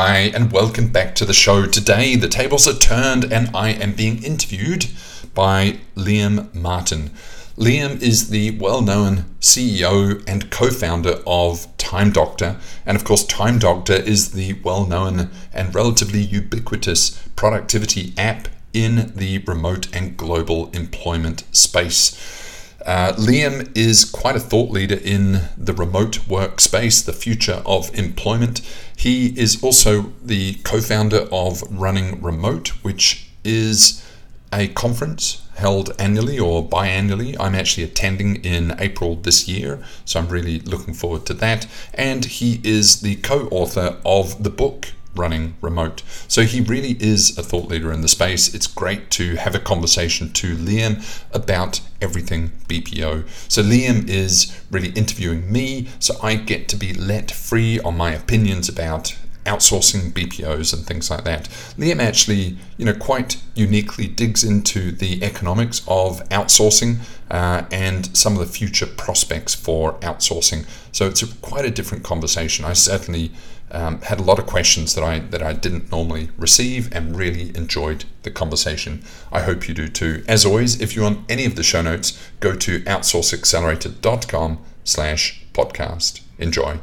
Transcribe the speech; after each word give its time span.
Hi, 0.00 0.30
and 0.32 0.52
welcome 0.52 0.90
back 0.90 1.16
to 1.16 1.24
the 1.24 1.34
show. 1.34 1.66
Today, 1.66 2.14
the 2.14 2.28
tables 2.28 2.68
are 2.68 2.78
turned, 2.78 3.32
and 3.32 3.50
I 3.52 3.70
am 3.70 3.94
being 3.94 4.22
interviewed 4.22 4.86
by 5.34 5.80
Liam 5.96 6.54
Martin. 6.54 7.10
Liam 7.56 8.00
is 8.00 8.30
the 8.30 8.56
well 8.60 8.80
known 8.80 9.24
CEO 9.40 10.22
and 10.28 10.52
co 10.52 10.70
founder 10.70 11.20
of 11.26 11.66
Time 11.78 12.12
Doctor. 12.12 12.58
And 12.86 12.96
of 12.96 13.02
course, 13.02 13.24
Time 13.24 13.58
Doctor 13.58 13.94
is 13.94 14.34
the 14.34 14.52
well 14.62 14.86
known 14.86 15.30
and 15.52 15.74
relatively 15.74 16.20
ubiquitous 16.20 17.20
productivity 17.34 18.14
app 18.16 18.46
in 18.72 19.12
the 19.16 19.38
remote 19.38 19.92
and 19.92 20.16
global 20.16 20.70
employment 20.70 21.42
space. 21.50 22.47
Uh, 22.86 23.12
Liam 23.14 23.76
is 23.76 24.04
quite 24.04 24.36
a 24.36 24.40
thought 24.40 24.70
leader 24.70 24.94
in 24.94 25.48
the 25.56 25.72
remote 25.72 26.20
workspace, 26.28 27.04
the 27.04 27.12
future 27.12 27.62
of 27.66 27.92
employment. 27.98 28.60
He 28.96 29.38
is 29.38 29.62
also 29.62 30.12
the 30.22 30.54
co 30.64 30.80
founder 30.80 31.28
of 31.32 31.62
Running 31.70 32.22
Remote, 32.22 32.68
which 32.84 33.28
is 33.44 34.04
a 34.52 34.68
conference 34.68 35.42
held 35.56 35.90
annually 35.98 36.38
or 36.38 36.66
biannually. 36.66 37.36
I'm 37.38 37.54
actually 37.54 37.82
attending 37.82 38.36
in 38.44 38.76
April 38.78 39.16
this 39.16 39.48
year, 39.48 39.82
so 40.04 40.20
I'm 40.20 40.28
really 40.28 40.60
looking 40.60 40.94
forward 40.94 41.26
to 41.26 41.34
that. 41.34 41.66
And 41.94 42.24
he 42.24 42.60
is 42.62 43.00
the 43.00 43.16
co 43.16 43.48
author 43.48 43.96
of 44.04 44.42
the 44.42 44.50
book 44.50 44.92
running 45.14 45.54
remote. 45.60 46.02
So 46.28 46.42
he 46.42 46.60
really 46.60 46.96
is 47.00 47.36
a 47.36 47.42
thought 47.42 47.68
leader 47.68 47.92
in 47.92 48.02
the 48.02 48.08
space. 48.08 48.54
It's 48.54 48.66
great 48.66 49.10
to 49.12 49.36
have 49.36 49.54
a 49.54 49.58
conversation 49.58 50.32
to 50.34 50.56
Liam 50.56 51.02
about 51.32 51.80
everything 52.00 52.52
BPO. 52.68 53.28
So 53.50 53.62
Liam 53.62 54.08
is 54.08 54.58
really 54.70 54.90
interviewing 54.90 55.50
me, 55.50 55.88
so 55.98 56.14
I 56.22 56.36
get 56.36 56.68
to 56.68 56.76
be 56.76 56.92
let 56.94 57.30
free 57.30 57.80
on 57.80 57.96
my 57.96 58.12
opinions 58.12 58.68
about 58.68 59.16
outsourcing 59.48 60.12
BPOs 60.12 60.74
and 60.74 60.86
things 60.86 61.10
like 61.10 61.24
that. 61.24 61.44
Liam 61.78 62.00
actually, 62.00 62.58
you 62.76 62.84
know, 62.84 62.94
quite 62.94 63.38
uniquely 63.54 64.06
digs 64.06 64.44
into 64.44 64.92
the 64.92 65.24
economics 65.24 65.82
of 65.88 66.20
outsourcing 66.28 66.98
uh, 67.30 67.64
and 67.72 68.14
some 68.16 68.34
of 68.34 68.40
the 68.40 68.52
future 68.52 68.86
prospects 68.86 69.54
for 69.54 69.94
outsourcing. 70.00 70.66
So 70.92 71.06
it's 71.06 71.22
a, 71.22 71.26
quite 71.36 71.64
a 71.64 71.70
different 71.70 72.04
conversation. 72.04 72.64
I 72.64 72.74
certainly 72.74 73.32
um, 73.70 74.00
had 74.02 74.20
a 74.20 74.22
lot 74.22 74.38
of 74.38 74.46
questions 74.46 74.94
that 74.94 75.04
I 75.04 75.18
that 75.18 75.42
I 75.42 75.52
didn't 75.52 75.90
normally 75.90 76.30
receive 76.36 76.92
and 76.92 77.16
really 77.16 77.56
enjoyed 77.56 78.04
the 78.22 78.30
conversation. 78.30 79.02
I 79.32 79.42
hope 79.42 79.68
you 79.68 79.74
do 79.74 79.88
too. 79.88 80.24
As 80.28 80.44
always, 80.44 80.80
if 80.80 80.96
you 80.96 81.02
want 81.02 81.30
any 81.30 81.44
of 81.44 81.56
the 81.56 81.62
show 81.62 81.82
notes, 81.82 82.18
go 82.40 82.54
to 82.54 82.80
outsourceaccelerator.com 82.80 84.58
slash 84.84 85.44
podcast. 85.52 86.22
Enjoy. 86.38 86.78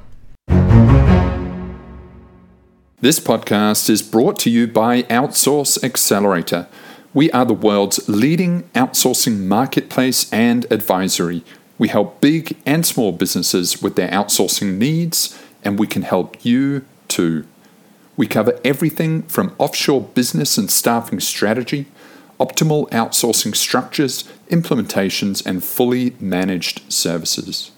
This 3.02 3.19
podcast 3.19 3.89
is 3.89 4.02
brought 4.02 4.39
to 4.39 4.50
you 4.50 4.67
by 4.67 5.03
Outsource 5.03 5.83
Accelerator. 5.83 6.67
We 7.13 7.30
are 7.31 7.45
the 7.45 7.53
world's 7.53 8.09
leading 8.09 8.63
outsourcing 8.73 9.41
marketplace 9.41 10.31
and 10.33 10.66
advisory. 10.72 11.44
We 11.78 11.89
help 11.89 12.19
big 12.19 12.58
and 12.66 12.86
small 12.86 13.11
businesses 13.11 13.81
with 13.81 13.95
their 13.95 14.09
outsourcing 14.09 14.78
needs, 14.78 15.38
and 15.66 15.77
we 15.80 15.88
can 15.88 16.03
help 16.03 16.45
you 16.45 16.85
too. 17.08 17.45
We 18.16 18.27
cover 18.27 18.58
everything 18.63 19.23
from 19.23 19.53
offshore 19.58 20.02
business 20.02 20.57
and 20.57 20.72
staffing 20.72 21.19
strategy, 21.19 21.88
optimal 22.39 22.89
outsourcing 22.91 23.55
structures, 23.55 24.23
implementations, 24.49 25.45
and 25.45 25.63
fully 25.63 26.16
managed 26.19 26.91
services. 26.91 27.72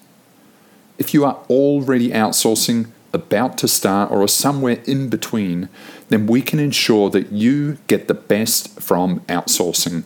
If 1.00 1.14
you 1.14 1.26
are 1.26 1.40
already 1.50 2.10
outsourcing, 2.10 2.90
about 3.14 3.58
to 3.60 3.68
start, 3.68 4.12
or 4.12 4.22
are 4.22 4.28
somewhere 4.28 4.80
in 4.86 5.10
between, 5.10 5.70
then 6.10 6.28
we 6.28 6.42
can 6.42 6.60
ensure 6.60 7.10
that 7.10 7.32
you 7.32 7.78
get 7.88 8.08
the 8.08 8.14
best 8.14 8.80
from 8.82 9.22
outsourcing. 9.22 10.04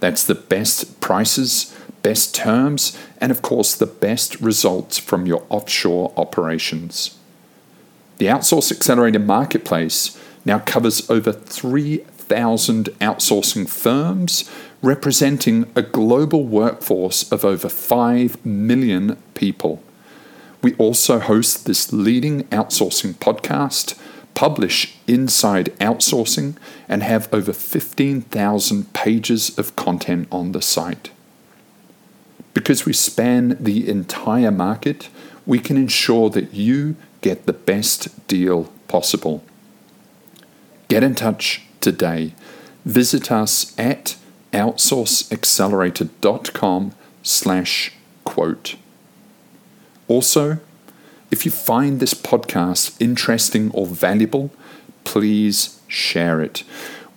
That's 0.00 0.24
the 0.24 0.34
best 0.34 1.00
prices, 1.00 1.76
best 2.02 2.34
terms, 2.34 2.96
and 3.20 3.32
of 3.32 3.42
course, 3.42 3.74
the 3.74 3.86
best 3.86 4.40
results 4.40 4.98
from 4.98 5.26
your 5.26 5.44
offshore 5.48 6.12
operations. 6.16 7.18
The 8.18 8.26
Outsource 8.26 8.72
Accelerator 8.72 9.18
Marketplace 9.18 10.18
now 10.46 10.60
covers 10.60 11.08
over 11.10 11.32
3,000 11.32 12.86
outsourcing 13.00 13.68
firms, 13.68 14.50
representing 14.80 15.70
a 15.76 15.82
global 15.82 16.44
workforce 16.46 17.30
of 17.30 17.44
over 17.44 17.68
5 17.68 18.44
million 18.46 19.16
people. 19.34 19.82
We 20.62 20.74
also 20.76 21.18
host 21.18 21.66
this 21.66 21.92
leading 21.92 22.44
outsourcing 22.44 23.14
podcast, 23.16 23.98
publish 24.32 24.96
Inside 25.06 25.66
Outsourcing, 25.78 26.56
and 26.88 27.02
have 27.02 27.28
over 27.34 27.52
15,000 27.52 28.92
pages 28.94 29.58
of 29.58 29.76
content 29.76 30.26
on 30.32 30.52
the 30.52 30.62
site. 30.62 31.10
Because 32.54 32.86
we 32.86 32.94
span 32.94 33.58
the 33.60 33.86
entire 33.86 34.50
market, 34.50 35.10
we 35.44 35.58
can 35.58 35.76
ensure 35.76 36.30
that 36.30 36.54
you 36.54 36.96
get 37.26 37.46
the 37.46 37.52
best 37.52 38.28
deal 38.28 38.72
possible. 38.86 39.42
Get 40.86 41.02
in 41.02 41.16
touch 41.16 41.62
today. 41.80 42.34
Visit 42.84 43.32
us 43.32 43.76
at 43.76 44.14
outsourceaccelerator.com 44.52 46.92
slash 47.24 47.92
quote. 48.22 48.76
Also, 50.06 50.60
if 51.32 51.44
you 51.44 51.50
find 51.50 51.98
this 51.98 52.14
podcast 52.14 52.94
interesting 53.00 53.72
or 53.72 53.86
valuable, 53.86 54.52
please 55.02 55.80
share 55.88 56.40
it. 56.40 56.62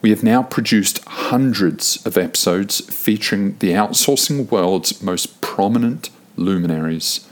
We 0.01 0.09
have 0.09 0.23
now 0.23 0.41
produced 0.41 1.05
hundreds 1.05 2.03
of 2.03 2.17
episodes 2.17 2.81
featuring 2.91 3.57
the 3.59 3.73
outsourcing 3.73 4.49
world's 4.49 5.03
most 5.03 5.39
prominent 5.41 6.09
luminaries. 6.35 7.28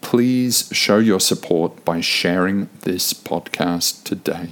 Please 0.00 0.68
show 0.72 0.98
your 0.98 1.20
support 1.20 1.84
by 1.84 2.00
sharing 2.00 2.68
this 2.82 3.12
podcast 3.12 4.04
today. 4.04 4.50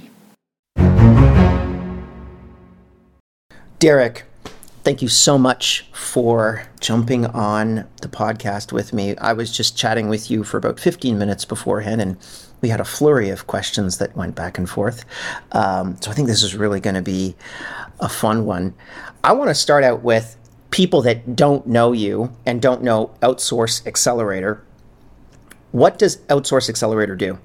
Derek, 3.79 4.23
thank 4.83 5.01
you 5.01 5.07
so 5.07 5.37
much 5.37 5.87
for 5.93 6.63
jumping 6.79 7.25
on 7.27 7.87
the 8.01 8.07
podcast 8.07 8.71
with 8.71 8.93
me. 8.93 9.15
I 9.17 9.33
was 9.33 9.55
just 9.55 9.77
chatting 9.77 10.09
with 10.09 10.31
you 10.31 10.43
for 10.43 10.57
about 10.57 10.79
15 10.79 11.17
minutes 11.17 11.45
beforehand, 11.45 12.01
and 12.01 12.17
we 12.61 12.69
had 12.69 12.79
a 12.79 12.85
flurry 12.85 13.29
of 13.29 13.47
questions 13.47 13.99
that 13.99 14.15
went 14.15 14.35
back 14.35 14.57
and 14.57 14.69
forth. 14.69 15.05
Um, 15.51 15.97
so 16.01 16.09
I 16.09 16.13
think 16.13 16.27
this 16.27 16.41
is 16.41 16.55
really 16.55 16.79
going 16.79 16.95
to 16.95 17.01
be 17.01 17.35
a 17.99 18.09
fun 18.09 18.45
one. 18.45 18.73
I 19.23 19.33
want 19.33 19.49
to 19.49 19.55
start 19.55 19.83
out 19.83 20.01
with 20.03 20.37
people 20.71 21.01
that 21.03 21.35
don't 21.35 21.67
know 21.67 21.91
you 21.91 22.33
and 22.45 22.61
don't 22.61 22.81
know 22.81 23.11
Outsource 23.21 23.85
Accelerator. 23.85 24.63
What 25.71 25.97
does 25.97 26.17
Outsource 26.27 26.69
Accelerator 26.69 27.15
do? 27.15 27.37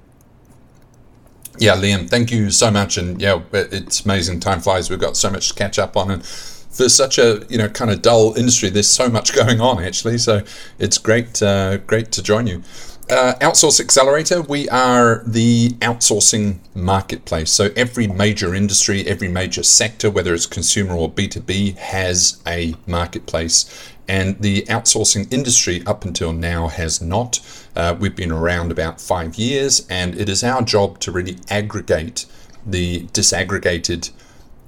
Yeah, 1.59 1.75
Liam, 1.75 2.09
thank 2.09 2.31
you 2.31 2.49
so 2.49 2.71
much. 2.71 2.97
And 2.97 3.21
yeah, 3.21 3.41
it's 3.51 4.05
amazing. 4.05 4.39
Time 4.39 4.59
flies. 4.59 4.89
We've 4.89 4.99
got 4.99 5.15
so 5.15 5.29
much 5.29 5.49
to 5.49 5.53
catch 5.53 5.77
up 5.77 5.95
on. 5.95 6.09
And 6.09 6.25
for 6.25 6.89
such 6.89 7.19
a 7.19 7.45
you 7.49 7.57
know 7.57 7.69
kind 7.69 7.91
of 7.91 8.01
dull 8.01 8.33
industry, 8.35 8.69
there's 8.69 8.89
so 8.89 9.09
much 9.09 9.33
going 9.35 9.61
on 9.61 9.83
actually. 9.83 10.17
So 10.17 10.43
it's 10.79 10.97
great, 10.97 11.41
uh, 11.41 11.77
great 11.77 12.11
to 12.13 12.23
join 12.23 12.47
you. 12.47 12.63
Uh, 13.09 13.33
Outsource 13.41 13.81
Accelerator, 13.81 14.41
we 14.41 14.69
are 14.69 15.23
the 15.27 15.71
outsourcing 15.81 16.59
marketplace. 16.73 17.51
So 17.51 17.69
every 17.75 18.07
major 18.07 18.55
industry, 18.55 19.05
every 19.05 19.27
major 19.27 19.61
sector, 19.61 20.09
whether 20.09 20.33
it's 20.33 20.45
consumer 20.45 20.95
or 20.95 21.11
B2B, 21.11 21.75
has 21.77 22.41
a 22.47 22.75
marketplace. 22.87 23.65
And 24.07 24.39
the 24.39 24.63
outsourcing 24.63 25.31
industry 25.31 25.81
up 25.85 26.03
until 26.03 26.33
now 26.33 26.67
has 26.67 27.01
not. 27.01 27.39
Uh, 27.75 27.95
we've 27.97 28.15
been 28.15 28.31
around 28.31 28.71
about 28.71 28.99
five 28.99 29.35
years, 29.35 29.87
and 29.89 30.15
it 30.15 30.27
is 30.27 30.43
our 30.43 30.61
job 30.61 30.99
to 30.99 31.11
really 31.11 31.37
aggregate 31.49 32.25
the 32.65 33.03
disaggregated 33.07 34.11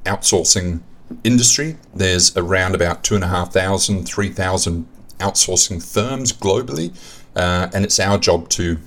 outsourcing 0.05 0.81
industry. 1.23 1.77
There's 1.93 2.35
around 2.37 2.75
about 2.75 3.03
two 3.03 3.15
and 3.15 3.23
a 3.23 3.27
half 3.27 3.51
thousand, 3.51 4.05
three 4.05 4.29
thousand 4.29 4.87
outsourcing 5.19 5.83
firms 5.83 6.31
globally, 6.31 6.93
uh, 7.35 7.69
and 7.73 7.83
it's 7.85 7.99
our 7.99 8.17
job 8.17 8.49
to 8.49 8.79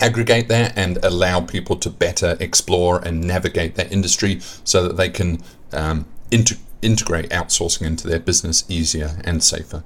aggregate 0.00 0.48
that 0.48 0.76
and 0.76 0.98
allow 1.04 1.40
people 1.40 1.76
to 1.76 1.90
better 1.90 2.36
explore 2.40 2.98
and 3.06 3.20
navigate 3.22 3.74
that 3.74 3.92
industry 3.92 4.40
so 4.64 4.86
that 4.88 4.96
they 4.96 5.08
can 5.10 5.42
um, 5.72 6.06
inter- 6.30 6.56
integrate 6.82 7.30
outsourcing 7.30 7.82
into 7.82 8.08
their 8.08 8.20
business 8.20 8.64
easier 8.68 9.20
and 9.24 9.42
safer. 9.42 9.84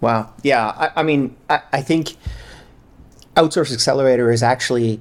Wow. 0.00 0.32
Yeah. 0.42 0.68
I, 0.68 1.00
I 1.00 1.02
mean, 1.02 1.36
I, 1.50 1.60
I 1.72 1.82
think 1.82 2.16
Outsource 3.36 3.72
Accelerator 3.72 4.30
is 4.30 4.42
actually 4.42 5.00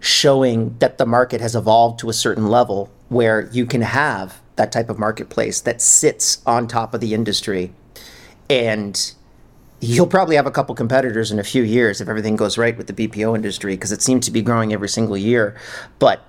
showing 0.00 0.76
that 0.78 0.98
the 0.98 1.06
market 1.06 1.40
has 1.40 1.54
evolved 1.54 1.98
to 2.00 2.08
a 2.08 2.12
certain 2.12 2.48
level 2.48 2.90
where 3.08 3.50
you 3.52 3.66
can 3.66 3.82
have 3.82 4.40
that 4.56 4.72
type 4.72 4.88
of 4.88 4.98
marketplace 4.98 5.60
that 5.60 5.80
sits 5.82 6.42
on 6.46 6.66
top 6.66 6.94
of 6.94 7.00
the 7.00 7.12
industry 7.12 7.72
and 8.48 9.14
you'll 9.80 10.06
probably 10.06 10.36
have 10.36 10.46
a 10.46 10.50
couple 10.50 10.74
competitors 10.74 11.30
in 11.30 11.38
a 11.38 11.44
few 11.44 11.62
years 11.62 12.00
if 12.00 12.08
everything 12.08 12.36
goes 12.36 12.58
right 12.58 12.76
with 12.76 12.86
the 12.86 12.92
BPO 12.92 13.34
industry 13.34 13.74
because 13.74 13.92
it 13.92 14.02
seems 14.02 14.26
to 14.26 14.30
be 14.30 14.42
growing 14.42 14.72
every 14.72 14.88
single 14.88 15.16
year. 15.16 15.56
But 15.98 16.22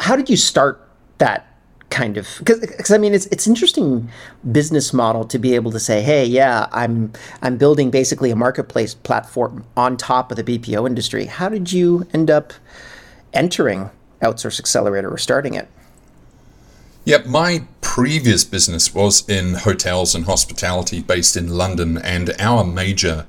how 0.00 0.16
did 0.16 0.28
you 0.28 0.36
start 0.36 0.85
that 1.18 1.52
kind 1.88 2.16
of 2.16 2.28
because 2.38 2.90
I 2.90 2.98
mean 2.98 3.14
it's 3.14 3.26
it's 3.26 3.46
interesting 3.46 4.10
business 4.50 4.92
model 4.92 5.24
to 5.26 5.38
be 5.38 5.54
able 5.54 5.70
to 5.70 5.78
say 5.78 6.02
hey 6.02 6.24
yeah 6.24 6.66
I'm 6.72 7.12
I'm 7.42 7.56
building 7.56 7.90
basically 7.90 8.30
a 8.30 8.36
marketplace 8.36 8.94
platform 8.94 9.64
on 9.76 9.96
top 9.96 10.32
of 10.32 10.36
the 10.36 10.42
BPO 10.42 10.86
industry. 10.86 11.26
How 11.26 11.48
did 11.48 11.72
you 11.72 12.06
end 12.12 12.30
up 12.30 12.52
entering 13.32 13.90
outsource 14.20 14.58
accelerator 14.58 15.10
or 15.10 15.18
starting 15.18 15.54
it? 15.54 15.68
Yeah, 17.04 17.18
my 17.24 17.66
previous 17.82 18.42
business 18.42 18.92
was 18.92 19.28
in 19.28 19.54
hotels 19.54 20.14
and 20.14 20.24
hospitality 20.24 21.00
based 21.00 21.36
in 21.36 21.56
London, 21.56 21.98
and 21.98 22.34
our 22.40 22.64
major 22.64 23.26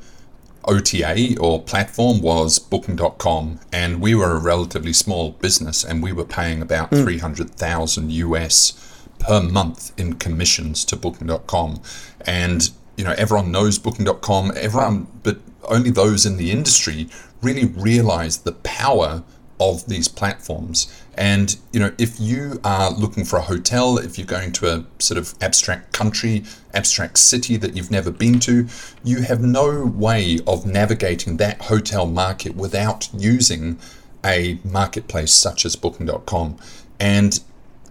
OTA 0.67 1.39
or 1.39 1.61
platform 1.61 2.21
was 2.21 2.59
Booking.com, 2.59 3.59
and 3.71 4.01
we 4.01 4.13
were 4.13 4.31
a 4.31 4.39
relatively 4.39 4.93
small 4.93 5.31
business, 5.31 5.83
and 5.83 6.03
we 6.03 6.11
were 6.11 6.25
paying 6.25 6.61
about 6.61 6.91
mm. 6.91 7.03
300,000 7.03 8.11
US 8.11 9.03
per 9.19 9.41
month 9.41 9.97
in 9.99 10.13
commissions 10.13 10.83
to 10.85 10.95
Booking.com. 10.95 11.81
And, 12.25 12.69
you 12.95 13.03
know, 13.03 13.15
everyone 13.17 13.51
knows 13.51 13.79
Booking.com, 13.79 14.53
everyone, 14.55 15.07
but 15.23 15.39
only 15.63 15.89
those 15.89 16.25
in 16.25 16.37
the 16.37 16.51
industry 16.51 17.09
really 17.41 17.65
realized 17.65 18.43
the 18.43 18.51
power 18.51 19.23
of 19.59 19.87
these 19.87 20.07
platforms. 20.07 20.87
And 21.17 21.57
you 21.71 21.79
know, 21.79 21.91
if 21.97 22.19
you 22.19 22.59
are 22.63 22.91
looking 22.91 23.25
for 23.25 23.37
a 23.37 23.41
hotel, 23.41 23.97
if 23.97 24.17
you're 24.17 24.27
going 24.27 24.51
to 24.53 24.73
a 24.73 24.85
sort 24.99 25.17
of 25.17 25.33
abstract 25.41 25.93
country, 25.93 26.43
abstract 26.73 27.17
city 27.17 27.57
that 27.57 27.75
you've 27.75 27.89
never 27.89 28.11
been 28.11 28.39
to, 28.41 28.67
you 29.03 29.23
have 29.23 29.41
no 29.41 29.85
way 29.85 30.39
of 30.45 30.65
navigating 30.65 31.37
that 31.37 31.63
hotel 31.63 32.05
market 32.05 32.55
without 32.55 33.09
using 33.13 33.79
a 34.23 34.59
marketplace 34.63 35.31
such 35.31 35.65
as 35.65 35.75
booking.com. 35.75 36.57
And 36.99 37.39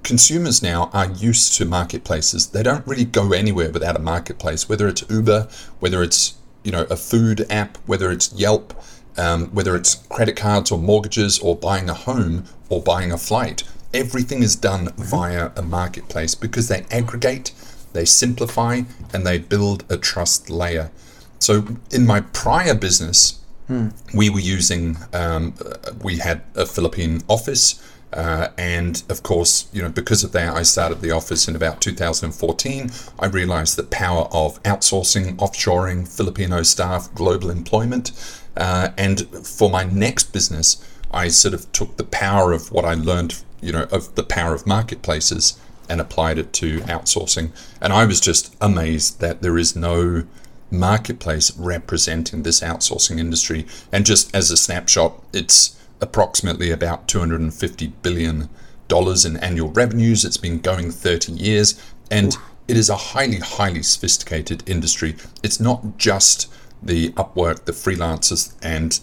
consumers 0.04 0.62
now 0.62 0.88
are 0.92 1.10
used 1.10 1.54
to 1.54 1.64
marketplaces. 1.64 2.48
They 2.48 2.62
don't 2.62 2.86
really 2.86 3.04
go 3.04 3.32
anywhere 3.32 3.70
without 3.70 3.96
a 3.96 4.00
marketplace, 4.00 4.68
whether 4.68 4.86
it's 4.86 5.04
Uber, 5.10 5.48
whether 5.80 6.02
it's 6.02 6.34
you 6.62 6.70
know 6.70 6.86
a 6.90 6.96
food 6.96 7.44
app, 7.50 7.76
whether 7.86 8.12
it's 8.12 8.32
Yelp 8.32 8.72
um, 9.18 9.46
whether 9.48 9.74
it's 9.74 9.94
credit 9.94 10.36
cards 10.36 10.70
or 10.70 10.78
mortgages 10.78 11.38
or 11.38 11.56
buying 11.56 11.88
a 11.88 11.94
home 11.94 12.44
or 12.68 12.82
buying 12.82 13.12
a 13.12 13.18
flight, 13.18 13.62
everything 13.92 14.42
is 14.42 14.56
done 14.56 14.92
via 14.96 15.50
a 15.56 15.62
marketplace 15.62 16.34
because 16.34 16.68
they 16.68 16.84
aggregate, 16.90 17.52
they 17.92 18.04
simplify, 18.04 18.82
and 19.12 19.26
they 19.26 19.38
build 19.38 19.84
a 19.88 19.96
trust 19.96 20.50
layer. 20.50 20.90
So 21.38 21.66
in 21.90 22.06
my 22.06 22.20
prior 22.20 22.74
business, 22.74 23.40
hmm. 23.66 23.88
we 24.14 24.30
were 24.30 24.40
using, 24.40 24.96
um, 25.12 25.54
we 26.02 26.18
had 26.18 26.42
a 26.54 26.66
Philippine 26.66 27.22
office. 27.28 27.82
Uh, 28.12 28.48
and 28.56 29.02
of 29.08 29.22
course, 29.22 29.68
you 29.72 29.82
know, 29.82 29.88
because 29.88 30.24
of 30.24 30.32
that, 30.32 30.54
I 30.54 30.62
started 30.62 31.00
the 31.00 31.10
office 31.10 31.48
in 31.48 31.56
about 31.56 31.80
2014. 31.80 32.90
I 33.18 33.26
realized 33.26 33.76
the 33.76 33.82
power 33.82 34.28
of 34.32 34.62
outsourcing, 34.62 35.36
offshoring, 35.36 36.08
Filipino 36.08 36.62
staff, 36.62 37.12
global 37.14 37.50
employment. 37.50 38.12
Uh, 38.56 38.90
and 38.96 39.28
for 39.46 39.68
my 39.68 39.84
next 39.84 40.32
business, 40.32 40.82
I 41.10 41.28
sort 41.28 41.54
of 41.54 41.70
took 41.72 41.96
the 41.96 42.04
power 42.04 42.52
of 42.52 42.70
what 42.72 42.84
I 42.84 42.94
learned, 42.94 43.42
you 43.60 43.72
know, 43.72 43.86
of 43.92 44.14
the 44.14 44.22
power 44.22 44.54
of 44.54 44.66
marketplaces 44.66 45.58
and 45.88 46.00
applied 46.00 46.38
it 46.38 46.52
to 46.54 46.80
outsourcing. 46.80 47.50
And 47.80 47.92
I 47.92 48.04
was 48.04 48.20
just 48.20 48.54
amazed 48.60 49.20
that 49.20 49.42
there 49.42 49.58
is 49.58 49.76
no 49.76 50.24
marketplace 50.70 51.56
representing 51.56 52.42
this 52.42 52.60
outsourcing 52.60 53.18
industry. 53.18 53.66
And 53.92 54.04
just 54.04 54.34
as 54.34 54.50
a 54.50 54.56
snapshot, 54.56 55.22
it's 55.32 55.76
approximately 56.00 56.70
about 56.70 57.08
250 57.08 57.86
billion 58.02 58.48
dollars 58.88 59.24
in 59.24 59.36
annual 59.38 59.70
revenues. 59.70 60.24
It's 60.24 60.36
been 60.36 60.60
going 60.60 60.90
30 60.90 61.32
years, 61.32 61.80
and 62.10 62.36
it 62.68 62.76
is 62.76 62.90
a 62.90 62.96
highly, 62.96 63.38
highly 63.38 63.82
sophisticated 63.82 64.68
industry. 64.68 65.16
It's 65.42 65.60
not 65.60 65.98
just 65.98 66.52
the 66.82 67.10
Upwork, 67.12 67.64
the 67.64 67.72
freelancers, 67.72 68.54
and 68.62 68.98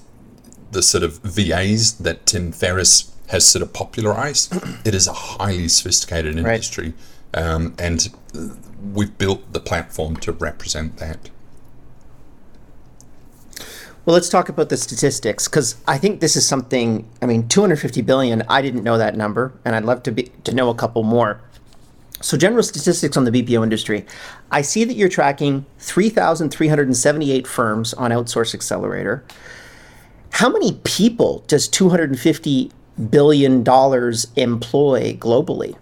the 0.73 0.83
sort 0.83 1.03
of 1.03 1.19
VAs 1.19 1.93
that 1.99 2.25
Tim 2.25 2.51
Ferriss 2.51 3.11
has 3.27 3.45
sort 3.45 3.61
of 3.61 3.73
popularized. 3.73 4.53
it 4.85 4.93
is 4.93 5.07
a 5.07 5.13
highly 5.13 5.67
sophisticated 5.67 6.37
industry, 6.37 6.93
right. 7.33 7.43
um, 7.43 7.73
and 7.79 8.09
we've 8.93 9.17
built 9.17 9.53
the 9.53 9.59
platform 9.59 10.17
to 10.17 10.31
represent 10.31 10.97
that. 10.97 11.29
Well, 14.05 14.15
let's 14.15 14.27
talk 14.27 14.49
about 14.49 14.67
the 14.67 14.75
statistics 14.75 15.47
because 15.47 15.77
I 15.87 15.97
think 15.97 16.19
this 16.19 16.35
is 16.35 16.45
something. 16.45 17.09
I 17.21 17.25
mean, 17.25 17.47
250 17.47 18.01
billion. 18.01 18.43
I 18.49 18.61
didn't 18.61 18.83
know 18.83 18.97
that 18.97 19.15
number, 19.15 19.53
and 19.63 19.75
I'd 19.75 19.85
love 19.85 20.03
to 20.03 20.11
be 20.11 20.23
to 20.43 20.53
know 20.53 20.69
a 20.69 20.75
couple 20.75 21.03
more. 21.03 21.39
So, 22.19 22.37
general 22.37 22.63
statistics 22.63 23.15
on 23.15 23.23
the 23.23 23.31
BPO 23.31 23.63
industry. 23.63 24.05
I 24.51 24.61
see 24.61 24.83
that 24.83 24.95
you're 24.95 25.09
tracking 25.09 25.65
3,378 25.79 27.47
firms 27.47 27.93
on 27.93 28.11
Outsource 28.11 28.53
Accelerator. 28.53 29.23
How 30.33 30.49
many 30.49 30.79
people 30.83 31.43
does 31.45 31.69
$250 31.69 32.71
billion 33.11 33.57
employ 33.59 35.13
globally? 35.19 35.77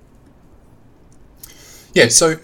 Yeah, 1.94 2.10
so 2.10 2.36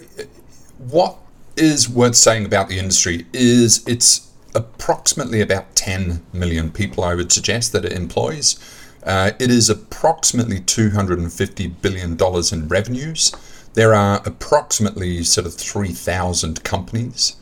what 0.77 1.18
is 1.57 1.89
worth 1.89 2.15
saying 2.15 2.45
about 2.45 2.69
the 2.69 2.80
industry 2.80 3.25
is 3.33 3.86
it's 3.86 4.31
approximately 4.56 5.42
about 5.42 5.75
10 5.75 6.24
million 6.31 6.71
people, 6.71 7.04
I 7.04 7.13
would 7.13 7.33
suggest, 7.33 7.74
that 7.74 7.83
it 7.83 7.92
employs. 7.92 8.57
Uh, 9.03 9.31
it 9.38 9.51
is 9.51 9.69
approximately 9.69 10.62
$250 10.62 11.81
billion 11.81 12.18
in 12.53 12.68
revenues. 12.69 13.33
There 13.74 13.94
are 13.94 14.21
approximately 14.25 15.24
sort 15.24 15.45
of 15.45 15.56
3,000 15.56 16.63
companies. 16.63 17.36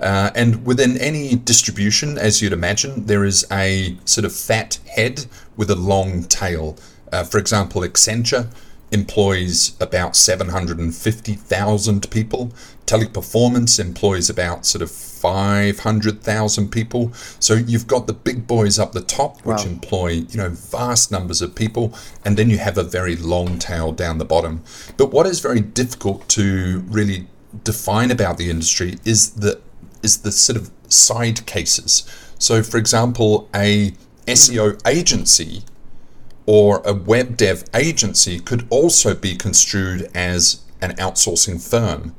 Uh, 0.00 0.30
and 0.34 0.64
within 0.64 0.96
any 0.98 1.34
distribution, 1.34 2.18
as 2.18 2.40
you'd 2.40 2.52
imagine, 2.52 3.06
there 3.06 3.24
is 3.24 3.46
a 3.50 3.96
sort 4.04 4.24
of 4.24 4.34
fat 4.34 4.78
head 4.94 5.26
with 5.56 5.70
a 5.70 5.76
long 5.76 6.24
tail. 6.24 6.76
Uh, 7.12 7.24
for 7.24 7.38
example, 7.38 7.82
Accenture 7.82 8.48
employs 8.90 9.76
about 9.80 10.16
750,000 10.16 12.10
people. 12.10 12.52
Teleperformance 12.86 13.78
employs 13.78 14.30
about 14.30 14.64
sort 14.64 14.80
of 14.80 14.90
500,000 14.90 16.70
people. 16.70 17.12
So 17.38 17.54
you've 17.54 17.86
got 17.86 18.06
the 18.06 18.14
big 18.14 18.46
boys 18.46 18.78
up 18.78 18.92
the 18.92 19.02
top, 19.02 19.40
which 19.40 19.58
wow. 19.58 19.64
employ, 19.64 20.08
you 20.08 20.36
know, 20.38 20.50
vast 20.50 21.10
numbers 21.10 21.42
of 21.42 21.54
people, 21.54 21.92
and 22.24 22.36
then 22.36 22.48
you 22.48 22.58
have 22.58 22.78
a 22.78 22.82
very 22.82 23.16
long 23.16 23.58
tail 23.58 23.92
down 23.92 24.18
the 24.18 24.24
bottom. 24.24 24.62
But 24.96 25.10
what 25.12 25.26
is 25.26 25.40
very 25.40 25.60
difficult 25.60 26.28
to 26.30 26.84
really 26.88 27.26
define 27.64 28.10
about 28.10 28.38
the 28.38 28.50
industry 28.50 28.98
is 29.04 29.30
the 29.30 29.60
is 30.02 30.18
the 30.18 30.32
sort 30.32 30.56
of 30.56 30.70
side 30.88 31.46
cases. 31.46 32.04
So 32.38 32.62
for 32.62 32.78
example, 32.78 33.48
a 33.54 33.92
SEO 34.26 34.80
agency 34.86 35.62
or 36.46 36.82
a 36.84 36.94
web 36.94 37.36
dev 37.36 37.64
agency 37.74 38.40
could 38.40 38.66
also 38.70 39.14
be 39.14 39.36
construed 39.36 40.10
as 40.14 40.62
an 40.80 40.92
outsourcing 40.96 41.60
firm. 41.60 42.14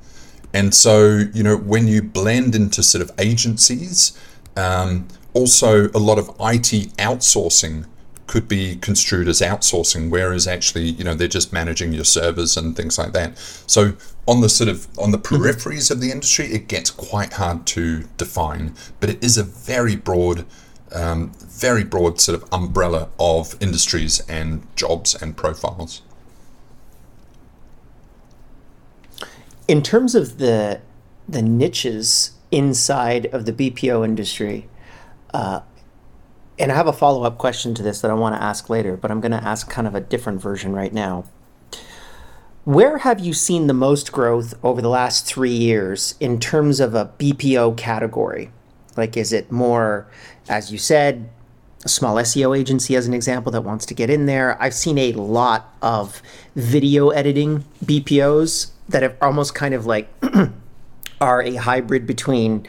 And 0.53 0.74
so, 0.74 1.24
you 1.33 1.43
know, 1.43 1.57
when 1.57 1.88
you 1.88 2.01
blend 2.01 2.55
into 2.55 2.83
sort 2.83 3.01
of 3.01 3.12
agencies, 3.19 4.17
um, 4.55 5.07
also 5.33 5.89
a 5.89 6.00
lot 6.00 6.17
of 6.17 6.29
IT 6.39 6.95
outsourcing 6.98 7.86
could 8.29 8.48
be 8.48 8.75
construed 8.75 9.27
as 9.27 9.41
outsourcing, 9.41 10.12
whereas 10.12 10.48
actually, 10.48 10.83
you 10.83 11.03
know, 11.03 11.15
they're 11.15 11.27
just 11.27 11.51
managing 11.51 11.93
your 11.93 12.03
servers 12.03 12.55
and 12.55 12.75
things 12.77 12.95
like 12.95 13.12
that. 13.12 13.36
So 13.65 13.93
on 14.27 14.41
the 14.41 14.50
sort 14.50 14.69
of 14.69 14.88
on 15.00 15.09
the 15.09 15.17
mm-hmm. 15.17 15.43
peripheries 15.43 15.89
of 15.89 16.00
the 16.00 16.12
industry, 16.12 16.45
it 16.45 16.67
gets 16.67 16.91
quite 16.91 17.33
hard 17.33 17.65
to 17.67 18.03
define, 18.17 18.75
but 19.00 19.09
it 19.09 19.24
is 19.24 19.36
a 19.39 19.43
very 19.43 19.95
broad 19.95 20.45
um, 20.91 21.31
very 21.39 21.83
broad 21.83 22.21
sort 22.21 22.39
of 22.39 22.48
umbrella 22.51 23.09
of 23.19 23.55
industries 23.59 24.19
and 24.29 24.65
jobs 24.75 25.15
and 25.15 25.36
profiles. 25.36 26.03
In 29.67 29.81
terms 29.81 30.13
of 30.13 30.38
the 30.38 30.81
the 31.27 31.41
niches 31.41 32.33
inside 32.51 33.25
of 33.27 33.45
the 33.45 33.53
BPO 33.53 34.05
industry, 34.05 34.67
uh, 35.33 35.62
and 36.59 36.71
I 36.71 36.75
have 36.75 36.87
a 36.87 36.93
follow 36.93 37.23
up 37.23 37.37
question 37.37 37.73
to 37.75 37.83
this 37.83 38.01
that 38.01 38.11
I 38.11 38.13
want 38.13 38.35
to 38.35 38.43
ask 38.43 38.69
later, 38.69 38.97
but 38.97 39.09
I'm 39.09 39.21
going 39.21 39.31
to 39.31 39.43
ask 39.43 39.69
kind 39.69 39.87
of 39.87 39.95
a 39.95 40.01
different 40.01 40.41
version 40.41 40.73
right 40.73 40.93
now. 40.93 41.23
Where 42.65 42.99
have 42.99 43.19
you 43.19 43.33
seen 43.33 43.67
the 43.67 43.73
most 43.73 44.11
growth 44.11 44.53
over 44.61 44.81
the 44.81 44.89
last 44.89 45.25
three 45.25 45.53
years 45.53 46.15
in 46.19 46.39
terms 46.39 46.79
of 46.81 46.93
a 46.93 47.11
BPO 47.17 47.77
category? 47.77 48.51
Like, 48.97 49.15
is 49.15 49.31
it 49.31 49.51
more, 49.51 50.07
as 50.49 50.71
you 50.71 50.77
said, 50.77 51.29
a 51.85 51.89
small 51.89 52.15
SEO 52.17 52.57
agency 52.57 52.97
as 52.97 53.07
an 53.07 53.13
example 53.13 53.51
that 53.53 53.61
wants 53.61 53.85
to 53.87 53.93
get 53.93 54.09
in 54.09 54.25
there? 54.25 54.61
I've 54.61 54.73
seen 54.73 54.97
a 54.97 55.13
lot 55.13 55.73
of 55.81 56.21
video 56.55 57.09
editing 57.09 57.63
BPOs 57.83 58.71
that 58.89 59.01
have 59.01 59.15
almost 59.21 59.55
kind 59.55 59.73
of 59.73 59.85
like 59.85 60.09
are 61.21 61.41
a 61.41 61.55
hybrid 61.55 62.05
between 62.05 62.67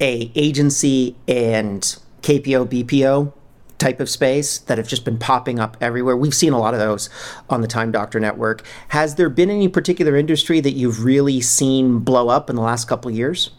a 0.00 0.32
agency 0.34 1.14
and 1.28 1.96
KPO 2.22 2.84
BPO 2.84 3.32
type 3.80 3.98
of 3.98 4.08
space 4.08 4.58
that 4.58 4.78
have 4.78 4.86
just 4.86 5.04
been 5.04 5.18
popping 5.18 5.58
up 5.58 5.76
everywhere. 5.80 6.16
We've 6.16 6.34
seen 6.34 6.52
a 6.52 6.58
lot 6.58 6.74
of 6.74 6.80
those 6.80 7.08
on 7.48 7.62
the 7.62 7.66
Time 7.66 7.90
Doctor 7.90 8.20
Network. 8.20 8.62
Has 8.88 9.16
there 9.16 9.30
been 9.30 9.50
any 9.50 9.68
particular 9.68 10.16
industry 10.16 10.60
that 10.60 10.72
you've 10.72 11.02
really 11.04 11.40
seen 11.40 12.00
blow 12.00 12.28
up 12.28 12.50
in 12.50 12.56
the 12.56 12.62
last 12.62 12.86
couple 12.86 13.10
of 13.10 13.16
years? 13.16 13.50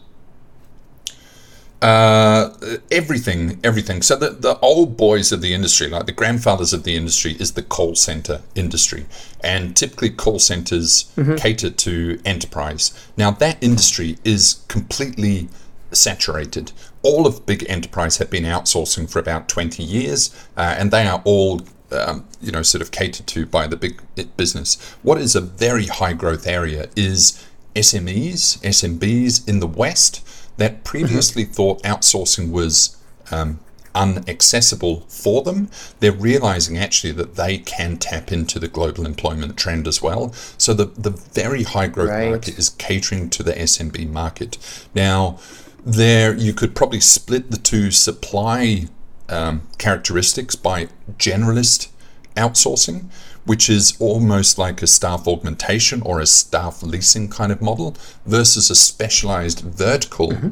Uh, 1.82 2.54
everything, 2.92 3.58
everything. 3.64 4.02
So 4.02 4.14
the, 4.14 4.30
the 4.30 4.56
old 4.60 4.96
boys 4.96 5.32
of 5.32 5.40
the 5.40 5.52
industry, 5.52 5.88
like 5.88 6.06
the 6.06 6.12
grandfathers 6.12 6.72
of 6.72 6.84
the 6.84 6.94
industry, 6.94 7.32
is 7.40 7.54
the 7.54 7.62
call 7.62 7.96
center 7.96 8.42
industry, 8.54 9.06
and 9.42 9.76
typically 9.76 10.10
call 10.10 10.38
centers 10.38 11.10
mm-hmm. 11.16 11.34
cater 11.34 11.70
to 11.70 12.20
enterprise. 12.24 12.92
Now 13.16 13.32
that 13.32 13.58
industry 13.60 14.16
is 14.22 14.62
completely 14.68 15.48
saturated. 15.90 16.70
All 17.02 17.26
of 17.26 17.44
big 17.46 17.64
enterprise 17.68 18.18
have 18.18 18.30
been 18.30 18.44
outsourcing 18.44 19.10
for 19.10 19.18
about 19.18 19.48
twenty 19.48 19.82
years, 19.82 20.34
uh, 20.56 20.74
and 20.78 20.90
they 20.90 21.06
are 21.06 21.22
all 21.24 21.62
um, 21.92 22.26
you 22.40 22.50
know, 22.50 22.62
sort 22.62 22.82
of 22.82 22.90
catered 22.90 23.26
to 23.28 23.46
by 23.46 23.66
the 23.66 23.76
big 23.76 24.00
business. 24.36 24.80
What 25.02 25.18
is 25.18 25.36
a 25.36 25.40
very 25.40 25.86
high 25.86 26.14
growth 26.14 26.46
area 26.46 26.88
is 26.96 27.44
SMEs, 27.74 28.58
SMBs 28.62 29.46
in 29.48 29.60
the 29.60 29.66
West 29.66 30.26
that 30.56 30.84
previously 30.84 31.44
mm-hmm. 31.44 31.52
thought 31.52 31.82
outsourcing 31.82 32.50
was 32.50 32.96
um, 33.30 33.58
unaccessible 33.94 35.10
for 35.10 35.42
them, 35.42 35.68
they're 36.00 36.12
realizing 36.12 36.78
actually 36.78 37.12
that 37.12 37.36
they 37.36 37.58
can 37.58 37.96
tap 37.96 38.32
into 38.32 38.58
the 38.58 38.68
global 38.68 39.06
employment 39.06 39.56
trend 39.56 39.86
as 39.86 40.00
well. 40.02 40.32
So 40.58 40.74
the, 40.74 40.86
the 40.86 41.10
very 41.10 41.62
high 41.64 41.88
growth 41.88 42.10
right. 42.10 42.30
market 42.30 42.58
is 42.58 42.70
catering 42.70 43.30
to 43.30 43.42
the 43.42 43.52
SMB 43.52 44.10
market. 44.10 44.58
Now, 44.94 45.38
there 45.84 46.34
you 46.34 46.52
could 46.52 46.74
probably 46.74 47.00
split 47.00 47.50
the 47.50 47.56
two 47.56 47.90
supply 47.90 48.86
um, 49.28 49.62
characteristics 49.78 50.54
by 50.56 50.88
generalist 51.18 51.88
outsourcing 52.36 53.08
which 53.44 53.68
is 53.68 53.96
almost 53.98 54.58
like 54.58 54.82
a 54.82 54.86
staff 54.86 55.26
augmentation 55.26 56.02
or 56.02 56.20
a 56.20 56.26
staff 56.26 56.82
leasing 56.82 57.28
kind 57.28 57.50
of 57.50 57.60
model, 57.60 57.96
versus 58.26 58.70
a 58.70 58.74
specialized 58.74 59.60
vertical 59.60 60.30
mm-hmm. 60.30 60.50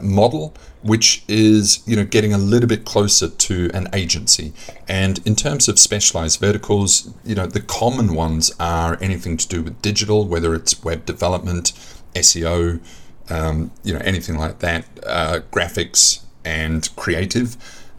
model, 0.00 0.54
which 0.82 1.24
is 1.28 1.82
you 1.86 1.96
know 1.96 2.04
getting 2.04 2.32
a 2.32 2.38
little 2.38 2.68
bit 2.68 2.84
closer 2.84 3.28
to 3.28 3.70
an 3.74 3.88
agency. 3.92 4.52
And 4.88 5.20
in 5.26 5.34
terms 5.34 5.68
of 5.68 5.78
specialized 5.78 6.40
verticals, 6.40 7.12
you 7.24 7.34
know 7.34 7.46
the 7.46 7.60
common 7.60 8.14
ones 8.14 8.52
are 8.60 8.96
anything 9.00 9.36
to 9.38 9.48
do 9.48 9.62
with 9.62 9.82
digital, 9.82 10.26
whether 10.26 10.54
it's 10.54 10.82
web 10.84 11.06
development, 11.06 11.72
SEO, 12.14 12.80
um, 13.30 13.70
you 13.82 13.94
know 13.94 14.00
anything 14.00 14.36
like 14.36 14.58
that, 14.60 14.84
uh, 15.06 15.40
graphics 15.52 16.22
and 16.44 16.94
creative. 16.96 17.56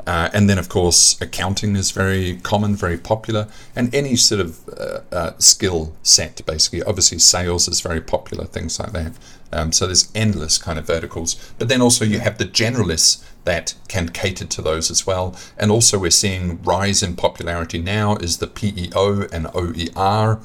Uh, 0.08 0.30
and 0.34 0.50
then, 0.50 0.58
of 0.58 0.68
course, 0.68 1.20
accounting 1.22 1.76
is 1.76 1.92
very 1.92 2.38
common, 2.38 2.76
very 2.76 2.98
popular, 2.98 3.48
and 3.76 3.94
any 3.94 4.16
sort 4.16 4.42
of 4.42 4.68
uh, 4.70 5.02
uh, 5.12 5.32
skill 5.38 5.96
set, 6.02 6.44
basically. 6.46 6.82
Obviously, 6.82 7.20
sales 7.20 7.68
is 7.68 7.82
very 7.82 8.02
popular, 8.02 8.46
things 8.46 8.80
like 8.80 8.94
that. 8.94 9.14
Um, 9.54 9.72
so 9.72 9.86
there's 9.86 10.12
endless 10.16 10.58
kind 10.58 10.80
of 10.80 10.88
verticals. 10.88 11.36
But 11.60 11.68
then 11.68 11.82
also 11.82 12.06
you 12.06 12.20
have 12.20 12.38
the 12.38 12.46
generalists 12.46 13.24
that 13.44 13.76
can 13.88 14.10
cater 14.10 14.46
to 14.46 14.62
those 14.62 14.90
as 14.90 15.06
well. 15.06 15.36
And 15.58 15.72
also 15.72 16.00
we're 16.00 16.12
seeing 16.12 16.62
rise 16.64 17.04
in 17.04 17.16
popularity 17.16 17.82
now 17.82 18.16
is 18.18 18.38
the 18.38 18.48
PEO 18.48 19.28
and 19.32 19.48
OER, 19.54 20.40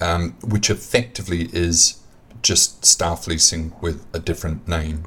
um, 0.00 0.32
which 0.42 0.70
effectively 0.70 1.48
is 1.52 1.99
just 2.42 2.84
staff 2.84 3.26
leasing 3.26 3.72
with 3.80 4.04
a 4.12 4.18
different 4.18 4.66
name. 4.66 5.04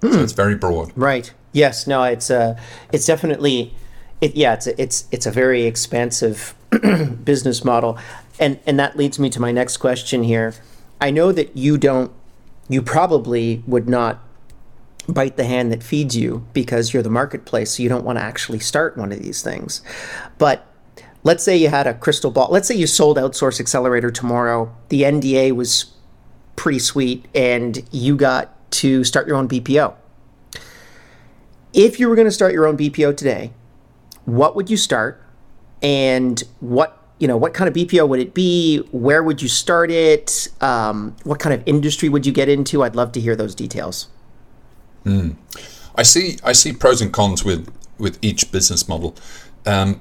Hmm. 0.00 0.12
So 0.12 0.22
it's 0.22 0.32
very 0.32 0.54
broad. 0.54 0.92
Right. 0.96 1.32
Yes. 1.52 1.86
No. 1.86 2.02
It's 2.04 2.30
uh, 2.30 2.58
it's 2.92 3.06
definitely, 3.06 3.74
it. 4.20 4.34
Yeah. 4.34 4.54
It's 4.54 4.66
a, 4.66 4.80
it's 4.80 5.06
it's 5.10 5.26
a 5.26 5.30
very 5.30 5.64
expansive 5.64 6.54
business 7.24 7.64
model, 7.64 7.98
and 8.38 8.58
and 8.66 8.78
that 8.78 8.96
leads 8.96 9.18
me 9.18 9.30
to 9.30 9.40
my 9.40 9.52
next 9.52 9.78
question 9.78 10.22
here. 10.22 10.54
I 11.00 11.10
know 11.10 11.32
that 11.32 11.56
you 11.56 11.78
don't, 11.78 12.12
you 12.68 12.82
probably 12.82 13.62
would 13.66 13.88
not 13.88 14.20
bite 15.08 15.36
the 15.36 15.44
hand 15.44 15.72
that 15.72 15.82
feeds 15.82 16.16
you 16.16 16.46
because 16.52 16.92
you're 16.92 17.02
the 17.02 17.10
marketplace, 17.10 17.72
so 17.72 17.82
you 17.82 17.88
don't 17.88 18.04
want 18.04 18.18
to 18.18 18.24
actually 18.24 18.58
start 18.58 18.96
one 18.96 19.10
of 19.12 19.18
these 19.18 19.42
things. 19.42 19.82
But 20.38 20.66
let's 21.22 21.44
say 21.44 21.56
you 21.56 21.68
had 21.68 21.86
a 21.86 21.94
crystal 21.94 22.30
ball. 22.30 22.48
Let's 22.50 22.68
say 22.68 22.74
you 22.74 22.86
sold 22.86 23.16
Outsource 23.16 23.60
Accelerator 23.60 24.10
tomorrow. 24.10 24.74
The 24.88 25.02
NDA 25.02 25.52
was 25.52 25.92
pretty 26.56 26.78
sweet, 26.78 27.26
and 27.34 27.86
you 27.90 28.16
got 28.16 28.54
to 28.72 29.04
start 29.04 29.26
your 29.26 29.36
own 29.36 29.48
BPO. 29.48 29.94
If 31.72 32.00
you 32.00 32.08
were 32.08 32.14
going 32.14 32.26
to 32.26 32.32
start 32.32 32.52
your 32.52 32.66
own 32.66 32.76
BPO 32.76 33.16
today, 33.16 33.52
what 34.24 34.56
would 34.56 34.70
you 34.70 34.76
start? 34.76 35.22
And 35.82 36.42
what 36.60 36.96
you 37.18 37.28
know, 37.28 37.36
what 37.36 37.52
kind 37.52 37.68
of 37.68 37.74
BPO 37.74 38.08
would 38.08 38.18
it 38.18 38.32
be? 38.32 38.78
Where 38.92 39.22
would 39.22 39.42
you 39.42 39.48
start 39.48 39.90
it? 39.90 40.48
Um, 40.62 41.14
what 41.24 41.38
kind 41.38 41.54
of 41.54 41.62
industry 41.66 42.08
would 42.08 42.24
you 42.24 42.32
get 42.32 42.48
into? 42.48 42.82
I'd 42.82 42.96
love 42.96 43.12
to 43.12 43.20
hear 43.20 43.36
those 43.36 43.54
details. 43.54 44.08
Mm. 45.04 45.36
I 45.94 46.02
see. 46.02 46.38
I 46.42 46.52
see 46.52 46.72
pros 46.72 47.02
and 47.02 47.12
cons 47.12 47.44
with 47.44 47.70
with 47.98 48.18
each 48.22 48.50
business 48.50 48.88
model. 48.88 49.14
Um, 49.66 50.00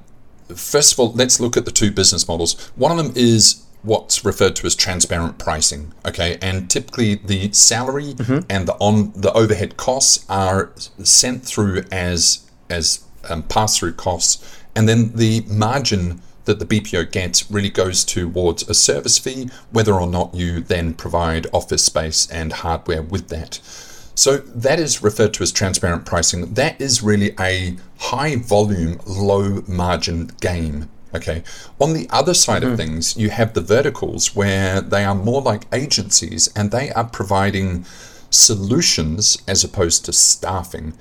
first 0.56 0.94
of 0.94 1.00
all, 1.00 1.12
let's 1.14 1.40
look 1.40 1.58
at 1.58 1.66
the 1.66 1.72
two 1.72 1.92
business 1.92 2.28
models. 2.28 2.72
One 2.76 2.92
of 2.92 2.98
them 2.98 3.14
is 3.16 3.66
what's 3.82 4.26
referred 4.26 4.56
to 4.58 4.68
as 4.68 4.76
transparent 4.76 5.38
pricing. 5.38 5.94
Okay, 6.06 6.38
and 6.42 6.70
typically 6.70 7.16
the 7.16 7.52
salary 7.52 8.14
mm-hmm. 8.14 8.40
and 8.50 8.68
the 8.68 8.74
on 8.74 9.12
the 9.16 9.32
overhead 9.34 9.78
costs 9.78 10.26
are 10.30 10.72
sent 11.04 11.44
through 11.44 11.84
as 11.92 12.50
as 12.70 13.06
um, 13.30 13.44
pass 13.44 13.78
through 13.78 13.94
costs, 13.94 14.62
and 14.76 14.88
then 14.88 15.14
the 15.16 15.42
margin 15.48 16.22
that 16.46 16.60
the 16.60 16.66
BPO 16.66 17.12
gets 17.12 17.50
really 17.52 17.70
goes 17.70 18.04
towards 18.04 18.68
a 18.68 18.74
service 18.74 19.20
fee, 19.20 19.50
whether 19.72 19.94
or 19.94 20.08
not 20.08 20.34
you 20.34 20.62
then 20.62 20.94
provide 20.94 21.46
office 21.54 21.84
space 21.84 22.28
and 22.32 22.52
hardware 22.52 23.04
with 23.04 23.28
that. 23.30 23.60
So 24.20 24.38
that 24.38 24.80
is 24.80 25.02
referred 25.02 25.34
to 25.36 25.44
as 25.44 25.52
transparent 25.52 26.06
pricing. 26.06 26.54
That 26.54 26.80
is 26.82 27.02
really 27.02 27.34
a 27.40 27.78
high 27.98 28.36
volume, 28.36 29.00
low 29.06 29.64
margin 29.68 30.32
game 30.42 30.90
Okay. 31.14 31.44
On 31.80 31.94
the 31.94 32.08
other 32.12 32.34
side 32.34 32.62
mm-hmm. 32.62 32.72
of 32.74 32.78
things, 32.78 33.18
you 33.18 33.30
have 33.30 33.54
the 33.54 33.62
verticals 33.62 34.36
where 34.36 34.82
they 34.82 35.04
are 35.04 35.16
more 35.16 35.42
like 35.42 35.66
agencies 35.74 36.50
and 36.56 36.72
they 36.72 36.92
are 36.92 37.06
providing 37.06 37.86
solutions 38.30 39.38
as 39.48 39.64
opposed 39.64 40.06
to 40.06 40.14
staffing. 40.14 40.94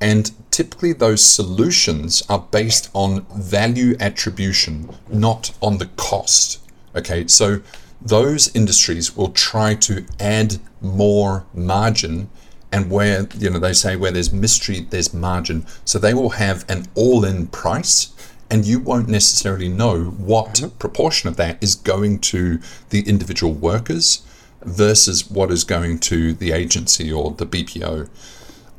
And 0.00 0.32
typically, 0.50 0.92
those 0.92 1.24
solutions 1.24 2.22
are 2.28 2.46
based 2.50 2.90
on 2.92 3.24
value 3.34 3.96
attribution, 4.00 4.94
not 5.08 5.52
on 5.62 5.78
the 5.78 5.86
cost. 5.96 6.60
Okay. 6.94 7.26
So 7.26 7.60
those 8.02 8.54
industries 8.54 9.16
will 9.16 9.30
try 9.30 9.74
to 9.76 10.04
add 10.20 10.58
more 10.82 11.46
margin 11.54 12.28
and 12.74 12.90
where 12.90 13.28
you 13.38 13.48
know 13.48 13.60
they 13.60 13.72
say 13.72 13.94
where 13.94 14.10
there's 14.10 14.32
mystery 14.32 14.80
there's 14.90 15.14
margin 15.14 15.64
so 15.84 15.96
they 15.96 16.12
will 16.12 16.30
have 16.30 16.68
an 16.68 16.84
all-in 16.96 17.46
price 17.46 18.12
and 18.50 18.66
you 18.66 18.80
won't 18.80 19.08
necessarily 19.08 19.68
know 19.68 20.04
what 20.04 20.54
mm-hmm. 20.54 20.76
proportion 20.78 21.28
of 21.28 21.36
that 21.36 21.62
is 21.62 21.76
going 21.76 22.18
to 22.18 22.58
the 22.90 23.08
individual 23.08 23.52
workers 23.52 24.26
versus 24.62 25.30
what 25.30 25.52
is 25.52 25.62
going 25.62 25.98
to 25.98 26.32
the 26.34 26.50
agency 26.50 27.12
or 27.12 27.30
the 27.32 27.46
BPO. 27.46 28.08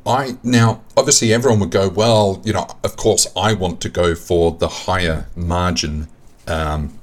I 0.04 0.36
now 0.42 0.82
obviously 0.96 1.32
everyone 1.32 1.60
would 1.60 1.70
go, 1.70 1.88
well, 1.88 2.40
you 2.44 2.52
know, 2.52 2.66
of 2.84 2.96
course 2.96 3.26
I 3.34 3.54
want 3.54 3.80
to 3.80 3.88
go 3.88 4.14
for 4.14 4.52
the 4.52 4.68
higher 4.68 5.26
margin 5.34 6.08
um, 6.46 6.98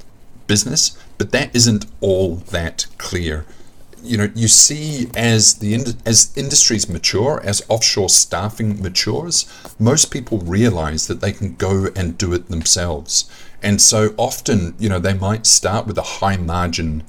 business, 0.48 0.98
but 1.18 1.32
that 1.32 1.54
isn't 1.56 1.86
all 2.02 2.36
that 2.58 2.86
clear 2.98 3.46
you 4.04 4.18
know 4.18 4.30
you 4.36 4.48
see 4.48 5.10
as 5.16 5.56
the 5.56 5.96
as 6.06 6.32
industries 6.36 6.90
mature 6.90 7.42
as 7.44 7.62
offshore 7.70 8.10
staffing 8.10 8.82
matures 8.82 9.46
most 9.80 10.12
people 10.12 10.40
realize 10.40 11.08
that 11.08 11.22
they 11.22 11.32
can 11.32 11.56
go 11.56 11.88
and 11.96 12.18
do 12.18 12.34
it 12.34 12.50
themselves. 12.50 13.30
And 13.62 13.82
so 13.82 14.14
often 14.18 14.76
you 14.78 14.90
know 14.90 15.00
they 15.00 15.14
might 15.14 15.46
start 15.46 15.88
with 15.88 15.98
a 15.98 16.20
high 16.20 16.38
margin 16.38 17.04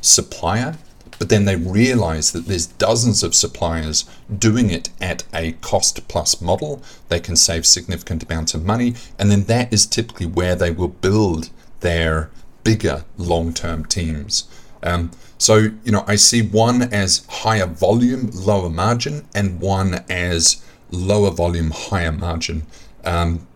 supplier 0.00 0.78
but 1.18 1.30
then 1.30 1.46
they 1.46 1.56
realize 1.56 2.32
that 2.32 2.46
there's 2.46 2.66
dozens 2.66 3.22
of 3.22 3.34
suppliers 3.34 4.04
doing 4.38 4.70
it 4.70 4.90
at 5.00 5.24
a 5.32 5.52
cost 5.52 6.06
plus 6.08 6.42
model. 6.42 6.82
They 7.08 7.20
can 7.20 7.36
save 7.36 7.64
significant 7.64 8.22
amounts 8.22 8.54
of 8.54 8.64
money 8.64 8.94
and 9.18 9.30
then 9.30 9.44
that 9.44 9.72
is 9.72 9.86
typically 9.86 10.26
where 10.26 10.54
they 10.54 10.70
will 10.70 10.88
build 10.88 11.50
their 11.80 12.30
bigger 12.64 13.04
long-term 13.16 13.86
teams. 13.86 14.44
Um, 14.82 15.10
so, 15.38 15.56
you 15.84 15.92
know, 15.92 16.04
I 16.06 16.16
see 16.16 16.42
one 16.42 16.82
as 16.82 17.26
higher 17.28 17.66
volume, 17.66 18.30
lower 18.32 18.70
margin, 18.70 19.26
and 19.34 19.60
one 19.60 20.04
as 20.08 20.64
lower 20.90 21.30
volume, 21.30 21.70
higher 21.70 22.12
margin. 22.12 22.66
Um, 23.04 23.46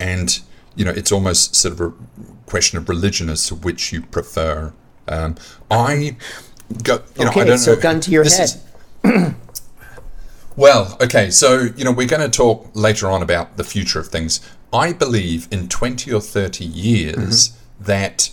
and, 0.00 0.40
you 0.74 0.84
know, 0.84 0.90
it's 0.90 1.12
almost 1.12 1.54
sort 1.54 1.74
of 1.74 1.80
a 1.80 1.92
question 2.46 2.78
of 2.78 2.88
religion 2.88 3.28
as 3.28 3.46
to 3.48 3.54
which 3.54 3.92
you 3.92 4.02
prefer. 4.02 4.72
Um, 5.06 5.36
I 5.70 6.16
go, 6.82 7.02
you 7.16 7.26
okay, 7.26 7.40
know, 7.40 7.42
I 7.42 7.44
don't 7.44 7.58
so 7.58 7.74
know. 7.74 7.80
gun 7.80 8.00
to 8.00 8.10
your 8.10 8.24
head. 8.24 8.50
Is, 9.04 9.34
well, 10.56 10.96
okay, 11.00 11.30
so 11.30 11.68
you 11.76 11.84
know 11.84 11.92
we're 11.92 12.08
going 12.08 12.28
to 12.28 12.36
talk 12.36 12.68
later 12.74 13.08
on 13.08 13.22
about 13.22 13.56
the 13.56 13.64
future 13.64 14.00
of 14.00 14.08
things. 14.08 14.40
I 14.72 14.92
believe 14.92 15.48
in 15.50 15.68
twenty 15.68 16.12
or 16.12 16.20
thirty 16.20 16.64
years 16.64 17.48
mm-hmm. 17.48 17.84
that 17.84 18.30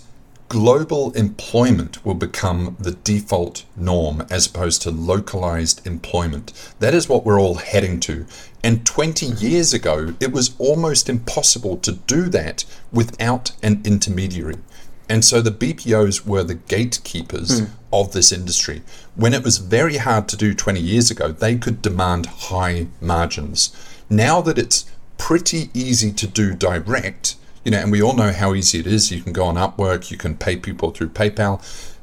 global 0.50 1.12
employment 1.14 2.06
will 2.06 2.14
become 2.14 2.75
the 2.80 2.92
default 2.92 3.66
norm 3.75 4.25
as 4.30 4.46
opposed 4.46 4.82
to 4.84 4.92
localized 4.92 5.86
employment. 5.88 6.54
That 6.80 6.94
is 6.94 7.10
what 7.10 7.25
we're 7.25 7.40
all 7.40 7.56
heading 7.56 8.00
to. 8.02 8.25
And 8.64 8.86
20 8.86 9.25
years 9.25 9.74
ago, 9.74 10.14
it 10.20 10.32
was 10.32 10.56
almost 10.58 11.10
impossible 11.10 11.78
to 11.78 11.94
do 11.94 12.24
that 12.30 12.66
without 12.92 13.52
an 13.62 13.82
intermediary. 13.84 14.58
And 15.08 15.24
so 15.24 15.42
the 15.42 15.52
BPOs 15.52 16.25
were 16.25 16.44
the 16.44 16.56
gatekeepers 16.56 17.62
mm. 17.62 17.70
of 17.94 18.14
this 18.14 18.32
industry. 18.32 18.82
When 19.16 19.34
it 19.34 19.44
was 19.44 19.60
very 19.60 19.98
hard 19.98 20.28
to 20.30 20.38
do 20.38 20.54
20 20.54 20.80
years 20.80 21.12
ago, 21.12 21.32
they 21.32 21.56
could 21.56 21.82
demand 21.82 22.25
high 22.25 22.88
margins. 23.00 23.72
Now 24.10 24.42
that 24.42 24.58
it's 24.58 24.86
pretty 25.18 25.70
easy 25.74 26.12
to 26.14 26.28
do 26.28 26.54
direct, 26.56 27.36
you 27.66 27.72
know, 27.72 27.80
and 27.80 27.92
we 27.92 28.02
all 28.02 28.16
know 28.16 28.32
how 28.32 28.54
easy 28.54 28.80
it 28.80 28.88
is. 28.88 29.12
You 29.12 29.22
can 29.22 29.34
go 29.34 29.46
on 29.46 29.56
Upwork, 29.56 30.12
you 30.12 30.18
can 30.18 30.38
pay 30.38 30.56
people 30.56 30.92
through 30.92 31.10
PayPal. 31.10 31.62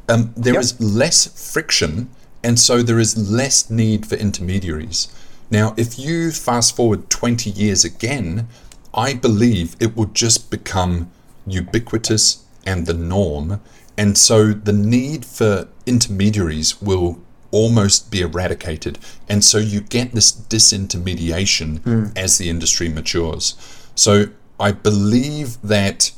Um, 0.09 0.35
there 0.37 0.54
yep. 0.54 0.62
is 0.62 0.81
less 0.81 1.52
friction, 1.52 2.11
and 2.42 2.59
so 2.59 2.83
there 2.83 2.99
is 2.99 3.31
less 3.31 3.71
need 3.71 4.04
for 4.04 4.16
intermediaries. 4.16 5.09
Now, 5.50 5.75
if 5.76 5.99
you 5.99 6.33
fast 6.33 6.75
forward 6.75 7.09
20 7.09 7.49
years 7.50 7.85
again, 7.85 8.49
I 8.92 9.14
believe 9.14 9.76
it 9.81 9.97
will 9.97 10.07
just 10.07 10.50
become 10.50 11.11
ubiquitous 11.47 12.45
and 12.66 12.87
the 12.87 12.95
norm. 12.95 13.61
And 13.97 14.19
so 14.19 14.52
the 14.52 14.73
need 14.73 15.25
for 15.25 15.69
intermediaries 15.87 16.81
will 16.81 17.21
almost 17.50 18.11
be 18.11 18.23
eradicated. 18.23 18.99
And 19.28 19.45
so 19.45 19.59
you 19.59 19.81
get 19.81 20.12
this 20.12 20.33
disintermediation 20.33 21.81
mm. 21.81 22.19
as 22.19 22.38
the 22.38 22.49
industry 22.49 22.88
matures. 22.88 23.54
So 23.95 24.26
I 24.59 24.73
believe 24.73 25.61
that, 25.62 26.12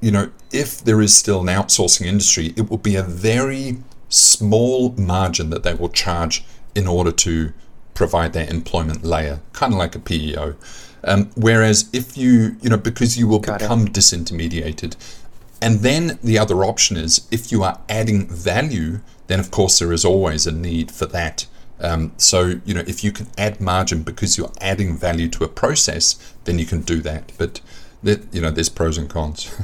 you 0.00 0.10
know, 0.10 0.30
if 0.52 0.82
there 0.82 1.00
is 1.00 1.16
still 1.16 1.40
an 1.40 1.46
outsourcing 1.46 2.06
industry, 2.06 2.52
it 2.56 2.70
will 2.70 2.78
be 2.78 2.96
a 2.96 3.02
very 3.02 3.78
small 4.08 4.90
margin 4.92 5.50
that 5.50 5.62
they 5.62 5.74
will 5.74 5.88
charge 5.88 6.44
in 6.74 6.86
order 6.86 7.10
to 7.12 7.52
provide 7.94 8.32
that 8.34 8.50
employment 8.50 9.02
layer, 9.04 9.40
kind 9.52 9.72
of 9.72 9.78
like 9.78 9.94
a 9.94 9.98
PEO. 9.98 10.54
Um, 11.02 11.30
whereas 11.36 11.88
if 11.92 12.16
you, 12.16 12.56
you 12.60 12.68
know, 12.68 12.76
because 12.76 13.18
you 13.18 13.26
will 13.26 13.38
Got 13.38 13.60
become 13.60 13.86
it. 13.86 13.92
disintermediated. 13.92 14.96
And 15.62 15.80
then 15.80 16.18
the 16.22 16.38
other 16.38 16.64
option 16.64 16.96
is 16.96 17.26
if 17.30 17.50
you 17.50 17.62
are 17.62 17.80
adding 17.88 18.26
value, 18.26 19.00
then 19.26 19.40
of 19.40 19.50
course 19.50 19.78
there 19.78 19.92
is 19.92 20.04
always 20.04 20.46
a 20.46 20.52
need 20.52 20.90
for 20.90 21.06
that. 21.06 21.46
Um, 21.80 22.12
so, 22.16 22.60
you 22.64 22.74
know, 22.74 22.84
if 22.86 23.02
you 23.04 23.12
can 23.12 23.28
add 23.36 23.60
margin 23.60 24.02
because 24.02 24.36
you're 24.38 24.52
adding 24.60 24.96
value 24.96 25.28
to 25.30 25.44
a 25.44 25.48
process, 25.48 26.16
then 26.46 26.58
you 26.58 26.66
can 26.66 26.80
do 26.80 27.00
that. 27.02 27.32
But 27.38 27.60
you 28.02 28.40
know, 28.40 28.50
there's 28.50 28.68
pros 28.68 28.96
and 28.98 29.08
cons. 29.08 29.54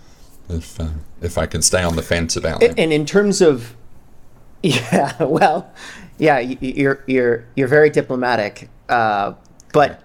if 0.48 0.80
uh, 0.80 0.88
if 1.22 1.38
I 1.38 1.46
can 1.46 1.62
stay 1.62 1.82
on 1.82 1.96
the 1.96 2.02
fence 2.02 2.36
about 2.36 2.62
it. 2.62 2.78
And 2.78 2.92
in 2.92 3.06
terms 3.06 3.40
of, 3.40 3.76
yeah, 4.62 5.22
well, 5.22 5.72
yeah, 6.18 6.38
you're 6.38 7.04
you're 7.06 7.44
you're 7.54 7.68
very 7.68 7.90
diplomatic, 7.90 8.68
uh, 8.88 9.34
but. 9.72 10.02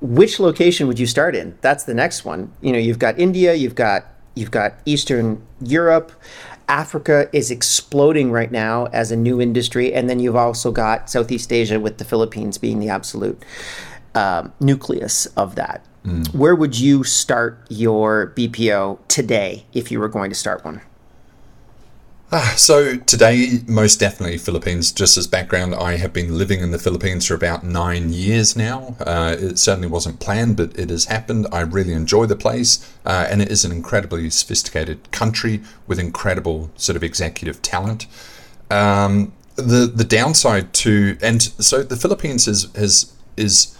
Which 0.00 0.38
location 0.38 0.86
would 0.86 0.98
you 0.98 1.06
start 1.06 1.34
in? 1.34 1.56
That's 1.62 1.84
the 1.84 1.94
next 1.94 2.26
one. 2.26 2.52
You 2.60 2.72
know, 2.72 2.78
you've 2.78 2.98
got 2.98 3.18
India, 3.18 3.54
you've 3.54 3.74
got 3.74 4.04
you've 4.34 4.50
got 4.50 4.74
Eastern 4.84 5.40
Europe, 5.62 6.12
Africa 6.68 7.28
is 7.32 7.50
exploding 7.50 8.30
right 8.30 8.50
now 8.50 8.86
as 8.86 9.10
a 9.10 9.16
new 9.16 9.40
industry, 9.40 9.92
and 9.92 10.08
then 10.08 10.18
you've 10.18 10.36
also 10.36 10.72
got 10.72 11.10
Southeast 11.10 11.52
Asia 11.52 11.78
with 11.78 11.98
the 11.98 12.04
Philippines 12.04 12.58
being 12.58 12.80
the 12.80 12.88
absolute 12.88 13.42
um, 14.14 14.52
nucleus 14.60 15.26
of 15.36 15.54
that. 15.56 15.84
Mm. 16.04 16.34
Where 16.34 16.54
would 16.54 16.78
you 16.78 17.02
start 17.04 17.64
your 17.68 18.32
BPO 18.36 18.98
today 19.08 19.64
if 19.72 19.90
you 19.90 19.98
were 19.98 20.08
going 20.08 20.30
to 20.30 20.36
start 20.36 20.64
one? 20.64 20.82
Ah, 22.36 22.54
so 22.56 22.96
today, 22.96 23.60
most 23.68 24.00
definitely 24.00 24.38
Philippines. 24.38 24.90
Just 24.90 25.16
as 25.16 25.28
background, 25.28 25.74
I 25.74 25.98
have 25.98 26.12
been 26.12 26.36
living 26.36 26.60
in 26.60 26.72
the 26.72 26.80
Philippines 26.80 27.26
for 27.26 27.34
about 27.34 27.62
nine 27.62 28.12
years 28.12 28.56
now. 28.56 28.96
Uh, 29.00 29.36
it 29.38 29.58
certainly 29.58 29.86
wasn't 29.86 30.18
planned, 30.18 30.56
but 30.56 30.76
it 30.76 30.90
has 30.90 31.04
happened. 31.04 31.46
I 31.52 31.60
really 31.60 31.92
enjoy 31.92 32.26
the 32.26 32.34
place, 32.34 32.92
uh, 33.06 33.28
and 33.30 33.40
it 33.40 33.52
is 33.52 33.64
an 33.64 33.70
incredibly 33.70 34.30
sophisticated 34.30 35.12
country 35.12 35.62
with 35.86 36.00
incredible 36.00 36.70
sort 36.74 36.96
of 36.96 37.04
executive 37.04 37.62
talent. 37.62 38.06
Um, 38.68 39.32
the 39.54 39.86
the 39.86 40.04
downside 40.04 40.72
to 40.72 41.16
and 41.22 41.40
so 41.40 41.84
the 41.84 41.96
Philippines 41.96 42.48
is 42.48 42.74
is 42.74 43.12
is 43.36 43.78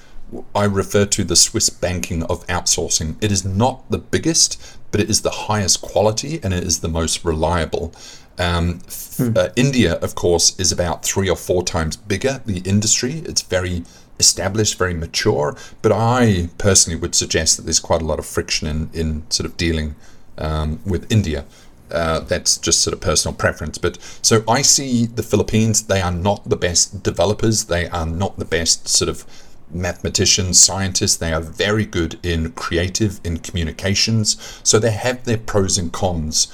I 0.54 0.64
refer 0.64 1.06
to 1.06 1.24
the 1.24 1.36
Swiss 1.36 1.70
banking 1.70 2.22
of 2.24 2.46
outsourcing. 2.46 3.16
It 3.20 3.30
is 3.30 3.44
not 3.44 3.88
the 3.90 3.98
biggest, 3.98 4.78
but 4.90 5.00
it 5.00 5.10
is 5.10 5.22
the 5.22 5.30
highest 5.30 5.82
quality 5.82 6.40
and 6.42 6.52
it 6.52 6.64
is 6.64 6.80
the 6.80 6.88
most 6.88 7.24
reliable. 7.24 7.92
Um, 8.38 8.80
hmm. 9.16 9.36
uh, 9.36 9.48
India, 9.56 9.94
of 9.94 10.14
course, 10.14 10.58
is 10.58 10.72
about 10.72 11.04
three 11.04 11.28
or 11.28 11.36
four 11.36 11.62
times 11.62 11.96
bigger, 11.96 12.42
the 12.46 12.58
industry. 12.58 13.22
It's 13.26 13.42
very 13.42 13.84
established, 14.18 14.78
very 14.78 14.94
mature. 14.94 15.56
But 15.82 15.92
I 15.92 16.48
personally 16.58 16.98
would 16.98 17.14
suggest 17.14 17.56
that 17.56 17.62
there's 17.62 17.80
quite 17.80 18.02
a 18.02 18.04
lot 18.04 18.18
of 18.18 18.26
friction 18.26 18.68
in, 18.68 18.90
in 18.92 19.30
sort 19.30 19.46
of 19.46 19.56
dealing 19.56 19.94
um, 20.38 20.80
with 20.84 21.10
India. 21.10 21.44
Uh, 21.90 22.18
that's 22.20 22.56
just 22.58 22.80
sort 22.80 22.94
of 22.94 23.00
personal 23.00 23.34
preference. 23.34 23.78
But 23.78 23.98
so 24.22 24.42
I 24.48 24.62
see 24.62 25.06
the 25.06 25.22
Philippines, 25.22 25.84
they 25.84 26.00
are 26.00 26.10
not 26.10 26.48
the 26.48 26.56
best 26.56 27.02
developers, 27.02 27.66
they 27.66 27.88
are 27.88 28.06
not 28.06 28.38
the 28.38 28.44
best 28.44 28.88
sort 28.88 29.08
of 29.08 29.24
mathematicians, 29.74 30.60
scientists, 30.60 31.16
they 31.16 31.32
are 31.32 31.40
very 31.40 31.84
good 31.84 32.18
in 32.22 32.52
creative, 32.52 33.20
in 33.24 33.38
communications. 33.38 34.60
So 34.62 34.78
they 34.78 34.92
have 34.92 35.24
their 35.24 35.38
pros 35.38 35.76
and 35.78 35.92
cons. 35.92 36.48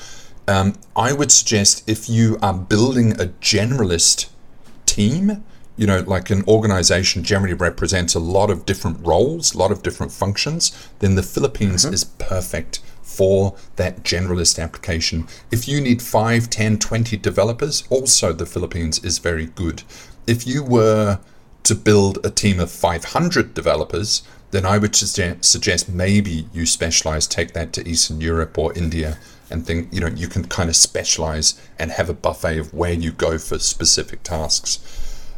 Um, 0.48 0.74
I 0.96 1.12
would 1.12 1.30
suggest 1.30 1.88
if 1.88 2.08
you 2.08 2.38
are 2.42 2.54
building 2.54 3.12
a 3.12 3.26
generalist 3.40 4.30
team, 4.86 5.44
you 5.76 5.86
know, 5.86 6.00
like 6.00 6.30
an 6.30 6.44
organization 6.48 7.22
generally 7.22 7.54
represents 7.54 8.14
a 8.14 8.18
lot 8.18 8.50
of 8.50 8.66
different 8.66 9.06
roles, 9.06 9.54
a 9.54 9.58
lot 9.58 9.70
of 9.70 9.82
different 9.82 10.12
functions, 10.12 10.72
then 10.98 11.14
the 11.14 11.22
Philippines 11.22 11.84
mm-hmm. 11.84 11.94
is 11.94 12.04
perfect 12.04 12.80
for 13.02 13.56
that 13.76 14.02
generalist 14.02 14.62
application. 14.62 15.26
If 15.50 15.68
you 15.68 15.80
need 15.80 16.02
5, 16.02 16.50
10, 16.50 16.78
20 16.78 17.16
developers, 17.16 17.84
also 17.90 18.32
the 18.32 18.46
Philippines 18.46 19.02
is 19.04 19.18
very 19.18 19.46
good. 19.46 19.82
If 20.26 20.46
you 20.46 20.62
were 20.62 21.18
to 21.64 21.74
build 21.74 22.24
a 22.24 22.30
team 22.30 22.60
of 22.60 22.70
500 22.70 23.54
developers, 23.54 24.22
then 24.50 24.66
I 24.66 24.78
would 24.78 24.96
suggest 24.96 25.88
maybe 25.88 26.46
you 26.52 26.66
specialize, 26.66 27.26
take 27.26 27.52
that 27.52 27.72
to 27.74 27.88
Eastern 27.88 28.20
Europe 28.20 28.58
or 28.58 28.72
India, 28.76 29.18
and 29.50 29.66
think 29.66 29.92
you 29.92 30.00
know 30.00 30.06
you 30.08 30.28
can 30.28 30.44
kind 30.44 30.68
of 30.68 30.76
specialize 30.76 31.60
and 31.78 31.90
have 31.90 32.08
a 32.08 32.14
buffet 32.14 32.58
of 32.58 32.72
where 32.72 32.92
you 32.92 33.12
go 33.12 33.38
for 33.38 33.58
specific 33.58 34.22
tasks. 34.22 34.78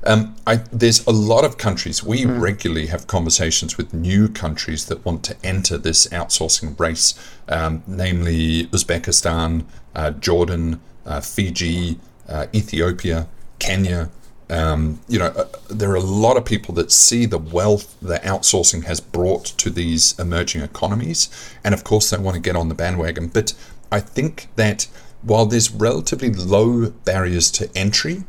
Um, 0.05 0.35
I, 0.47 0.57
there's 0.73 1.07
a 1.07 1.13
lot 1.13 1.45
of 1.45 1.59
countries. 1.59 2.03
We 2.03 2.23
mm. 2.23 2.41
regularly 2.41 2.87
have 2.89 3.07
conversations 3.07 3.77
with 3.77 3.95
new 3.95 4.29
countries 4.29 4.87
that 4.87 5.05
want 5.05 5.23
to 5.25 5.37
enter 5.45 5.79
this 5.79 6.09
outsourcing 6.09 6.79
race, 6.79 7.15
um, 7.49 7.85
namely 7.87 8.67
Uzbekistan, 8.67 9.65
uh, 9.95 10.11
Jordan, 10.11 10.81
uh, 11.07 11.21
Fiji, 11.21 12.01
uh, 12.29 12.47
Ethiopia, 12.53 13.29
Kenya, 13.61 14.11
um, 14.53 15.01
you 15.09 15.19
know, 15.19 15.29
uh, 15.29 15.47
there 15.71 15.91
are 15.91 15.97
a 15.97 16.01
lot 16.01 16.37
of 16.37 16.45
people 16.45 16.75
that 16.75 16.93
see 16.93 17.25
the 17.25 17.39
wealth 17.39 17.97
that 18.03 18.23
outsourcing 18.23 18.85
has 18.85 19.01
brought 19.01 19.47
to 19.47 19.71
these 19.71 20.19
emerging 20.19 20.61
economies, 20.61 21.31
and 21.65 21.73
of 21.73 21.85
course 21.85 22.11
they 22.11 22.19
want 22.19 22.35
to 22.35 22.41
get 22.41 22.55
on 22.55 22.69
the 22.69 22.75
bandwagon. 22.75 23.29
But 23.29 23.55
I 23.91 24.01
think 24.01 24.49
that 24.57 24.89
while 25.23 25.47
there's 25.47 25.71
relatively 25.71 26.31
low 26.31 26.91
barriers 26.91 27.51
to 27.53 27.71
entry, 27.75 28.25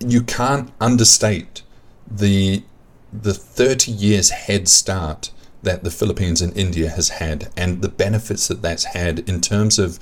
you 0.00 0.22
can't 0.22 0.72
understate 0.80 1.62
the 2.10 2.62
the 3.12 3.34
30 3.34 3.92
years 3.92 4.30
head 4.30 4.68
start 4.68 5.30
that 5.62 5.84
the 5.84 5.90
Philippines 5.90 6.40
and 6.40 6.56
India 6.56 6.88
has 6.88 7.10
had, 7.10 7.50
and 7.58 7.82
the 7.82 7.90
benefits 7.90 8.48
that 8.48 8.62
that's 8.62 8.84
had 8.84 9.28
in 9.28 9.42
terms 9.42 9.78
of 9.78 9.98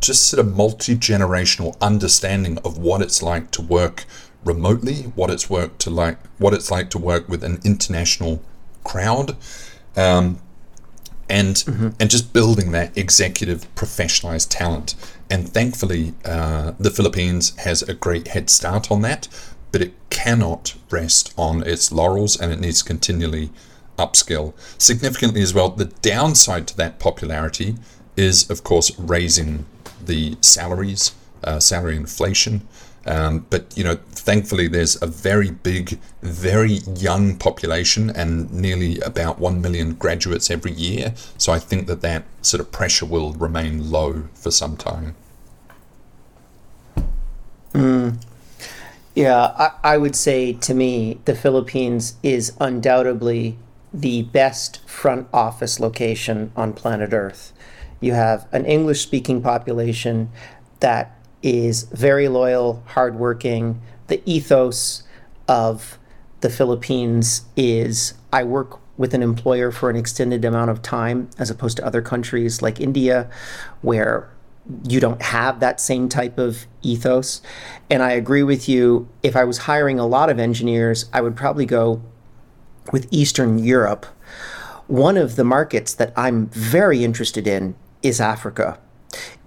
just 0.00 0.24
sort 0.28 0.44
of 0.44 0.56
multi 0.56 0.96
generational 0.96 1.80
understanding 1.80 2.58
of 2.64 2.78
what 2.78 3.00
it's 3.00 3.22
like 3.22 3.52
to 3.52 3.62
work 3.62 4.06
remotely, 4.44 5.02
what 5.14 5.30
it's 5.30 5.48
work 5.48 5.78
to 5.78 5.90
like, 5.90 6.18
what 6.38 6.52
it's 6.52 6.70
like 6.70 6.90
to 6.90 6.98
work 6.98 7.28
with 7.28 7.44
an 7.44 7.60
international 7.64 8.42
crowd, 8.84 9.36
um, 9.96 10.38
and 11.28 11.56
mm-hmm. 11.56 11.88
and 12.00 12.10
just 12.10 12.32
building 12.32 12.72
that 12.72 12.96
executive 12.96 13.72
professionalized 13.74 14.48
talent. 14.50 14.94
And 15.30 15.48
thankfully, 15.48 16.14
uh, 16.24 16.72
the 16.78 16.90
Philippines 16.90 17.56
has 17.58 17.82
a 17.82 17.94
great 17.94 18.28
head 18.28 18.50
start 18.50 18.90
on 18.90 19.02
that, 19.02 19.28
but 19.70 19.80
it 19.80 19.94
cannot 20.10 20.74
rest 20.90 21.32
on 21.38 21.62
its 21.62 21.90
laurels, 21.90 22.38
and 22.38 22.52
it 22.52 22.60
needs 22.60 22.82
to 22.82 22.84
continually 22.84 23.50
upskill. 23.98 24.52
Significantly 24.78 25.42
as 25.42 25.54
well, 25.54 25.70
the 25.70 25.86
downside 25.86 26.66
to 26.68 26.76
that 26.76 26.98
popularity 26.98 27.76
is, 28.16 28.50
of 28.50 28.62
course, 28.62 28.98
raising 28.98 29.64
the 30.04 30.36
salaries, 30.40 31.14
uh, 31.44 31.60
salary 31.60 31.96
inflation. 31.96 32.66
Um, 33.06 33.46
but 33.50 33.76
you 33.76 33.84
know, 33.84 33.96
thankfully, 34.10 34.68
there's 34.68 35.00
a 35.02 35.06
very 35.06 35.50
big, 35.50 35.98
very 36.22 36.80
young 36.96 37.36
population, 37.36 38.10
and 38.10 38.52
nearly 38.52 39.00
about 39.00 39.38
one 39.38 39.60
million 39.60 39.94
graduates 39.94 40.50
every 40.50 40.72
year. 40.72 41.14
So 41.38 41.52
I 41.52 41.58
think 41.58 41.86
that 41.88 42.00
that 42.02 42.24
sort 42.42 42.60
of 42.60 42.70
pressure 42.70 43.06
will 43.06 43.32
remain 43.32 43.90
low 43.90 44.24
for 44.34 44.50
some 44.50 44.76
time. 44.76 45.16
Mm. 47.72 48.22
Yeah, 49.14 49.52
I, 49.58 49.94
I 49.94 49.98
would 49.98 50.16
say 50.16 50.52
to 50.52 50.74
me, 50.74 51.18
the 51.24 51.34
Philippines 51.34 52.14
is 52.22 52.52
undoubtedly 52.60 53.58
the 53.92 54.22
best 54.22 54.80
front 54.88 55.26
office 55.32 55.78
location 55.78 56.50
on 56.56 56.72
planet 56.72 57.12
Earth. 57.12 57.52
You 58.00 58.14
have 58.14 58.46
an 58.52 58.64
English 58.64 59.02
speaking 59.02 59.42
population 59.42 60.30
that 60.80 61.16
is 61.42 61.84
very 61.84 62.28
loyal, 62.28 62.82
hardworking. 62.86 63.80
The 64.06 64.22
ethos 64.24 65.02
of 65.48 65.98
the 66.40 66.50
Philippines 66.50 67.42
is 67.56 68.14
I 68.32 68.44
work 68.44 68.80
with 68.96 69.14
an 69.14 69.22
employer 69.22 69.70
for 69.70 69.90
an 69.90 69.96
extended 69.96 70.44
amount 70.44 70.70
of 70.70 70.82
time, 70.82 71.30
as 71.38 71.50
opposed 71.50 71.76
to 71.78 71.86
other 71.86 72.02
countries 72.02 72.62
like 72.62 72.80
India, 72.80 73.28
where 73.80 74.30
you 74.88 75.00
don't 75.00 75.22
have 75.22 75.60
that 75.60 75.80
same 75.80 76.08
type 76.08 76.38
of 76.38 76.66
ethos. 76.82 77.42
And 77.90 78.02
I 78.02 78.12
agree 78.12 78.42
with 78.42 78.68
you. 78.68 79.08
If 79.22 79.34
I 79.34 79.44
was 79.44 79.58
hiring 79.58 79.98
a 79.98 80.06
lot 80.06 80.30
of 80.30 80.38
engineers, 80.38 81.06
I 81.12 81.20
would 81.20 81.34
probably 81.36 81.66
go 81.66 82.02
with 82.92 83.08
Eastern 83.10 83.58
Europe. 83.58 84.06
One 84.86 85.16
of 85.16 85.36
the 85.36 85.44
markets 85.44 85.94
that 85.94 86.12
I'm 86.16 86.46
very 86.48 87.02
interested 87.02 87.46
in 87.46 87.74
is 88.02 88.20
Africa. 88.20 88.78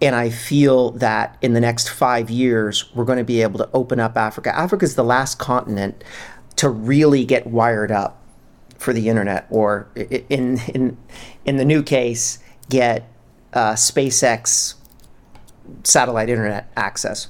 And 0.01 0.15
I 0.15 0.29
feel 0.29 0.91
that 0.91 1.37
in 1.41 1.53
the 1.53 1.61
next 1.61 1.89
five 1.89 2.29
years, 2.29 2.93
we're 2.93 3.05
going 3.05 3.17
to 3.17 3.23
be 3.23 3.41
able 3.41 3.57
to 3.59 3.69
open 3.73 3.99
up 3.99 4.17
Africa. 4.17 4.55
Africa 4.55 4.85
is 4.85 4.95
the 4.95 5.03
last 5.03 5.39
continent 5.39 6.03
to 6.57 6.69
really 6.69 7.25
get 7.25 7.47
wired 7.47 7.91
up 7.91 8.21
for 8.77 8.93
the 8.93 9.09
internet, 9.09 9.47
or 9.49 9.87
in 9.95 10.59
in 10.73 10.97
in 11.45 11.57
the 11.57 11.65
new 11.65 11.81
case, 11.81 12.39
get 12.69 13.09
uh, 13.53 13.73
SpaceX 13.73 14.75
satellite 15.83 16.29
internet 16.29 16.71
access. 16.75 17.27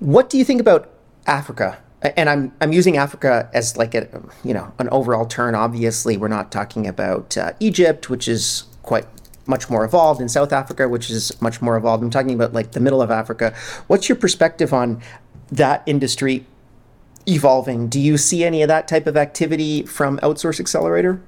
What 0.00 0.28
do 0.28 0.38
you 0.38 0.44
think 0.44 0.60
about 0.60 0.90
Africa? 1.26 1.78
And 2.02 2.28
I'm 2.28 2.52
I'm 2.60 2.72
using 2.72 2.96
Africa 2.96 3.48
as 3.54 3.76
like 3.76 3.94
a 3.94 4.22
you 4.44 4.52
know 4.52 4.72
an 4.78 4.88
overall 4.90 5.26
term. 5.26 5.54
Obviously, 5.54 6.16
we're 6.16 6.28
not 6.28 6.52
talking 6.52 6.86
about 6.86 7.36
uh, 7.36 7.52
Egypt, 7.58 8.10
which 8.10 8.28
is 8.28 8.64
quite 8.82 9.06
much 9.46 9.70
more 9.70 9.84
evolved, 9.84 10.20
in 10.20 10.28
South 10.28 10.52
Africa, 10.52 10.88
which 10.88 11.10
is 11.10 11.40
much 11.40 11.62
more 11.62 11.76
evolved. 11.76 12.02
I'm 12.02 12.10
talking 12.10 12.34
about 12.34 12.52
like 12.52 12.72
the 12.72 12.80
middle 12.80 13.02
of 13.02 13.10
Africa. 13.10 13.54
What's 13.86 14.08
your 14.08 14.16
perspective 14.16 14.72
on 14.72 15.02
that 15.50 15.82
industry 15.86 16.46
evolving? 17.26 17.88
Do 17.88 18.00
you 18.00 18.16
see 18.16 18.44
any 18.44 18.62
of 18.62 18.68
that 18.68 18.88
type 18.88 19.06
of 19.06 19.16
activity 19.16 19.82
from 19.84 20.18
Outsource 20.18 20.60
Accelerator? 20.60 21.20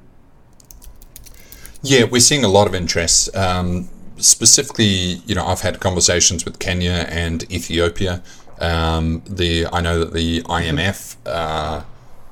Yeah, 1.82 2.04
we're 2.04 2.20
seeing 2.20 2.44
a 2.44 2.48
lot 2.48 2.66
of 2.66 2.74
interest. 2.74 3.34
Um, 3.36 3.88
specifically, 4.16 5.22
you 5.26 5.34
know, 5.34 5.46
I've 5.46 5.60
had 5.60 5.80
conversations 5.80 6.44
with 6.44 6.58
Kenya 6.58 7.06
and 7.08 7.50
Ethiopia. 7.52 8.22
Um, 8.60 9.22
the 9.26 9.66
I 9.72 9.80
know 9.80 10.00
that 10.00 10.12
the 10.12 10.42
IMF 10.42 11.16
uh, 11.24 11.84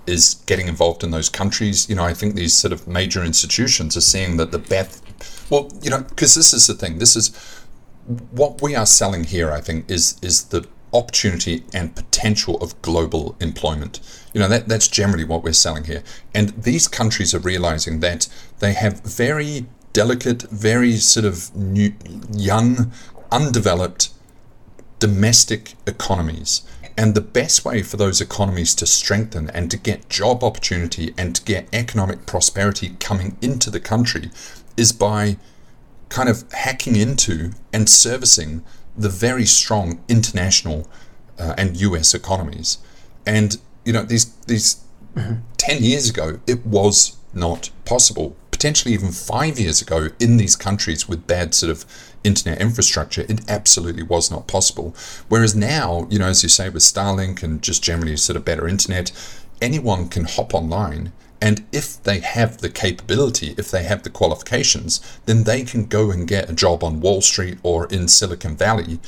is 0.07 0.43
getting 0.47 0.67
involved 0.67 1.05
in 1.05 1.11
those 1.11 1.29
countries. 1.29 1.89
You 1.89 1.95
know, 1.95 2.05
I 2.05 2.15
think 2.15 2.35
these 2.35 2.55
sort 2.55 2.73
of 2.73 2.89
major 2.89 3.23
institutions 3.23 3.97
are 3.97 4.01
seeing 4.01 4.37
that 4.39 4.51
the 4.51 4.59
best 4.59 5.03
well, 5.51 5.71
you 5.83 5.91
know, 5.91 6.03
because 6.03 6.35
this 6.35 6.53
is 6.53 6.67
the 6.67 6.75
thing. 6.75 6.99
This 6.99 7.17
is 7.17 7.35
what 8.31 8.63
we 8.63 8.75
are 8.75 8.87
selling 8.87 9.25
here. 9.25 9.53
I 9.53 9.61
think 9.61 9.91
is 9.91 10.19
is 10.23 10.45
the 10.45 10.67
opportunity 10.93 11.65
and 11.75 11.95
potential 11.95 12.57
of 12.59 12.81
global 12.83 13.37
employment. 13.41 14.01
You 14.33 14.41
know, 14.41 14.49
that 14.49 14.69
that's 14.69 14.89
generally 14.89 15.25
what 15.25 15.43
we're 15.43 15.53
selling 15.53 15.85
here. 15.85 16.03
And 16.35 16.51
these 16.51 16.89
countries 16.89 17.35
are 17.35 17.39
realizing 17.39 18.01
that 18.01 18.29
they 18.61 18.73
have 18.73 19.01
very 19.01 19.67
delicate, 19.93 20.43
very 20.43 20.97
sort 20.97 21.27
of 21.27 21.55
new, 21.55 21.95
young, 22.33 22.93
undeveloped 23.31 24.11
domestic 24.99 25.75
economies. 25.87 26.63
And 26.99 27.15
the 27.15 27.21
best 27.21 27.65
way 27.65 27.83
for 27.83 27.99
those 27.99 28.23
economies 28.23 28.75
to 28.77 28.87
strengthen 28.87 29.51
and 29.51 29.71
to 29.71 29.77
get 29.77 30.09
job 30.09 30.43
opportunity 30.43 31.13
and 31.19 31.37
to 31.37 31.43
get 31.45 31.69
economic 31.73 32.25
prosperity 32.25 32.97
coming 33.01 33.37
into 33.43 33.71
the 33.71 33.81
country 33.81 34.31
is 34.77 34.93
by 34.93 35.37
kind 36.09 36.29
of 36.29 36.45
hacking 36.53 36.97
into 36.97 37.53
and 37.73 37.89
servicing 37.89 38.65
the 38.97 39.09
very 39.09 39.45
strong 39.45 40.01
international 40.09 40.89
uh, 41.39 41.55
and 41.59 41.77
US 41.81 42.15
economies. 42.15 42.79
And, 43.27 43.59
you 43.85 43.93
know, 43.93 44.03
these, 44.03 44.33
these 44.47 44.83
mm-hmm. 45.15 45.41
10 45.57 45.83
years 45.83 46.09
ago, 46.09 46.41
it 46.47 46.65
was 46.65 47.17
not 47.35 47.71
possible. 47.85 48.37
Potentially 48.51 48.95
even 48.95 49.13
five 49.13 49.59
years 49.59 49.83
ago, 49.83 50.09
in 50.19 50.39
these 50.39 50.57
countries 50.57 51.09
with 51.09 51.27
bad 51.27 51.55
sort 51.55 51.71
of 51.71 51.85
internet 52.25 52.61
infrastructure, 52.61 53.23
it 53.29 53.49
absolutely 53.51 54.03
was 54.03 54.31
not 54.31 54.47
possible. 54.47 54.95
Whereas 55.29 55.55
now, 55.55 56.07
you 56.11 56.19
know, 56.19 56.29
as 56.29 56.43
you 56.43 56.49
say, 56.49 56.69
with 56.71 56.83
Starlink 56.83 57.43
and 57.43 57.61
just 57.63 57.83
generally 57.83 58.17
sort 58.17 58.37
of 58.37 58.45
better 58.45 58.67
internet, 58.67 59.13
anyone 59.61 60.09
can 60.09 60.25
hop 60.25 60.55
online 60.55 61.13
and 61.41 61.67
if 61.73 62.03
they 62.03 62.21
have 62.21 62.59
the 62.59 62.71
capability, 62.71 63.55
if 63.59 63.71
they 63.71 63.83
have 63.83 64.03
the 64.03 64.11
qualifications, 64.11 65.01
then 65.27 65.45
they 65.45 65.63
can 65.63 65.87
go 65.87 66.11
and 66.11 66.27
get 66.27 66.49
a 66.49 66.55
job 66.55 66.83
on 66.83 67.01
Wall 67.01 67.21
Street 67.21 67.59
or 67.63 67.87
in 67.87 68.09
Silicon 68.09 68.57
Valley, 68.57 69.01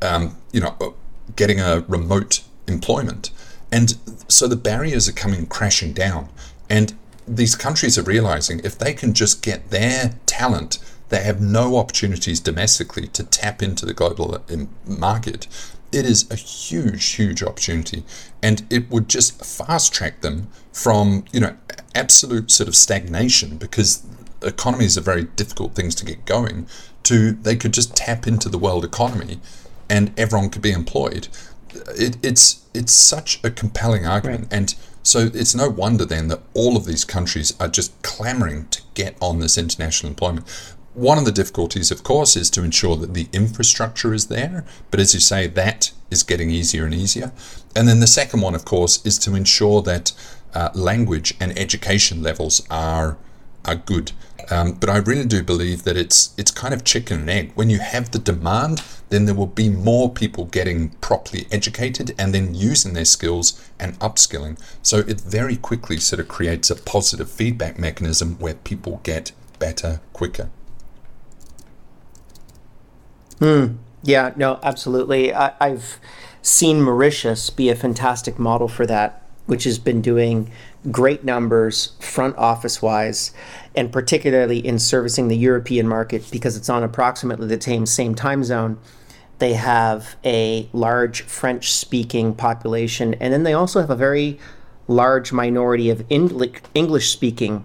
um, 0.00 0.36
you 0.52 0.60
know, 0.60 0.94
getting 1.36 1.60
a 1.60 1.84
remote 1.88 2.42
employment. 2.66 3.30
And 3.70 3.96
so 4.28 4.48
the 4.48 4.56
barriers 4.56 5.08
are 5.08 5.12
coming 5.12 5.46
crashing 5.46 5.92
down. 5.92 6.28
And 6.68 6.94
these 7.26 7.54
countries 7.54 7.96
are 7.96 8.02
realizing 8.02 8.60
if 8.64 8.76
they 8.76 8.92
can 8.92 9.14
just 9.14 9.42
get 9.42 9.70
their 9.70 10.14
talent, 10.26 10.78
they 11.10 11.22
have 11.22 11.40
no 11.40 11.76
opportunities 11.76 12.40
domestically 12.40 13.06
to 13.08 13.22
tap 13.22 13.62
into 13.62 13.86
the 13.86 13.94
global 13.94 14.34
uh, 14.34 14.40
market. 14.86 15.46
It 15.92 16.06
is 16.06 16.30
a 16.30 16.36
huge, 16.36 17.06
huge 17.12 17.42
opportunity, 17.42 18.04
and 18.42 18.64
it 18.70 18.90
would 18.90 19.08
just 19.08 19.44
fast 19.44 19.92
track 19.92 20.20
them 20.22 20.48
from 20.72 21.24
you 21.32 21.40
know 21.40 21.56
absolute 21.94 22.50
sort 22.50 22.68
of 22.68 22.74
stagnation 22.74 23.58
because 23.58 24.02
economies 24.42 24.96
are 24.98 25.02
very 25.02 25.24
difficult 25.24 25.74
things 25.74 25.94
to 25.94 26.04
get 26.04 26.24
going 26.24 26.66
to 27.04 27.32
they 27.32 27.56
could 27.56 27.72
just 27.72 27.94
tap 27.94 28.26
into 28.26 28.48
the 28.48 28.58
world 28.58 28.84
economy 28.84 29.40
and 29.88 30.12
everyone 30.18 30.48
could 30.48 30.62
be 30.62 30.72
employed. 30.72 31.28
It, 31.98 32.16
it's 32.22 32.64
it's 32.74 32.92
such 32.92 33.40
a 33.44 33.50
compelling 33.50 34.06
argument, 34.06 34.44
right. 34.44 34.52
and 34.52 34.74
so 35.02 35.30
it's 35.34 35.54
no 35.54 35.68
wonder 35.68 36.04
then 36.04 36.28
that 36.28 36.40
all 36.54 36.76
of 36.76 36.86
these 36.86 37.04
countries 37.04 37.54
are 37.60 37.68
just 37.68 38.00
clamoring 38.02 38.68
to 38.68 38.80
get 38.94 39.16
on 39.20 39.40
this 39.40 39.58
international 39.58 40.10
employment. 40.10 40.46
One 40.94 41.16
of 41.16 41.24
the 41.24 41.32
difficulties, 41.32 41.90
of 41.90 42.02
course, 42.02 42.36
is 42.36 42.50
to 42.50 42.62
ensure 42.62 42.96
that 42.96 43.14
the 43.14 43.28
infrastructure 43.32 44.12
is 44.12 44.26
there. 44.26 44.64
But 44.90 45.00
as 45.00 45.14
you 45.14 45.20
say, 45.20 45.46
that 45.46 45.92
is 46.10 46.22
getting 46.22 46.50
easier 46.50 46.84
and 46.84 46.92
easier. 46.94 47.32
And 47.74 47.88
then 47.88 48.00
the 48.00 48.06
second 48.06 48.42
one, 48.42 48.54
of 48.54 48.66
course, 48.66 49.04
is 49.04 49.18
to 49.20 49.34
ensure 49.34 49.80
that 49.82 50.12
uh, 50.54 50.68
language 50.74 51.34
and 51.40 51.58
education 51.58 52.22
levels 52.22 52.66
are 52.70 53.16
are 53.64 53.76
good. 53.76 54.12
Um, 54.50 54.72
but 54.72 54.90
I 54.90 54.96
really 54.96 55.24
do 55.24 55.42
believe 55.42 55.84
that 55.84 55.96
it's 55.96 56.34
it's 56.36 56.50
kind 56.50 56.74
of 56.74 56.84
chicken 56.84 57.20
and 57.20 57.30
egg. 57.30 57.52
When 57.54 57.70
you 57.70 57.78
have 57.78 58.10
the 58.10 58.18
demand, 58.18 58.82
then 59.08 59.24
there 59.24 59.34
will 59.34 59.46
be 59.46 59.70
more 59.70 60.10
people 60.10 60.44
getting 60.46 60.90
properly 61.00 61.46
educated 61.50 62.14
and 62.18 62.34
then 62.34 62.54
using 62.54 62.92
their 62.92 63.04
skills 63.04 63.70
and 63.78 63.98
upskilling. 64.00 64.58
So 64.82 64.98
it 64.98 65.20
very 65.20 65.56
quickly 65.56 65.98
sort 65.98 66.20
of 66.20 66.28
creates 66.28 66.70
a 66.70 66.76
positive 66.76 67.30
feedback 67.30 67.78
mechanism 67.78 68.36
where 68.38 68.54
people 68.54 69.00
get 69.04 69.32
better 69.58 70.00
quicker. 70.12 70.50
Hmm. 73.42 73.78
Yeah, 74.04 74.32
no, 74.36 74.60
absolutely. 74.62 75.34
I, 75.34 75.52
I've 75.60 75.98
seen 76.42 76.80
Mauritius 76.80 77.50
be 77.50 77.70
a 77.70 77.74
fantastic 77.74 78.38
model 78.38 78.68
for 78.68 78.86
that, 78.86 79.20
which 79.46 79.64
has 79.64 79.80
been 79.80 80.00
doing 80.00 80.52
great 80.92 81.24
numbers 81.24 81.96
front 81.98 82.36
office 82.36 82.80
wise, 82.80 83.32
and 83.74 83.92
particularly 83.92 84.64
in 84.64 84.78
servicing 84.78 85.26
the 85.26 85.36
European 85.36 85.88
market 85.88 86.28
because 86.30 86.56
it's 86.56 86.68
on 86.68 86.84
approximately 86.84 87.48
the 87.48 87.60
same, 87.60 87.84
same 87.84 88.14
time 88.14 88.44
zone. 88.44 88.78
They 89.40 89.54
have 89.54 90.14
a 90.24 90.68
large 90.72 91.22
French 91.22 91.72
speaking 91.72 92.34
population, 92.36 93.14
and 93.14 93.32
then 93.32 93.42
they 93.42 93.54
also 93.54 93.80
have 93.80 93.90
a 93.90 93.96
very 93.96 94.38
large 94.86 95.32
minority 95.32 95.90
of 95.90 96.04
English 96.08 97.10
speaking 97.10 97.64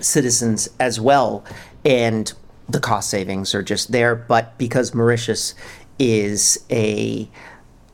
citizens 0.00 0.68
as 0.80 0.98
well. 0.98 1.44
And 1.84 2.32
the 2.72 2.80
cost 2.80 3.10
savings 3.10 3.54
are 3.54 3.62
just 3.62 3.92
there. 3.92 4.14
But 4.14 4.56
because 4.58 4.94
Mauritius 4.94 5.54
is 5.98 6.64
a 6.70 7.28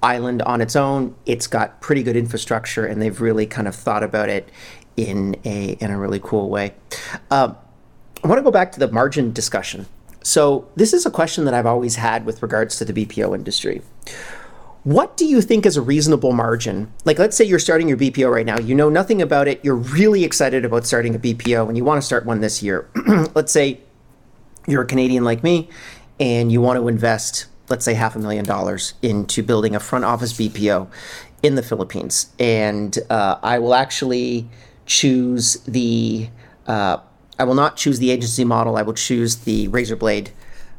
island 0.02 0.42
on 0.42 0.60
its 0.60 0.76
own, 0.76 1.14
it's 1.26 1.46
got 1.46 1.80
pretty 1.80 2.02
good 2.02 2.16
infrastructure, 2.16 2.86
and 2.86 3.00
they've 3.00 3.20
really 3.20 3.46
kind 3.46 3.66
of 3.66 3.74
thought 3.74 4.02
about 4.02 4.28
it 4.28 4.48
in 4.96 5.36
a 5.44 5.72
in 5.80 5.90
a 5.90 5.98
really 5.98 6.20
cool 6.22 6.48
way. 6.48 6.74
Uh, 7.30 7.54
I 8.24 8.28
want 8.28 8.38
to 8.38 8.42
go 8.42 8.50
back 8.50 8.72
to 8.72 8.78
the 8.78 8.90
margin 8.90 9.32
discussion. 9.32 9.86
So 10.22 10.68
this 10.74 10.92
is 10.92 11.06
a 11.06 11.10
question 11.10 11.44
that 11.44 11.54
I've 11.54 11.66
always 11.66 11.96
had 11.96 12.26
with 12.26 12.42
regards 12.42 12.76
to 12.78 12.84
the 12.84 12.92
BPO 12.92 13.34
industry. 13.34 13.82
What 14.82 15.16
do 15.16 15.26
you 15.26 15.40
think 15.40 15.66
is 15.66 15.76
a 15.76 15.82
reasonable 15.82 16.32
margin? 16.32 16.92
Like, 17.04 17.18
let's 17.18 17.36
say 17.36 17.44
you're 17.44 17.58
starting 17.58 17.88
your 17.88 17.96
BPO 17.96 18.32
right 18.32 18.46
now, 18.46 18.58
you 18.58 18.74
know 18.74 18.88
nothing 18.88 19.20
about 19.20 19.48
it, 19.48 19.64
you're 19.64 19.74
really 19.74 20.22
excited 20.24 20.64
about 20.64 20.86
starting 20.86 21.14
a 21.14 21.18
BPO, 21.18 21.68
and 21.68 21.76
you 21.76 21.84
want 21.84 22.00
to 22.00 22.06
start 22.06 22.24
one 22.24 22.40
this 22.40 22.62
year. 22.62 22.88
let's 23.34 23.50
say 23.52 23.80
you're 24.66 24.82
a 24.82 24.86
Canadian 24.86 25.24
like 25.24 25.42
me, 25.42 25.68
and 26.18 26.50
you 26.50 26.60
want 26.60 26.78
to 26.78 26.88
invest, 26.88 27.46
let's 27.68 27.84
say, 27.84 27.94
half 27.94 28.16
a 28.16 28.18
million 28.18 28.44
dollars 28.44 28.94
into 29.02 29.42
building 29.42 29.74
a 29.74 29.80
front 29.80 30.04
office 30.04 30.32
BPO 30.32 30.88
in 31.42 31.54
the 31.54 31.62
Philippines. 31.62 32.32
And 32.38 32.98
uh, 33.10 33.38
I 33.42 33.58
will 33.58 33.74
actually 33.74 34.48
choose 34.86 35.54
the, 35.66 36.28
uh, 36.66 36.98
I 37.38 37.44
will 37.44 37.54
not 37.54 37.76
choose 37.76 37.98
the 37.98 38.10
agency 38.10 38.44
model, 38.44 38.76
I 38.76 38.82
will 38.82 38.94
choose 38.94 39.36
the 39.36 39.68
razor 39.68 39.96
blade 39.96 40.30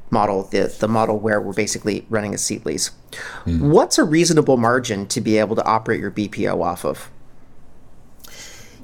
model, 0.09 0.43
the, 0.43 0.73
the 0.79 0.87
model 0.87 1.19
where 1.19 1.41
we're 1.41 1.53
basically 1.53 2.05
running 2.09 2.33
a 2.33 2.37
seat 2.37 2.65
lease. 2.65 2.91
Mm. 3.45 3.69
What's 3.69 3.97
a 3.97 4.03
reasonable 4.03 4.57
margin 4.57 5.05
to 5.07 5.21
be 5.21 5.37
able 5.37 5.55
to 5.55 5.65
operate 5.65 5.99
your 5.99 6.11
BPO 6.11 6.63
off 6.63 6.85
of? 6.85 7.09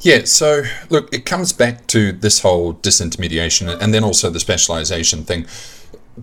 Yeah, 0.04 0.26
so 0.26 0.64
look, 0.90 1.14
it 1.14 1.26
comes 1.26 1.54
back 1.54 1.88
to 1.88 2.12
this 2.12 2.42
whole 2.42 2.74
disintermediation 2.74 3.82
and 3.82 3.94
then 3.94 4.04
also 4.04 4.30
the 4.30 4.40
specialization 4.40 5.24
thing. 5.24 5.46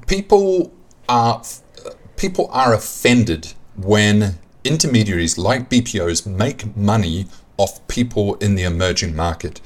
People 0.07 0.71
are 1.09 1.43
people 2.17 2.51
are 2.53 2.75
offended 2.75 3.55
when 3.79 4.35
intermediaries 4.65 5.39
like 5.39 5.71
BPOs 5.71 6.27
make 6.27 6.77
money 6.77 7.25
off 7.57 7.87
people 7.89 8.35
in 8.35 8.55
the 8.55 8.65
emerging 8.65 9.17
market. 9.17 9.63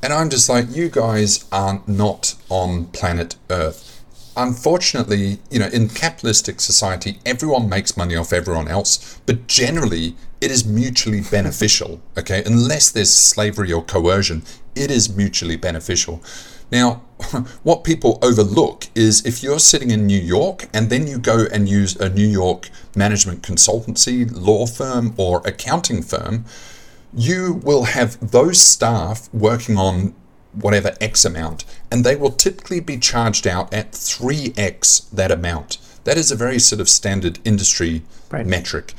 And 0.00 0.12
I'm 0.12 0.30
just 0.30 0.48
like, 0.48 0.66
you 0.70 0.88
guys 0.88 1.44
are 1.50 1.82
not 1.88 2.36
on 2.48 2.86
planet 2.86 3.34
Earth 3.50 3.95
unfortunately, 4.36 5.38
you 5.50 5.58
know, 5.58 5.68
in 5.68 5.88
capitalistic 5.88 6.60
society, 6.60 7.18
everyone 7.24 7.68
makes 7.68 7.96
money 7.96 8.14
off 8.14 8.32
everyone 8.32 8.68
else, 8.68 9.20
but 9.26 9.46
generally 9.46 10.14
it 10.40 10.50
is 10.50 10.64
mutually 10.64 11.20
beneficial, 11.30 12.00
okay? 12.16 12.42
Unless 12.44 12.92
there's 12.92 13.10
slavery 13.10 13.72
or 13.72 13.82
coercion, 13.82 14.42
it 14.74 14.90
is 14.90 15.14
mutually 15.14 15.56
beneficial. 15.56 16.22
Now, 16.70 17.02
what 17.62 17.84
people 17.84 18.18
overlook 18.22 18.88
is 18.94 19.24
if 19.24 19.42
you're 19.42 19.58
sitting 19.58 19.90
in 19.90 20.06
New 20.06 20.20
York 20.20 20.68
and 20.74 20.90
then 20.90 21.06
you 21.06 21.18
go 21.18 21.46
and 21.52 21.68
use 21.68 21.96
a 21.96 22.08
New 22.08 22.26
York 22.26 22.68
management 22.94 23.42
consultancy, 23.42 24.28
law 24.30 24.66
firm, 24.66 25.14
or 25.16 25.42
accounting 25.46 26.02
firm, 26.02 26.44
you 27.14 27.54
will 27.64 27.84
have 27.84 28.30
those 28.30 28.60
staff 28.60 29.32
working 29.32 29.78
on 29.78 30.14
whatever 30.56 30.94
X 31.00 31.24
amount, 31.24 31.64
and 31.90 32.04
they 32.04 32.16
will 32.16 32.30
typically 32.30 32.80
be 32.80 32.98
charged 32.98 33.46
out 33.46 33.72
at 33.72 33.92
3X 33.92 35.10
that 35.10 35.30
amount. 35.30 35.78
That 36.04 36.16
is 36.16 36.30
a 36.30 36.36
very 36.36 36.58
sort 36.58 36.80
of 36.80 36.88
standard 36.88 37.38
industry 37.44 38.02
right. 38.30 38.46
metric. 38.46 38.94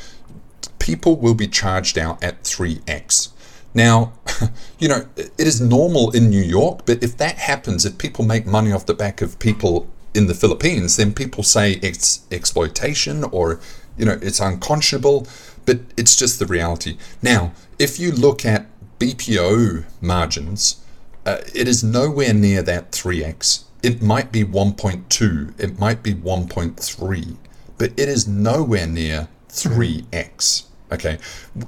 People 0.79 1.15
will 1.15 1.33
be 1.33 1.47
charged 1.47 1.97
out 1.97 2.23
at 2.23 2.43
3X. 2.43 3.29
Now, 3.73 4.13
you 4.79 4.87
know, 4.87 5.07
it 5.15 5.31
is 5.37 5.61
normal 5.61 6.11
in 6.11 6.29
New 6.29 6.41
York, 6.41 6.81
but 6.85 7.03
if 7.03 7.17
that 7.17 7.37
happens, 7.37 7.85
if 7.85 7.97
people 7.97 8.25
make 8.25 8.45
money 8.45 8.71
off 8.71 8.85
the 8.85 8.93
back 8.93 9.21
of 9.21 9.39
people 9.39 9.87
in 10.13 10.27
the 10.27 10.33
Philippines, 10.33 10.97
then 10.97 11.13
people 11.13 11.43
say 11.43 11.73
it's 11.83 12.25
exploitation 12.31 13.23
or, 13.25 13.59
you 13.97 14.05
know, 14.05 14.17
it's 14.21 14.39
unconscionable, 14.39 15.27
but 15.65 15.79
it's 15.95 16.15
just 16.15 16.39
the 16.39 16.45
reality. 16.45 16.97
Now, 17.21 17.53
if 17.77 17.99
you 17.99 18.11
look 18.11 18.45
at 18.45 18.67
BPO 18.99 19.85
margins, 20.01 20.81
uh, 21.27 21.41
it 21.53 21.67
is 21.67 21.83
nowhere 21.83 22.33
near 22.33 22.61
that 22.61 22.91
3x. 22.91 23.65
It 23.83 24.01
might 24.01 24.31
be 24.31 24.45
1.2, 24.45 25.59
it 25.59 25.77
might 25.77 26.01
be 26.01 26.13
1.3, 26.13 27.37
but 27.77 27.91
it 27.97 28.07
is 28.07 28.27
nowhere 28.27 28.87
near 28.87 29.27
3x. 29.49 30.63
Okay, 30.89 31.17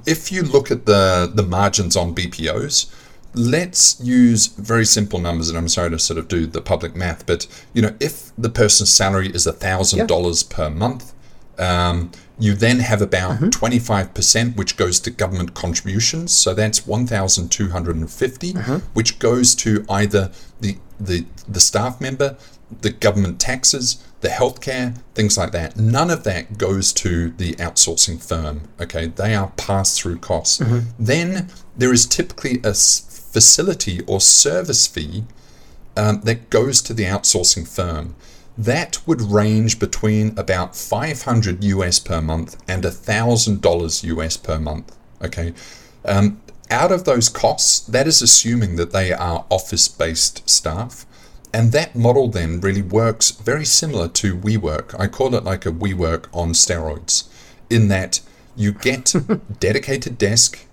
if 0.06 0.32
you 0.32 0.42
look 0.42 0.70
at 0.70 0.86
the, 0.86 1.30
the 1.32 1.42
margins 1.42 1.94
on 1.94 2.14
BPOs, 2.14 2.90
let's 3.34 4.00
use 4.00 4.46
very 4.46 4.84
simple 4.84 5.20
numbers 5.20 5.48
and 5.48 5.56
i'm 5.56 5.68
sorry 5.68 5.88
to 5.88 6.00
sort 6.00 6.18
of 6.18 6.26
do 6.26 6.46
the 6.46 6.60
public 6.60 6.96
math 6.96 7.24
but 7.26 7.46
you 7.72 7.80
know 7.80 7.94
if 8.00 8.32
the 8.36 8.48
person's 8.48 8.90
salary 8.92 9.28
is 9.28 9.46
a 9.46 9.52
thousand 9.52 10.08
dollars 10.08 10.42
per 10.42 10.68
month 10.68 11.12
um, 11.56 12.10
you 12.40 12.54
then 12.54 12.80
have 12.80 13.02
about 13.02 13.36
mm-hmm. 13.36 13.48
25%, 13.48 14.56
which 14.56 14.76
goes 14.76 14.98
to 15.00 15.10
government 15.10 15.54
contributions. 15.54 16.32
So 16.32 16.54
that's 16.54 16.86
1,250, 16.86 18.52
mm-hmm. 18.52 18.76
which 18.94 19.18
goes 19.18 19.54
to 19.56 19.84
either 19.88 20.32
the, 20.60 20.78
the, 20.98 21.26
the 21.46 21.60
staff 21.60 22.00
member, 22.00 22.36
the 22.80 22.90
government 22.90 23.40
taxes, 23.40 24.02
the 24.20 24.28
healthcare, 24.28 24.96
things 25.14 25.36
like 25.36 25.52
that. 25.52 25.76
None 25.76 26.10
of 26.10 26.24
that 26.24 26.58
goes 26.58 26.92
to 26.94 27.30
the 27.30 27.52
outsourcing 27.54 28.22
firm. 28.26 28.62
Okay, 28.80 29.06
they 29.06 29.34
are 29.34 29.52
pass 29.56 29.98
through 29.98 30.18
costs. 30.18 30.58
Mm-hmm. 30.58 30.88
Then 30.98 31.48
there 31.76 31.92
is 31.92 32.06
typically 32.06 32.60
a 32.64 32.74
facility 32.74 34.00
or 34.06 34.20
service 34.20 34.86
fee 34.86 35.24
um, 35.96 36.20
that 36.22 36.50
goes 36.50 36.80
to 36.82 36.94
the 36.94 37.04
outsourcing 37.04 37.68
firm 37.68 38.14
that 38.64 38.98
would 39.06 39.22
range 39.22 39.78
between 39.78 40.38
about 40.38 40.76
500 40.76 41.64
US 41.64 41.98
per 41.98 42.20
month 42.20 42.56
and 42.68 42.84
$1,000 42.84 44.04
US 44.04 44.36
per 44.36 44.58
month. 44.58 44.96
Okay. 45.22 45.54
Um, 46.04 46.40
out 46.70 46.92
of 46.92 47.04
those 47.04 47.28
costs, 47.28 47.80
that 47.80 48.06
is 48.06 48.22
assuming 48.22 48.76
that 48.76 48.92
they 48.92 49.12
are 49.12 49.46
office 49.50 49.88
based 49.88 50.48
staff. 50.48 51.06
And 51.52 51.72
that 51.72 51.96
model 51.96 52.28
then 52.28 52.60
really 52.60 52.82
works 52.82 53.30
very 53.30 53.64
similar 53.64 54.08
to 54.08 54.36
WeWork. 54.36 54.98
I 54.98 55.08
call 55.08 55.34
it 55.34 55.42
like 55.42 55.66
a 55.66 55.72
WeWork 55.72 56.26
on 56.32 56.52
steroids, 56.52 57.28
in 57.68 57.88
that 57.88 58.20
you 58.54 58.72
get 58.72 59.14
dedicated 59.58 60.16
desk, 60.16 60.66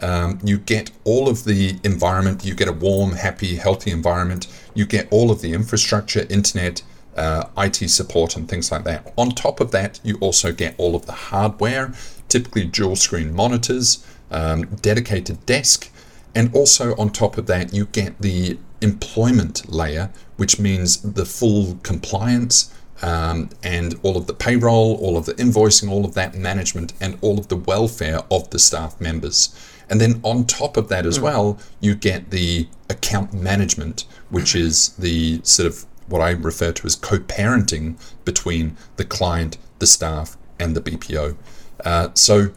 um, 0.00 0.38
you 0.42 0.58
get 0.58 0.90
all 1.04 1.28
of 1.28 1.44
the 1.44 1.78
environment, 1.84 2.44
you 2.44 2.54
get 2.54 2.68
a 2.68 2.72
warm, 2.72 3.12
happy, 3.12 3.56
healthy 3.56 3.90
environment, 3.90 4.46
you 4.74 4.86
get 4.86 5.06
all 5.10 5.30
of 5.30 5.42
the 5.42 5.52
infrastructure, 5.52 6.26
internet, 6.30 6.82
uh, 7.16 7.44
IT 7.58 7.88
support 7.90 8.36
and 8.36 8.48
things 8.48 8.70
like 8.72 8.84
that. 8.84 9.12
On 9.16 9.30
top 9.30 9.60
of 9.60 9.70
that, 9.70 10.00
you 10.02 10.16
also 10.20 10.52
get 10.52 10.74
all 10.78 10.94
of 10.94 11.06
the 11.06 11.12
hardware, 11.12 11.92
typically 12.28 12.64
dual 12.64 12.96
screen 12.96 13.34
monitors, 13.34 14.06
um, 14.30 14.64
dedicated 14.76 15.44
desk, 15.46 15.90
and 16.34 16.54
also 16.54 16.96
on 16.96 17.10
top 17.10 17.36
of 17.36 17.46
that, 17.46 17.74
you 17.74 17.86
get 17.86 18.20
the 18.20 18.58
employment 18.80 19.70
layer, 19.70 20.10
which 20.36 20.58
means 20.58 21.00
the 21.00 21.26
full 21.26 21.78
compliance 21.82 22.72
um, 23.02 23.50
and 23.62 23.98
all 24.02 24.16
of 24.16 24.26
the 24.26 24.34
payroll, 24.34 24.96
all 24.96 25.16
of 25.16 25.26
the 25.26 25.34
invoicing, 25.34 25.90
all 25.90 26.04
of 26.04 26.14
that 26.14 26.34
management, 26.34 26.92
and 27.00 27.18
all 27.20 27.38
of 27.38 27.48
the 27.48 27.56
welfare 27.56 28.20
of 28.30 28.48
the 28.50 28.58
staff 28.58 29.00
members. 29.00 29.54
And 29.90 30.00
then 30.00 30.20
on 30.22 30.46
top 30.46 30.76
of 30.76 30.88
that 30.88 31.04
as 31.04 31.18
mm. 31.18 31.22
well, 31.22 31.58
you 31.80 31.94
get 31.94 32.30
the 32.30 32.68
account 32.88 33.34
management, 33.34 34.04
which 34.30 34.54
is 34.54 34.90
the 34.90 35.40
sort 35.42 35.66
of 35.66 35.84
what 36.06 36.20
I 36.20 36.30
refer 36.30 36.72
to 36.72 36.86
as 36.86 36.94
co 36.94 37.18
parenting 37.18 37.96
between 38.24 38.76
the 38.96 39.04
client, 39.04 39.58
the 39.78 39.86
staff, 39.86 40.36
and 40.58 40.76
the 40.76 40.80
BPO. 40.80 41.36
Uh, 41.84 42.08
so, 42.14 42.50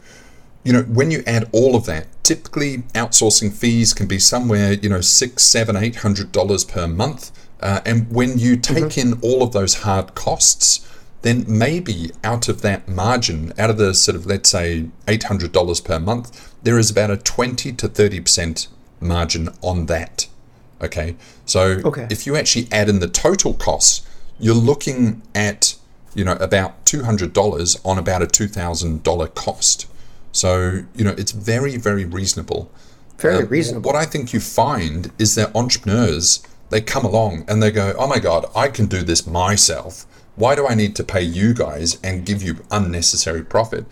you 0.64 0.72
know, 0.72 0.82
when 0.82 1.10
you 1.10 1.22
add 1.26 1.48
all 1.52 1.74
of 1.76 1.86
that, 1.86 2.06
typically 2.22 2.78
outsourcing 2.94 3.52
fees 3.52 3.94
can 3.94 4.06
be 4.06 4.18
somewhere, 4.18 4.72
you 4.72 4.88
know, 4.88 5.00
six, 5.00 5.42
seven, 5.42 5.76
eight 5.76 5.96
hundred 5.96 6.32
dollars 6.32 6.64
per 6.64 6.86
month. 6.86 7.30
Uh, 7.60 7.80
and 7.86 8.10
when 8.10 8.38
you 8.38 8.56
take 8.56 8.84
mm-hmm. 8.84 9.12
in 9.14 9.20
all 9.22 9.42
of 9.42 9.52
those 9.52 9.76
hard 9.76 10.14
costs, 10.14 10.86
then 11.22 11.44
maybe 11.48 12.10
out 12.22 12.48
of 12.48 12.62
that 12.62 12.86
margin, 12.86 13.52
out 13.58 13.70
of 13.70 13.78
the 13.78 13.94
sort 13.94 14.14
of, 14.14 14.26
let's 14.26 14.50
say, 14.50 14.88
$800 15.06 15.84
per 15.84 15.98
month, 15.98 16.54
there 16.62 16.78
is 16.78 16.90
about 16.90 17.10
a 17.10 17.16
20 17.16 17.72
to 17.72 17.88
30% 17.88 18.68
margin 19.00 19.48
on 19.62 19.86
that. 19.86 20.28
Okay, 20.82 21.16
so 21.44 21.80
okay. 21.84 22.06
if 22.10 22.26
you 22.26 22.36
actually 22.36 22.68
add 22.70 22.88
in 22.88 23.00
the 23.00 23.08
total 23.08 23.54
costs, 23.54 24.06
you're 24.38 24.54
looking 24.54 25.22
at 25.34 25.76
you 26.14 26.24
know 26.24 26.34
about 26.34 26.84
two 26.84 27.04
hundred 27.04 27.32
dollars 27.32 27.80
on 27.84 27.98
about 27.98 28.22
a 28.22 28.26
two 28.26 28.48
thousand 28.48 29.02
dollar 29.02 29.28
cost. 29.28 29.86
So 30.32 30.84
you 30.94 31.04
know 31.04 31.14
it's 31.16 31.32
very 31.32 31.76
very 31.76 32.04
reasonable. 32.04 32.70
Very 33.18 33.44
uh, 33.44 33.46
reasonable. 33.46 33.88
What 33.88 33.96
I 33.96 34.04
think 34.04 34.32
you 34.32 34.40
find 34.40 35.10
is 35.18 35.34
that 35.36 35.54
entrepreneurs 35.56 36.42
they 36.70 36.80
come 36.80 37.04
along 37.04 37.44
and 37.48 37.62
they 37.62 37.70
go, 37.70 37.94
oh 37.98 38.06
my 38.06 38.18
god, 38.18 38.46
I 38.54 38.68
can 38.68 38.86
do 38.86 39.02
this 39.02 39.26
myself. 39.26 40.04
Why 40.34 40.54
do 40.54 40.66
I 40.66 40.74
need 40.74 40.94
to 40.96 41.04
pay 41.04 41.22
you 41.22 41.54
guys 41.54 41.98
and 42.02 42.26
give 42.26 42.42
you 42.42 42.58
unnecessary 42.70 43.42
profit? 43.42 43.86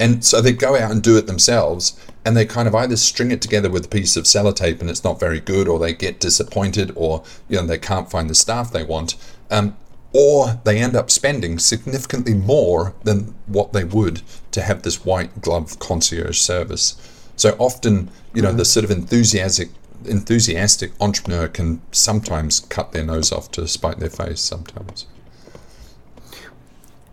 And 0.00 0.24
so 0.24 0.40
they 0.40 0.52
go 0.52 0.76
out 0.76 0.90
and 0.90 1.02
do 1.02 1.18
it 1.18 1.26
themselves, 1.26 1.94
and 2.24 2.34
they 2.34 2.46
kind 2.46 2.66
of 2.66 2.74
either 2.74 2.96
string 2.96 3.30
it 3.30 3.42
together 3.42 3.68
with 3.68 3.84
a 3.84 3.88
piece 3.88 4.16
of 4.16 4.24
sellotape 4.24 4.80
and 4.80 4.88
it's 4.88 5.04
not 5.04 5.20
very 5.20 5.40
good, 5.40 5.68
or 5.68 5.78
they 5.78 5.92
get 5.92 6.18
disappointed, 6.18 6.90
or 6.96 7.22
you 7.50 7.56
know 7.56 7.66
they 7.66 7.78
can't 7.78 8.10
find 8.10 8.30
the 8.30 8.34
staff 8.34 8.72
they 8.72 8.82
want, 8.82 9.14
um, 9.50 9.76
or 10.14 10.58
they 10.64 10.78
end 10.78 10.96
up 10.96 11.10
spending 11.10 11.58
significantly 11.58 12.32
more 12.32 12.94
than 13.04 13.34
what 13.46 13.74
they 13.74 13.84
would 13.84 14.22
to 14.52 14.62
have 14.62 14.82
this 14.82 15.04
white 15.04 15.42
glove 15.42 15.78
concierge 15.78 16.38
service. 16.38 16.96
So 17.36 17.54
often, 17.58 18.10
you 18.34 18.40
know, 18.40 18.48
mm-hmm. 18.48 18.56
the 18.56 18.64
sort 18.64 18.84
of 18.84 18.90
enthusiastic 18.90 19.68
enthusiastic 20.06 20.92
entrepreneur 20.98 21.46
can 21.46 21.82
sometimes 21.92 22.60
cut 22.60 22.92
their 22.92 23.04
nose 23.04 23.30
off 23.32 23.50
to 23.50 23.68
spite 23.68 23.98
their 23.98 24.08
face. 24.08 24.40
Sometimes. 24.40 25.04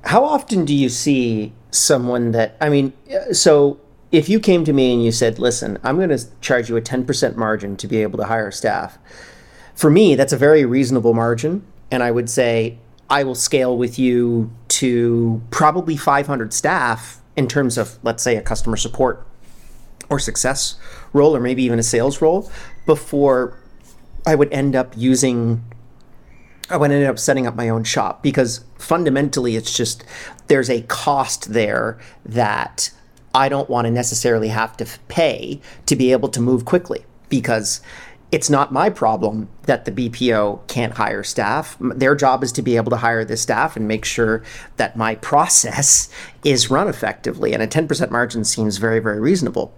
how 0.06 0.23
often 0.23 0.63
do 0.63 0.73
you 0.73 0.88
see 0.88 1.52
someone 1.71 2.32
that 2.32 2.58
I 2.62 2.69
mean, 2.69 2.93
uh, 3.13 3.34
so 3.34 3.80
if 4.12 4.30
you 4.30 4.39
came 4.39 4.63
to 4.65 4.73
me 4.73 4.93
and 4.93 5.03
you 5.03 5.12
said, 5.12 5.39
"Listen, 5.39 5.77
I'm 5.84 5.97
going 5.97 6.10
to 6.10 6.23
charge 6.41 6.69
you 6.69 6.77
a 6.77 6.82
10% 6.82 7.36
margin 7.36 7.75
to 7.77 7.88
be 7.88 8.01
able 8.01 8.17
to 8.19 8.25
hire 8.25 8.51
staff," 8.51 8.97
for 9.75 9.89
me, 9.89 10.15
that's 10.15 10.34
a 10.34 10.38
very 10.38 10.65
reasonable 10.65 11.13
margin, 11.13 11.63
and 11.91 12.01
I 12.01 12.12
would 12.12 12.30
say 12.30 12.77
I 13.10 13.23
will 13.23 13.36
scale 13.36 13.77
with 13.77 13.97
you 13.99 14.51
to 14.69 15.41
probably 15.51 15.95
500 15.97 16.53
staff 16.53 17.21
in 17.36 17.47
terms 17.47 17.77
of, 17.77 17.99
let's 18.03 18.23
say, 18.23 18.36
a 18.36 18.41
customer 18.41 18.77
support 18.77 19.25
or 20.10 20.19
success 20.19 20.75
role, 21.13 21.36
or 21.36 21.39
maybe 21.39 21.63
even 21.63 21.80
a 21.80 21.84
sales 21.84 22.21
role, 22.21 22.49
before 22.86 23.58
I 24.25 24.36
would 24.36 24.51
end 24.51 24.75
up 24.75 24.93
using 24.97 25.63
I 26.69 26.77
would 26.77 26.91
end 26.91 27.06
up 27.06 27.19
setting 27.19 27.47
up 27.47 27.56
my 27.56 27.69
own 27.69 27.84
shop 27.84 28.21
because 28.21 28.65
fundamentally 28.77 29.56
it's 29.56 29.75
just 29.75 30.03
there's 30.47 30.69
a 30.69 30.82
cost 30.84 31.53
there 31.53 31.97
that 32.25 32.91
I 33.34 33.49
don't 33.49 33.69
want 33.69 33.86
to 33.86 33.91
necessarily 33.91 34.49
have 34.49 34.75
to 34.77 34.88
pay 35.08 35.62
to 35.86 35.95
be 35.95 36.12
able 36.12 36.30
to 36.30 36.41
move 36.41 36.65
quickly 36.65 37.06
because 37.30 37.82
it's 38.32 38.49
not 38.49 38.73
my 38.73 38.89
problem 38.89 39.47
that 39.63 39.86
the 39.86 39.91
BPO 39.91 40.67
can't 40.67 40.93
hire 40.93 41.23
staff. 41.23 41.77
Their 41.80 42.15
job 42.15 42.43
is 42.43 42.51
to 42.53 42.62
be 42.62 42.75
able 42.75 42.89
to 42.89 42.97
hire 42.97 43.23
this 43.23 43.41
staff 43.41 43.77
and 43.77 43.88
make 43.88 44.03
sure 44.03 44.43
that 44.75 44.97
my 44.97 45.15
process 45.30 46.10
is 46.43 46.69
run 46.69 46.88
effectively. 46.88 47.53
And 47.53 47.63
a 47.63 47.67
10% 47.67 48.12
margin 48.12 48.43
seems 48.43 48.77
very, 48.77 48.99
very 48.99 49.19
reasonable. 49.19 49.73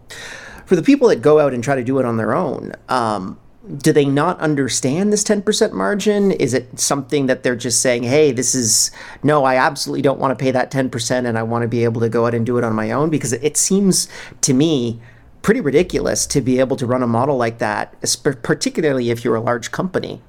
For 0.65 0.75
the 0.75 0.83
people 0.83 1.07
that 1.09 1.21
go 1.21 1.39
out 1.39 1.53
and 1.53 1.63
try 1.63 1.75
to 1.75 1.83
do 1.83 1.99
it 1.99 2.05
on 2.05 2.17
their 2.17 2.35
own, 2.35 2.73
um, 2.89 3.39
do 3.77 3.93
they 3.93 4.05
not 4.05 4.39
understand 4.39 5.13
this 5.13 5.23
10% 5.23 5.73
margin? 5.73 6.31
Is 6.31 6.53
it 6.53 6.79
something 6.79 7.27
that 7.27 7.43
they're 7.43 7.55
just 7.55 7.81
saying, 7.81 8.03
hey, 8.03 8.31
this 8.31 8.55
is, 8.55 8.89
no, 9.21 9.43
I 9.43 9.57
absolutely 9.57 10.01
don't 10.01 10.19
want 10.19 10.37
to 10.37 10.43
pay 10.43 10.51
that 10.51 10.71
10% 10.71 11.27
and 11.27 11.37
I 11.37 11.43
want 11.43 11.61
to 11.61 11.67
be 11.67 11.83
able 11.83 12.01
to 12.01 12.09
go 12.09 12.25
out 12.25 12.33
and 12.33 12.45
do 12.45 12.57
it 12.57 12.63
on 12.63 12.73
my 12.73 12.91
own? 12.91 13.09
Because 13.09 13.33
it 13.33 13.57
seems 13.57 14.07
to 14.41 14.53
me 14.53 14.99
pretty 15.41 15.61
ridiculous 15.61 16.25
to 16.27 16.41
be 16.41 16.59
able 16.59 16.77
to 16.77 16.85
run 16.85 17.03
a 17.03 17.07
model 17.07 17.37
like 17.37 17.59
that, 17.59 17.95
particularly 18.23 19.11
if 19.11 19.23
you're 19.23 19.35
a 19.35 19.41
large 19.41 19.71
company 19.71 20.21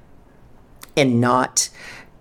and 0.95 1.19
not 1.19 1.69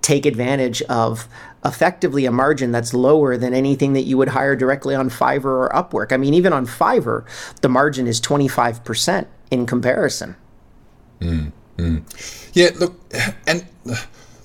take 0.01 0.25
advantage 0.25 0.81
of 0.83 1.29
effectively 1.65 2.25
a 2.25 2.33
margin 2.33 2.73
that's 2.73 2.95
lower 2.95 3.37
than 3.37 3.53
anything 3.53 3.93
that 3.93 4.03
you 4.03 4.17
would 4.17 4.31
hire 4.31 4.57
directly 4.57 4.95
on 4.95 5.11
Fiverr 5.11 5.45
or 5.45 5.71
Upwork. 5.75 6.13
I 6.13 6.17
mean, 6.17 6.33
even 6.33 6.55
on 6.55 6.67
Fiverr, 6.67 7.27
the 7.61 7.69
margin 7.69 8.07
is 8.07 8.21
25% 8.21 9.27
in 9.51 9.67
comparison. 9.67 10.37
Mm, 11.21 11.53
mm. 11.77 12.51
Yeah, 12.55 12.71
look, 12.79 12.99
and 13.47 13.67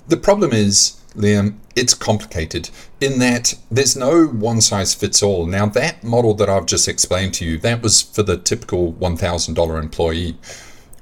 the 0.08 0.18
problem 0.18 0.52
is, 0.52 1.00
Liam, 1.16 1.56
it's 1.76 1.94
complicated 1.94 2.70
in 3.02 3.20
that 3.20 3.54
there's 3.72 3.96
no 3.96 4.26
one 4.26 4.62
size 4.62 4.94
fits 4.94 5.24
all. 5.24 5.46
Now, 5.46 5.66
that 5.68 6.04
model 6.04 6.34
that 6.36 6.50
I've 6.50 6.66
just 6.66 6.88
explained 6.88 7.34
to 7.36 7.46
you, 7.46 7.58
that 7.60 7.82
was 7.82 8.02
for 8.02 8.24
the 8.24 8.38
typical 8.38 8.94
$1,000 8.94 9.80
employee. 9.80 10.38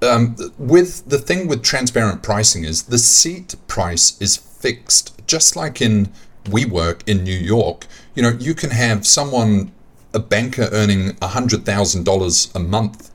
Um, 0.02 0.36
with 0.58 1.08
the 1.08 1.18
thing 1.18 1.48
with 1.48 1.64
transparent 1.64 2.24
pricing 2.24 2.66
is 2.66 2.84
the 2.84 2.98
seat 2.98 3.56
price 3.68 4.20
is 4.22 4.36
fixed, 4.36 5.26
just 5.28 5.56
like 5.56 5.82
in 5.82 6.12
WeWork 6.46 7.02
in 7.08 7.24
New 7.24 7.38
York. 7.38 7.88
You 8.16 8.24
know, 8.24 8.30
you 8.38 8.54
can 8.54 8.72
have 8.72 9.08
someone, 9.08 9.72
a 10.14 10.20
banker, 10.20 10.70
earning 10.72 11.12
$100,000 11.14 12.56
a 12.56 12.60
month 12.60 13.12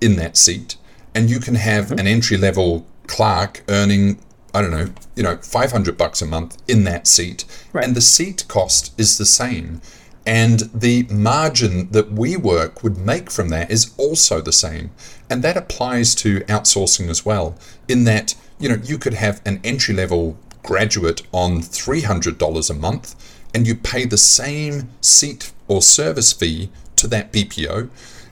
in 0.00 0.16
that 0.16 0.36
seat 0.36 0.76
and 1.16 1.30
you 1.30 1.40
can 1.40 1.54
have 1.54 1.90
an 1.92 2.06
entry 2.06 2.36
level 2.36 2.86
clerk 3.08 3.64
earning 3.68 4.20
I 4.54 4.62
don't 4.62 4.70
know, 4.70 4.90
you 5.14 5.22
know, 5.22 5.36
500 5.36 5.98
bucks 5.98 6.22
a 6.22 6.26
month 6.26 6.56
in 6.66 6.84
that 6.84 7.06
seat. 7.06 7.44
Right. 7.74 7.84
And 7.84 7.94
the 7.94 8.00
seat 8.00 8.46
cost 8.48 8.98
is 8.98 9.18
the 9.18 9.26
same. 9.26 9.82
And 10.24 10.70
the 10.72 11.02
margin 11.10 11.90
that 11.90 12.14
WeWork 12.14 12.82
would 12.82 12.96
make 12.96 13.30
from 13.30 13.50
that 13.50 13.70
is 13.70 13.92
also 13.98 14.40
the 14.40 14.54
same. 14.54 14.92
And 15.28 15.44
that 15.44 15.58
applies 15.58 16.14
to 16.16 16.40
outsourcing 16.40 17.10
as 17.10 17.26
well, 17.26 17.58
in 17.86 18.04
that, 18.04 18.34
you 18.58 18.70
know, 18.70 18.78
you 18.82 18.96
could 18.96 19.12
have 19.12 19.42
an 19.44 19.60
entry 19.62 19.94
level 19.94 20.38
graduate 20.62 21.20
on 21.32 21.60
$300 21.60 22.70
a 22.70 22.74
month 22.74 23.14
and 23.54 23.66
you 23.66 23.74
pay 23.74 24.06
the 24.06 24.16
same 24.16 24.88
seat 25.02 25.52
or 25.68 25.82
service 25.82 26.32
fee 26.32 26.70
to 26.96 27.06
that 27.08 27.30
BPO 27.30 27.90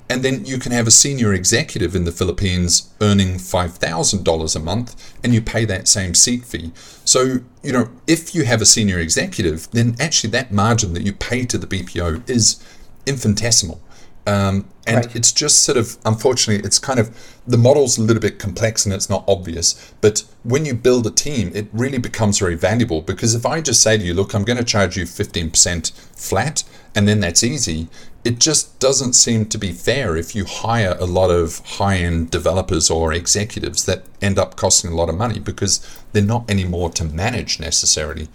and 0.09 0.23
then 0.23 0.45
you 0.45 0.59
can 0.59 0.73
have 0.73 0.87
a 0.87 0.91
senior 0.91 1.33
executive 1.33 1.97
in 1.97 2.05
the 2.05 2.13
Philippines 2.13 2.91
earning 3.01 3.37
$5,000 3.37 4.57
a 4.57 4.59
month 4.59 5.15
and 5.25 5.33
you 5.33 5.41
pay 5.41 5.65
that 5.65 5.89
same 5.89 6.15
seat 6.15 6.45
fee. 6.45 6.73
So, 7.05 7.41
you 7.63 7.73
know, 7.73 7.91
if 8.07 8.35
you 8.35 8.45
have 8.45 8.61
a 8.61 8.67
senior 8.67 8.99
executive, 8.99 9.71
then 9.71 9.97
actually 9.99 10.31
that 10.31 10.53
margin 10.53 10.93
that 10.95 11.03
you 11.03 11.13
pay 11.15 11.47
to 11.47 11.57
the 11.57 11.67
BPO 11.67 12.29
is 12.29 12.63
infinitesimal. 13.07 13.81
Um, 14.27 14.69
and 14.87 14.97
right. 14.97 15.17
it's 15.17 15.33
just 15.33 15.63
sort 15.63 15.79
of, 15.79 15.97
unfortunately, 16.05 16.67
it's 16.67 16.79
kind 16.79 16.99
of 16.99 17.39
the 17.47 17.59
model's 17.59 17.99
a 17.99 18.03
little 18.03 18.21
bit 18.21 18.39
complex 18.39 18.85
and 18.85 18.95
it's 18.95 19.09
not 19.09 19.25
obvious. 19.27 19.95
But 20.01 20.25
when 20.43 20.67
you 20.67 20.75
build 20.75 21.07
a 21.07 21.11
team, 21.11 21.51
it 21.55 21.69
really 21.73 21.99
becomes 21.99 22.39
very 22.39 22.55
valuable 22.55 23.01
because 23.01 23.35
if 23.35 23.47
I 23.47 23.61
just 23.61 23.83
say 23.83 23.97
to 23.97 24.05
you, 24.05 24.15
look, 24.15 24.35
I'm 24.35 24.45
going 24.45 24.59
to 24.59 24.65
charge 24.65 24.97
you 24.97 25.05
15% 25.05 25.93
flat, 26.17 26.65
and 26.95 27.09
then 27.09 27.21
that's 27.21 27.43
easy, 27.43 27.89
it 28.25 28.39
just 28.39 28.79
doesn't 28.81 29.13
seem 29.13 29.47
to 29.47 29.59
be 29.59 29.71
fair 29.73 30.17
if 30.17 30.35
you 30.35 30.47
hire 30.47 30.97
a 30.99 31.05
lot 31.05 31.31
of 31.31 31.59
high 31.77 31.97
end 31.97 32.31
developers 32.31 32.91
or 32.91 33.13
executives 33.13 33.85
that 33.85 34.05
end 34.23 34.39
up 34.39 34.57
costing 34.57 34.91
a 34.91 34.95
lot 34.95 35.11
of 35.11 35.15
money 35.15 35.39
because 35.39 35.87
they're 36.13 36.23
not 36.23 36.51
anymore 36.51 36.89
to 36.91 37.05
manage 37.05 37.61
necessarily. 37.61 38.29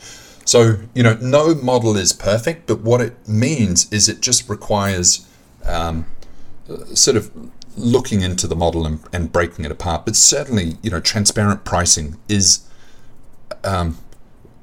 So, 0.45 0.77
you 0.93 1.01
know, 1.01 1.17
no 1.21 1.55
model 1.55 1.97
is 1.97 2.13
perfect, 2.13 2.67
but 2.67 2.81
what 2.81 3.01
it 3.01 3.27
means 3.27 3.91
is 3.91 4.07
it 4.07 4.21
just 4.21 4.47
requires 4.47 5.27
um, 5.65 6.05
sort 6.93 7.17
of 7.17 7.31
looking 7.75 8.21
into 8.21 8.47
the 8.47 8.55
model 8.55 8.85
and, 8.85 8.99
and, 9.11 9.31
breaking 9.31 9.65
it 9.65 9.71
apart. 9.71 10.05
But 10.05 10.15
certainly, 10.15 10.77
you 10.81 10.89
know, 10.89 10.99
transparent 10.99 11.65
pricing 11.65 12.17
is 12.27 12.67
um, 13.63 13.97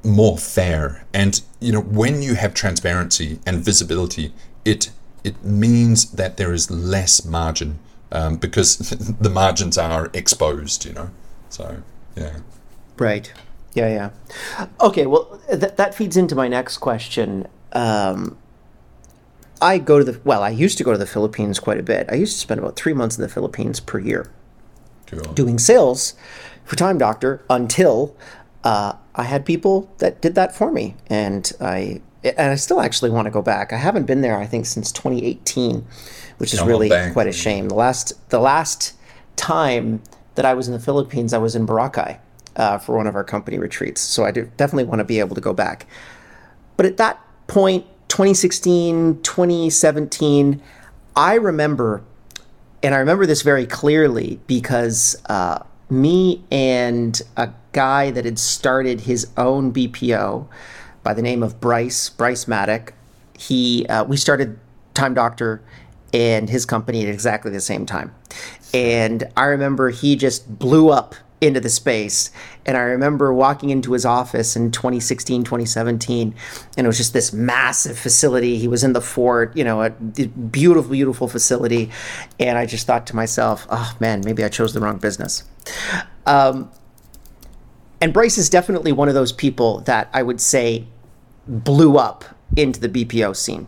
more 0.04 0.38
fair. 0.38 1.06
And, 1.14 1.40
you 1.60 1.72
know, 1.72 1.80
when 1.80 2.22
you 2.22 2.34
have 2.34 2.52
transparency 2.52 3.38
and 3.46 3.64
visibility, 3.64 4.32
it 4.64 4.90
it 5.26 5.44
means 5.44 6.12
that 6.12 6.36
there 6.36 6.52
is 6.52 6.70
less 6.70 7.24
margin 7.24 7.78
um, 8.12 8.36
because 8.36 8.76
the 9.20 9.30
margins 9.30 9.76
are 9.76 10.08
exposed, 10.14 10.84
you 10.84 10.92
know. 10.92 11.10
So, 11.48 11.82
yeah. 12.16 12.38
Right. 12.96 13.32
Yeah, 13.74 14.10
yeah. 14.58 14.66
Okay, 14.80 15.06
well, 15.06 15.40
th- 15.48 15.74
that 15.76 15.94
feeds 15.94 16.16
into 16.16 16.34
my 16.34 16.48
next 16.48 16.78
question. 16.78 17.46
Um, 17.72 18.38
I 19.60 19.78
go 19.78 19.98
to 19.98 20.04
the, 20.04 20.20
well, 20.24 20.42
I 20.42 20.50
used 20.50 20.78
to 20.78 20.84
go 20.84 20.92
to 20.92 20.98
the 20.98 21.06
Philippines 21.06 21.58
quite 21.58 21.78
a 21.78 21.82
bit. 21.82 22.06
I 22.10 22.14
used 22.14 22.34
to 22.34 22.38
spend 22.38 22.60
about 22.60 22.76
three 22.76 22.94
months 22.94 23.16
in 23.16 23.22
the 23.22 23.28
Philippines 23.28 23.80
per 23.80 23.98
year 23.98 24.30
cool. 25.06 25.20
doing 25.34 25.58
sales 25.58 26.14
for 26.64 26.76
Time 26.76 26.98
Doctor 26.98 27.42
until 27.50 28.16
uh, 28.64 28.94
I 29.14 29.24
had 29.24 29.44
people 29.44 29.90
that 29.98 30.20
did 30.20 30.34
that 30.36 30.54
for 30.54 30.70
me. 30.70 30.94
And 31.08 31.50
I 31.60 32.00
and 32.36 32.52
I 32.52 32.56
still 32.56 32.80
actually 32.80 33.10
want 33.10 33.26
to 33.26 33.30
go 33.30 33.42
back. 33.42 33.72
I 33.72 33.76
haven't 33.76 34.06
been 34.06 34.20
there, 34.20 34.38
I 34.38 34.46
think, 34.46 34.66
since 34.66 34.90
2018, 34.92 35.86
which 36.38 36.52
is 36.52 36.62
really 36.62 36.88
quite 37.12 37.26
a 37.26 37.32
shame. 37.32 37.68
The 37.68 37.74
last 37.74 38.12
the 38.30 38.40
last 38.40 38.94
time 39.36 40.02
that 40.34 40.44
I 40.44 40.54
was 40.54 40.68
in 40.68 40.74
the 40.74 40.80
Philippines, 40.80 41.32
I 41.32 41.38
was 41.38 41.56
in 41.56 41.66
Boracay 41.66 42.18
uh, 42.56 42.78
for 42.78 42.96
one 42.96 43.06
of 43.06 43.14
our 43.14 43.24
company 43.24 43.58
retreats. 43.58 44.00
So 44.00 44.24
I 44.24 44.30
definitely 44.30 44.84
want 44.84 45.00
to 45.00 45.04
be 45.04 45.20
able 45.20 45.34
to 45.34 45.40
go 45.40 45.52
back. 45.52 45.86
But 46.76 46.86
at 46.86 46.96
that 46.98 47.20
point, 47.46 47.86
2016, 48.08 49.22
2017, 49.22 50.62
I 51.14 51.34
remember, 51.34 52.02
and 52.82 52.94
I 52.94 52.98
remember 52.98 53.26
this 53.26 53.42
very 53.42 53.66
clearly 53.66 54.40
because 54.46 55.16
uh, 55.28 55.62
me 55.88 56.44
and 56.50 57.20
a 57.36 57.50
guy 57.72 58.10
that 58.10 58.24
had 58.24 58.38
started 58.38 59.02
his 59.02 59.28
own 59.36 59.72
BPO 59.72 60.46
by 61.06 61.14
the 61.14 61.22
name 61.22 61.44
of 61.44 61.60
Bryce, 61.60 62.08
Bryce 62.08 62.48
Maddock. 62.48 62.92
He, 63.38 63.86
uh, 63.86 64.02
we 64.02 64.16
started 64.16 64.58
Time 64.92 65.14
Doctor 65.14 65.62
and 66.12 66.50
his 66.50 66.66
company 66.66 67.04
at 67.04 67.08
exactly 67.08 67.52
the 67.52 67.60
same 67.60 67.86
time. 67.86 68.12
And 68.74 69.22
I 69.36 69.44
remember 69.44 69.90
he 69.90 70.16
just 70.16 70.58
blew 70.58 70.88
up 70.88 71.14
into 71.40 71.60
the 71.60 71.70
space. 71.70 72.32
And 72.64 72.76
I 72.76 72.80
remember 72.80 73.32
walking 73.32 73.70
into 73.70 73.92
his 73.92 74.04
office 74.04 74.56
in 74.56 74.72
2016, 74.72 75.44
2017, 75.44 76.34
and 76.76 76.84
it 76.84 76.88
was 76.88 76.96
just 76.96 77.12
this 77.12 77.32
massive 77.32 77.96
facility. 77.96 78.58
He 78.58 78.66
was 78.66 78.82
in 78.82 78.92
the 78.92 79.00
fort, 79.00 79.56
you 79.56 79.62
know, 79.62 79.82
a 79.82 79.90
beautiful, 79.90 80.90
beautiful 80.90 81.28
facility. 81.28 81.88
And 82.40 82.58
I 82.58 82.66
just 82.66 82.84
thought 82.84 83.06
to 83.06 83.14
myself, 83.14 83.64
oh 83.70 83.96
man, 84.00 84.22
maybe 84.24 84.42
I 84.42 84.48
chose 84.48 84.74
the 84.74 84.80
wrong 84.80 84.98
business. 84.98 85.44
Um, 86.26 86.68
and 88.00 88.12
Bryce 88.12 88.38
is 88.38 88.50
definitely 88.50 88.92
one 88.92 89.08
of 89.08 89.14
those 89.14 89.32
people 89.32 89.80
that 89.82 90.10
I 90.12 90.22
would 90.22 90.40
say 90.40 90.86
blew 91.46 91.96
up 91.96 92.24
into 92.56 92.80
the 92.80 92.88
BPO 92.88 93.36
scene. 93.36 93.66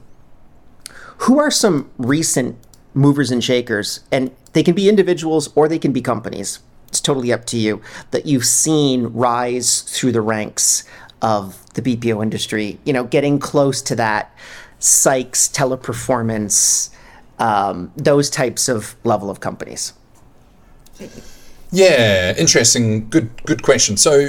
Who 1.18 1.38
are 1.38 1.50
some 1.50 1.90
recent 1.98 2.56
movers 2.94 3.30
and 3.30 3.42
shakers? 3.42 4.00
And 4.12 4.30
they 4.52 4.62
can 4.62 4.74
be 4.74 4.88
individuals 4.88 5.50
or 5.54 5.68
they 5.68 5.78
can 5.78 5.92
be 5.92 6.00
companies. 6.00 6.60
It's 6.88 7.00
totally 7.00 7.32
up 7.32 7.44
to 7.46 7.58
you 7.58 7.82
that 8.12 8.26
you've 8.26 8.46
seen 8.46 9.06
rise 9.08 9.82
through 9.82 10.12
the 10.12 10.20
ranks 10.20 10.84
of 11.20 11.64
the 11.74 11.82
BPO 11.82 12.22
industry, 12.22 12.78
you 12.84 12.92
know, 12.92 13.04
getting 13.04 13.38
close 13.38 13.82
to 13.82 13.96
that 13.96 14.34
Sykes, 14.78 15.48
Teleperformance, 15.48 16.90
um, 17.38 17.92
those 17.96 18.30
types 18.30 18.68
of 18.68 18.96
level 19.04 19.30
of 19.30 19.40
companies? 19.40 19.92
Yeah, 21.70 22.34
interesting. 22.36 23.08
Good, 23.08 23.44
good 23.44 23.62
question. 23.62 23.96
So, 23.96 24.28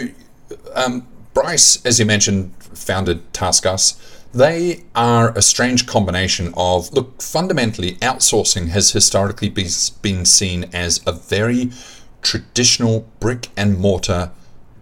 um, 0.75 1.07
Bryce, 1.33 1.83
as 1.85 1.99
you 1.99 2.05
mentioned, 2.05 2.51
founded 2.79 3.31
TaskUs. 3.33 3.97
They 4.33 4.83
are 4.95 5.35
a 5.35 5.41
strange 5.41 5.87
combination 5.87 6.53
of 6.55 6.91
look. 6.93 7.21
Fundamentally, 7.21 7.95
outsourcing 7.95 8.67
has 8.69 8.91
historically 8.91 9.49
been 9.49 10.25
seen 10.25 10.69
as 10.71 11.01
a 11.07 11.11
very 11.11 11.71
traditional 12.21 13.07
brick 13.19 13.49
and 13.57 13.79
mortar 13.79 14.31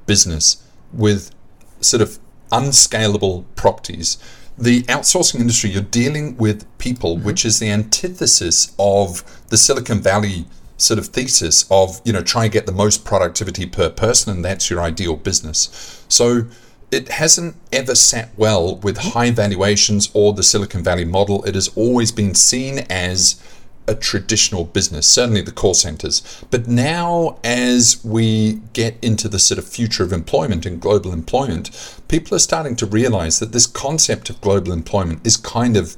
business 0.05 0.63
with 0.91 1.31
sort 1.79 2.01
of 2.01 2.19
unscalable 2.51 3.45
properties 3.55 4.17
the 4.57 4.83
outsourcing 4.83 5.39
industry, 5.39 5.69
you're 5.69 5.83
dealing 5.83 6.35
with 6.37 6.65
people, 6.79 7.15
mm-hmm. 7.15 7.25
which 7.25 7.45
is 7.45 7.59
the 7.59 7.69
antithesis 7.69 8.73
of 8.79 9.23
the 9.49 9.57
Silicon 9.57 10.01
Valley 10.01 10.45
sort 10.77 10.99
of 10.99 11.07
thesis 11.07 11.65
of, 11.71 12.01
you 12.03 12.13
know, 12.13 12.21
try 12.21 12.43
and 12.43 12.53
get 12.53 12.65
the 12.65 12.71
most 12.71 13.05
productivity 13.05 13.65
per 13.65 13.89
person, 13.89 14.31
and 14.31 14.45
that's 14.45 14.69
your 14.69 14.81
ideal 14.81 15.15
business. 15.15 16.03
So 16.07 16.45
it 16.91 17.09
hasn't 17.09 17.55
ever 17.71 17.95
sat 17.95 18.29
well 18.37 18.77
with 18.77 18.97
high 18.97 19.31
valuations 19.31 20.09
or 20.13 20.33
the 20.33 20.43
Silicon 20.43 20.83
Valley 20.83 21.05
model. 21.05 21.43
It 21.43 21.55
has 21.55 21.67
always 21.69 22.11
been 22.11 22.33
seen 22.33 22.79
as 22.89 23.41
a 23.87 23.95
traditional 23.95 24.65
business, 24.65 25.07
certainly 25.07 25.41
the 25.41 25.51
call 25.51 25.73
centers. 25.73 26.43
But 26.51 26.67
now, 26.67 27.39
as 27.43 28.03
we 28.03 28.61
get 28.73 28.97
into 29.01 29.29
the 29.29 29.39
sort 29.39 29.57
of 29.57 29.67
future 29.67 30.03
of 30.03 30.11
employment 30.11 30.65
and 30.65 30.79
global 30.79 31.13
employment, 31.13 31.71
people 32.07 32.35
are 32.35 32.39
starting 32.39 32.75
to 32.77 32.85
realize 32.85 33.39
that 33.39 33.53
this 33.53 33.65
concept 33.65 34.29
of 34.29 34.41
global 34.41 34.73
employment 34.73 35.25
is 35.25 35.37
kind 35.37 35.77
of 35.77 35.95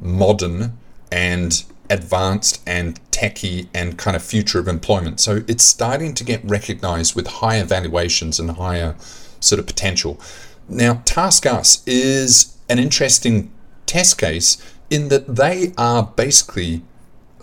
modern 0.00 0.78
and 1.10 1.64
advanced 1.90 2.62
and 2.66 2.98
techy 3.10 3.68
and 3.74 3.98
kind 3.98 4.16
of 4.16 4.22
future 4.22 4.58
of 4.58 4.68
employment. 4.68 5.20
So 5.20 5.42
it's 5.48 5.64
starting 5.64 6.14
to 6.14 6.24
get 6.24 6.44
recognized 6.44 7.14
with 7.14 7.26
higher 7.26 7.64
valuations 7.64 8.38
and 8.38 8.52
higher 8.52 8.94
sort 9.44 9.58
of 9.60 9.66
potential. 9.66 10.20
Now, 10.68 10.94
TaskUs 11.04 11.82
is 11.86 12.56
an 12.68 12.78
interesting 12.78 13.50
test 13.86 14.18
case 14.18 14.56
in 14.90 15.08
that 15.08 15.36
they 15.36 15.72
are 15.76 16.02
basically 16.16 16.82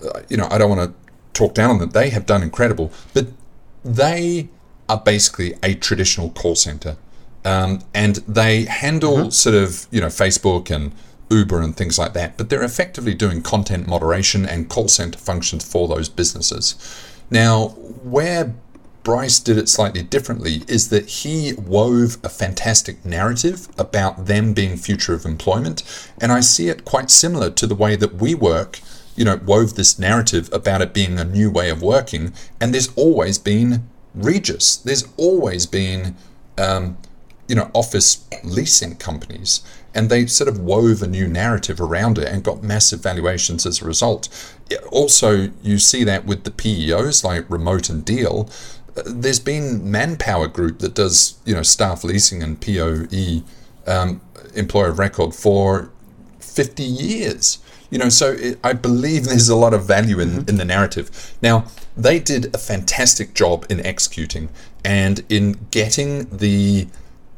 uh, 0.03 0.21
you 0.29 0.37
know, 0.37 0.47
I 0.49 0.57
don't 0.57 0.69
want 0.69 0.89
to 0.89 1.11
talk 1.33 1.53
down 1.53 1.69
on 1.69 1.79
them. 1.79 1.91
They 1.91 2.09
have 2.09 2.25
done 2.25 2.43
incredible, 2.43 2.91
but 3.13 3.27
they 3.83 4.49
are 4.89 4.99
basically 4.99 5.53
a 5.63 5.75
traditional 5.75 6.29
call 6.31 6.55
center, 6.55 6.97
um, 7.45 7.81
and 7.93 8.17
they 8.27 8.65
handle 8.65 9.17
mm-hmm. 9.17 9.29
sort 9.29 9.55
of 9.55 9.87
you 9.91 10.01
know 10.01 10.07
Facebook 10.07 10.73
and 10.73 10.93
Uber 11.29 11.61
and 11.61 11.75
things 11.75 11.97
like 11.97 12.13
that. 12.13 12.37
But 12.37 12.49
they're 12.49 12.63
effectively 12.63 13.13
doing 13.13 13.41
content 13.41 13.87
moderation 13.87 14.45
and 14.45 14.69
call 14.69 14.87
center 14.87 15.19
functions 15.19 15.69
for 15.69 15.87
those 15.87 16.09
businesses. 16.09 16.75
Now, 17.29 17.69
where 18.03 18.53
Bryce 19.03 19.39
did 19.39 19.57
it 19.57 19.67
slightly 19.67 20.03
differently 20.03 20.63
is 20.67 20.89
that 20.89 21.09
he 21.09 21.53
wove 21.53 22.17
a 22.23 22.29
fantastic 22.29 23.03
narrative 23.03 23.67
about 23.77 24.25
them 24.27 24.53
being 24.53 24.77
future 24.77 25.13
of 25.13 25.25
employment, 25.25 25.83
and 26.19 26.31
I 26.31 26.41
see 26.41 26.69
it 26.69 26.85
quite 26.85 27.09
similar 27.09 27.49
to 27.49 27.65
the 27.65 27.75
way 27.75 27.95
that 27.95 28.17
WeWork 28.17 28.79
you 29.15 29.25
know, 29.25 29.39
wove 29.45 29.75
this 29.75 29.99
narrative 29.99 30.49
about 30.51 30.81
it 30.81 30.93
being 30.93 31.19
a 31.19 31.25
new 31.25 31.51
way 31.51 31.69
of 31.69 31.81
working. 31.81 32.33
And 32.59 32.73
there's 32.73 32.91
always 32.95 33.37
been 33.37 33.87
Regus. 34.13 34.77
There's 34.77 35.07
always 35.17 35.65
been, 35.65 36.15
um, 36.57 36.97
you 37.47 37.55
know, 37.55 37.69
office 37.73 38.25
leasing 38.43 38.95
companies. 38.95 39.61
And 39.93 40.09
they 40.09 40.25
sort 40.25 40.47
of 40.47 40.59
wove 40.59 41.01
a 41.01 41.07
new 41.07 41.27
narrative 41.27 41.81
around 41.81 42.17
it 42.17 42.27
and 42.27 42.43
got 42.43 42.63
massive 42.63 43.03
valuations 43.03 43.65
as 43.65 43.81
a 43.81 43.85
result. 43.85 44.29
Also, 44.89 45.51
you 45.61 45.77
see 45.77 46.05
that 46.05 46.25
with 46.25 46.45
the 46.45 46.51
PEOs 46.51 47.25
like 47.25 47.49
Remote 47.49 47.89
and 47.89 48.05
Deel. 48.05 48.49
There's 49.05 49.39
been 49.39 49.89
Manpower 49.89 50.47
Group 50.47 50.79
that 50.79 50.93
does, 50.93 51.37
you 51.45 51.53
know, 51.53 51.63
staff 51.63 52.03
leasing 52.03 52.43
and 52.43 52.59
POE, 52.59 53.43
um, 53.87 54.21
employer 54.55 54.89
of 54.89 54.99
record, 54.99 55.33
for 55.33 55.91
50 56.39 56.83
years. 56.83 57.59
You 57.89 57.97
know, 57.99 58.09
so 58.09 58.31
it, 58.31 58.59
I 58.63 58.73
believe 58.73 59.25
there's 59.25 59.49
a 59.49 59.55
lot 59.55 59.73
of 59.73 59.85
value 59.85 60.19
in, 60.19 60.29
mm-hmm. 60.29 60.49
in 60.49 60.57
the 60.57 60.65
narrative. 60.65 61.35
Now, 61.41 61.65
they 61.95 62.19
did 62.19 62.53
a 62.55 62.57
fantastic 62.57 63.33
job 63.33 63.65
in 63.69 63.85
executing 63.85 64.49
and 64.83 65.23
in 65.29 65.67
getting 65.71 66.25
the 66.37 66.87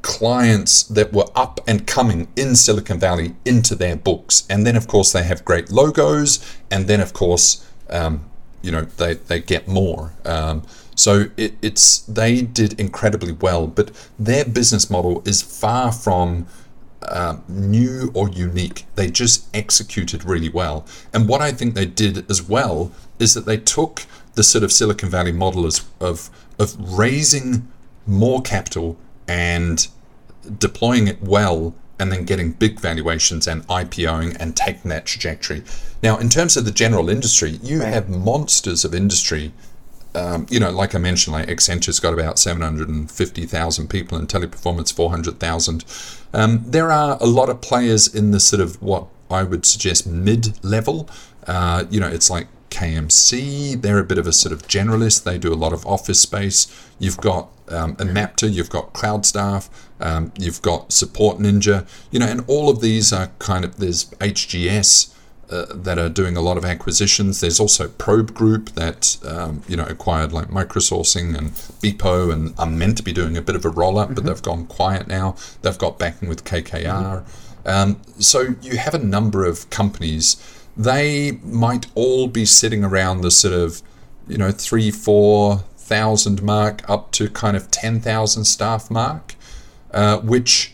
clients 0.03 0.83
that 0.83 1.11
were 1.13 1.25
up 1.35 1.59
and 1.65 1.87
coming 1.87 2.27
in 2.35 2.55
Silicon 2.55 2.99
Valley 2.99 3.35
into 3.45 3.73
their 3.73 3.95
books. 3.95 4.45
And 4.49 4.67
then, 4.67 4.75
of 4.75 4.87
course, 4.87 5.11
they 5.11 5.23
have 5.23 5.43
great 5.43 5.71
logos. 5.71 6.39
And 6.69 6.87
then, 6.87 7.01
of 7.01 7.13
course, 7.13 7.67
um, 7.89 8.29
you 8.61 8.71
know, 8.71 8.81
they, 8.81 9.15
they 9.15 9.39
get 9.39 9.67
more. 9.67 10.13
Um, 10.25 10.63
so 10.95 11.29
it, 11.37 11.55
it's 11.61 11.99
they 11.99 12.41
did 12.41 12.79
incredibly 12.79 13.33
well, 13.33 13.67
but 13.67 13.91
their 14.19 14.45
business 14.45 14.89
model 14.89 15.21
is 15.25 15.41
far 15.41 15.91
from 15.91 16.47
uh, 17.01 17.37
new 17.47 18.11
or 18.13 18.29
unique. 18.29 18.85
They 18.95 19.09
just 19.09 19.53
executed 19.55 20.23
really 20.23 20.49
well. 20.49 20.85
And 21.13 21.27
what 21.27 21.41
I 21.41 21.51
think 21.51 21.73
they 21.73 21.85
did 21.85 22.29
as 22.29 22.41
well 22.41 22.91
is 23.19 23.33
that 23.33 23.45
they 23.45 23.57
took 23.57 24.03
the 24.35 24.43
sort 24.43 24.63
of 24.63 24.71
Silicon 24.71 25.09
Valley 25.09 25.31
model 25.31 25.65
as, 25.65 25.85
of 25.99 26.29
of 26.59 26.75
raising 26.79 27.67
more 28.05 28.41
capital 28.41 28.97
and 29.27 29.87
deploying 30.57 31.07
it 31.07 31.21
well 31.21 31.73
and 31.99 32.11
then 32.11 32.25
getting 32.25 32.51
big 32.51 32.79
valuations 32.79 33.47
and 33.47 33.65
IPOing 33.67 34.35
and 34.39 34.57
taking 34.57 34.89
that 34.89 35.05
trajectory. 35.05 35.63
Now, 36.01 36.17
in 36.17 36.27
terms 36.27 36.57
of 36.57 36.65
the 36.65 36.71
general 36.71 37.09
industry, 37.09 37.59
you 37.63 37.81
have 37.81 38.09
monsters 38.09 38.83
of 38.83 38.93
industry 38.93 39.53
um, 40.15 40.45
you 40.49 40.59
know, 40.59 40.71
like 40.71 40.93
I 40.93 40.99
mentioned, 40.99 41.33
like 41.33 41.49
Accenture's 41.49 41.99
got 41.99 42.13
about 42.13 42.37
750,000 42.39 43.87
people 43.87 44.17
and 44.17 44.27
Teleperformance 44.27 44.93
400,000. 44.93 45.85
Um, 46.33 46.63
there 46.65 46.91
are 46.91 47.17
a 47.19 47.25
lot 47.25 47.49
of 47.49 47.61
players 47.61 48.13
in 48.13 48.31
the 48.31 48.39
sort 48.39 48.61
of 48.61 48.81
what 48.81 49.07
I 49.29 49.43
would 49.43 49.65
suggest 49.65 50.05
mid 50.05 50.63
level. 50.63 51.09
Uh, 51.47 51.85
you 51.89 51.99
know, 51.99 52.07
it's 52.07 52.29
like 52.29 52.47
KMC, 52.69 53.81
they're 53.81 53.99
a 53.99 54.03
bit 54.03 54.17
of 54.17 54.27
a 54.27 54.33
sort 54.33 54.51
of 54.51 54.67
generalist. 54.67 55.23
They 55.23 55.37
do 55.37 55.53
a 55.53 55.55
lot 55.55 55.73
of 55.73 55.85
office 55.85 56.19
space. 56.19 56.67
You've 56.99 57.17
got 57.17 57.49
um, 57.69 57.95
Mapta, 57.95 58.51
you've 58.51 58.69
got 58.69 58.93
CloudStaff, 58.93 59.69
um, 59.99 60.31
you've 60.37 60.61
got 60.61 60.91
Support 60.91 61.37
Ninja, 61.37 61.87
you 62.11 62.19
know, 62.19 62.27
and 62.27 62.43
all 62.47 62.69
of 62.69 62.81
these 62.81 63.13
are 63.13 63.27
kind 63.39 63.63
of, 63.63 63.77
there's 63.77 64.05
HGS. 64.15 65.12
Uh, 65.53 65.67
that 65.71 65.99
are 65.99 66.09
doing 66.09 66.35
a 66.35 66.41
lot 66.41 66.57
of 66.57 66.65
acquisitions. 66.65 67.39
There's 67.39 67.59
also 67.59 67.87
Probe 67.87 68.33
Group 68.33 68.71
that 68.71 69.17
um, 69.23 69.61
you 69.67 69.77
know 69.77 69.85
acquired 69.85 70.33
like 70.33 70.47
Microsourcing 70.47 71.37
and 71.37 71.51
Beepo 71.79 72.33
and 72.33 72.55
are 72.57 72.65
meant 72.65 72.97
to 72.97 73.03
be 73.03 73.13
doing 73.13 73.37
a 73.37 73.41
bit 73.41 73.55
of 73.55 73.63
a 73.63 73.69
roll 73.69 73.99
up, 73.99 74.07
mm-hmm. 74.07 74.15
but 74.15 74.23
they've 74.23 74.41
gone 74.41 74.65
quiet 74.65 75.07
now. 75.07 75.35
They've 75.61 75.77
got 75.77 75.99
backing 75.99 76.27
with 76.27 76.43
KKR. 76.43 76.81
Mm-hmm. 76.83 77.67
Um, 77.67 78.01
so 78.17 78.55
you 78.63 78.77
have 78.77 78.95
a 78.95 78.97
number 78.97 79.45
of 79.45 79.69
companies. 79.69 80.37
They 80.75 81.33
might 81.43 81.85
all 81.93 82.27
be 82.27 82.45
sitting 82.45 82.83
around 82.83 83.21
the 83.21 83.29
sort 83.29 83.53
of 83.53 83.83
you 84.27 84.39
know 84.39 84.51
three 84.51 84.89
four 84.89 85.57
thousand 85.77 86.41
mark 86.41 86.89
up 86.89 87.11
to 87.11 87.29
kind 87.29 87.55
of 87.55 87.69
ten 87.69 87.99
thousand 87.99 88.45
staff 88.45 88.89
mark, 88.89 89.35
uh, 89.91 90.17
which 90.17 90.72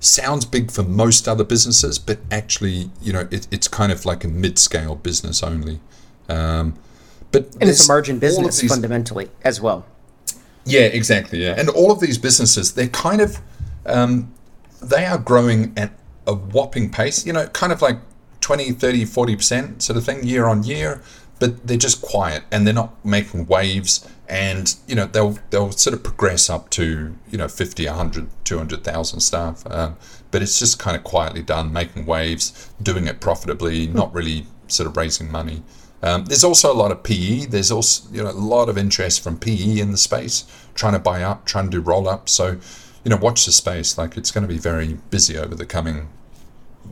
sounds 0.00 0.44
big 0.44 0.70
for 0.70 0.82
most 0.82 1.28
other 1.28 1.44
businesses, 1.44 1.98
but 1.98 2.18
actually, 2.30 2.90
you 3.00 3.12
know, 3.12 3.28
it, 3.30 3.46
it's 3.50 3.68
kind 3.68 3.92
of 3.92 4.04
like 4.04 4.24
a 4.24 4.28
mid-scale 4.28 4.96
business 4.96 5.42
only. 5.42 5.80
Um, 6.28 6.74
but 7.32 7.54
and 7.60 7.70
it's 7.70 7.84
a 7.84 7.88
margin 7.88 8.18
business 8.18 8.60
these, 8.60 8.70
fundamentally 8.70 9.30
as 9.42 9.60
well. 9.60 9.86
Yeah, 10.64 10.80
exactly. 10.80 11.44
Yeah, 11.44 11.54
and 11.56 11.68
all 11.68 11.92
of 11.92 12.00
these 12.00 12.18
businesses, 12.18 12.74
they're 12.74 12.88
kind 12.88 13.20
of 13.20 13.38
um, 13.86 14.32
they 14.82 15.04
are 15.06 15.18
growing 15.18 15.72
at 15.76 15.92
a 16.26 16.34
whopping 16.34 16.90
pace. 16.90 17.24
You 17.24 17.32
know, 17.32 17.46
kind 17.48 17.72
of 17.72 17.82
like 17.82 17.98
20, 18.40 18.72
30, 18.72 19.04
40 19.04 19.36
percent 19.36 19.82
sort 19.82 19.96
of 19.96 20.04
thing 20.04 20.24
year 20.24 20.46
on 20.46 20.64
year 20.64 21.02
but 21.40 21.66
they're 21.66 21.76
just 21.76 22.00
quiet 22.02 22.44
and 22.52 22.64
they're 22.64 22.74
not 22.74 23.04
making 23.04 23.46
waves 23.46 24.06
and 24.30 24.76
you 24.86 24.94
know 24.94 25.06
they'll 25.06 25.36
they'll 25.50 25.72
sort 25.72 25.92
of 25.92 26.04
progress 26.04 26.48
up 26.48 26.70
to 26.70 27.16
you 27.30 27.36
know 27.36 27.48
50 27.48 27.84
100 27.86 28.28
200,000 28.44 29.20
staff. 29.20 29.64
Um, 29.68 29.96
but 30.30 30.40
it's 30.40 30.58
just 30.58 30.78
kind 30.78 30.96
of 30.96 31.02
quietly 31.02 31.42
done 31.42 31.72
making 31.72 32.06
waves 32.06 32.70
doing 32.80 33.08
it 33.08 33.20
profitably 33.20 33.86
hmm. 33.86 33.96
not 33.96 34.14
really 34.14 34.46
sort 34.68 34.86
of 34.88 34.96
raising 34.96 35.30
money. 35.30 35.64
Um, 36.02 36.24
there's 36.26 36.44
also 36.44 36.72
a 36.72 36.78
lot 36.82 36.92
of 36.92 37.02
PE 37.02 37.46
there's 37.46 37.72
also 37.72 38.08
you 38.12 38.22
know 38.22 38.30
a 38.30 38.32
lot 38.32 38.68
of 38.68 38.78
interest 38.78 39.22
from 39.22 39.36
PE 39.36 39.80
in 39.80 39.90
the 39.90 39.98
space 39.98 40.44
trying 40.74 40.92
to 40.92 41.00
buy 41.00 41.22
up 41.22 41.44
trying 41.44 41.64
to 41.64 41.70
do 41.70 41.80
roll 41.80 42.08
up. 42.08 42.28
So 42.28 42.58
you 43.04 43.10
know 43.10 43.16
watch 43.16 43.44
the 43.46 43.52
space. 43.52 43.98
Like 43.98 44.16
it's 44.16 44.30
going 44.30 44.46
to 44.46 44.48
be 44.48 44.58
very 44.58 44.98
busy 45.10 45.36
over 45.36 45.56
the 45.56 45.66
coming 45.66 46.08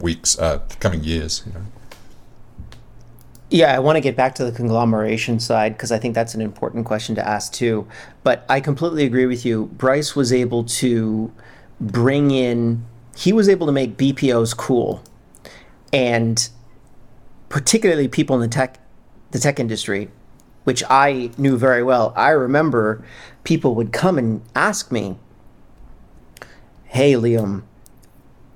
weeks 0.00 0.36
uh, 0.38 0.58
coming 0.80 1.04
years 1.04 1.42
you 1.46 1.52
know 1.52 1.62
yeah, 3.50 3.74
I 3.74 3.78
want 3.78 3.96
to 3.96 4.00
get 4.00 4.14
back 4.14 4.34
to 4.36 4.44
the 4.44 4.52
conglomeration 4.52 5.40
side 5.40 5.72
because 5.72 5.90
I 5.90 5.98
think 5.98 6.14
that's 6.14 6.34
an 6.34 6.42
important 6.42 6.84
question 6.84 7.14
to 7.14 7.26
ask 7.26 7.52
too. 7.52 7.86
But 8.22 8.44
I 8.48 8.60
completely 8.60 9.04
agree 9.04 9.26
with 9.26 9.46
you. 9.46 9.66
Bryce 9.66 10.14
was 10.14 10.32
able 10.32 10.64
to 10.64 11.32
bring 11.80 12.30
in, 12.30 12.84
he 13.16 13.32
was 13.32 13.48
able 13.48 13.66
to 13.66 13.72
make 13.72 13.96
BPOs 13.96 14.56
cool. 14.56 15.02
And 15.92 16.48
particularly 17.48 18.08
people 18.08 18.36
in 18.36 18.42
the 18.42 18.48
tech, 18.48 18.78
the 19.30 19.38
tech 19.38 19.58
industry, 19.58 20.10
which 20.64 20.84
I 20.90 21.30
knew 21.38 21.56
very 21.56 21.82
well. 21.82 22.12
I 22.16 22.30
remember 22.30 23.02
people 23.44 23.74
would 23.76 23.92
come 23.92 24.18
and 24.18 24.42
ask 24.54 24.92
me, 24.92 25.16
Hey, 26.84 27.14
Liam, 27.14 27.62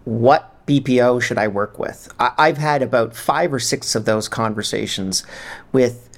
what 0.05 0.51
BPO 0.81 1.20
should 1.23 1.39
I 1.39 1.49
work 1.49 1.79
with? 1.79 2.12
I- 2.18 2.49
have 2.49 2.59
had 2.59 2.83
about 2.83 3.14
five 3.14 3.53
or 3.53 3.59
six 3.59 3.95
of 3.95 4.05
those 4.05 4.29
conversations 4.29 5.25
with 5.73 6.09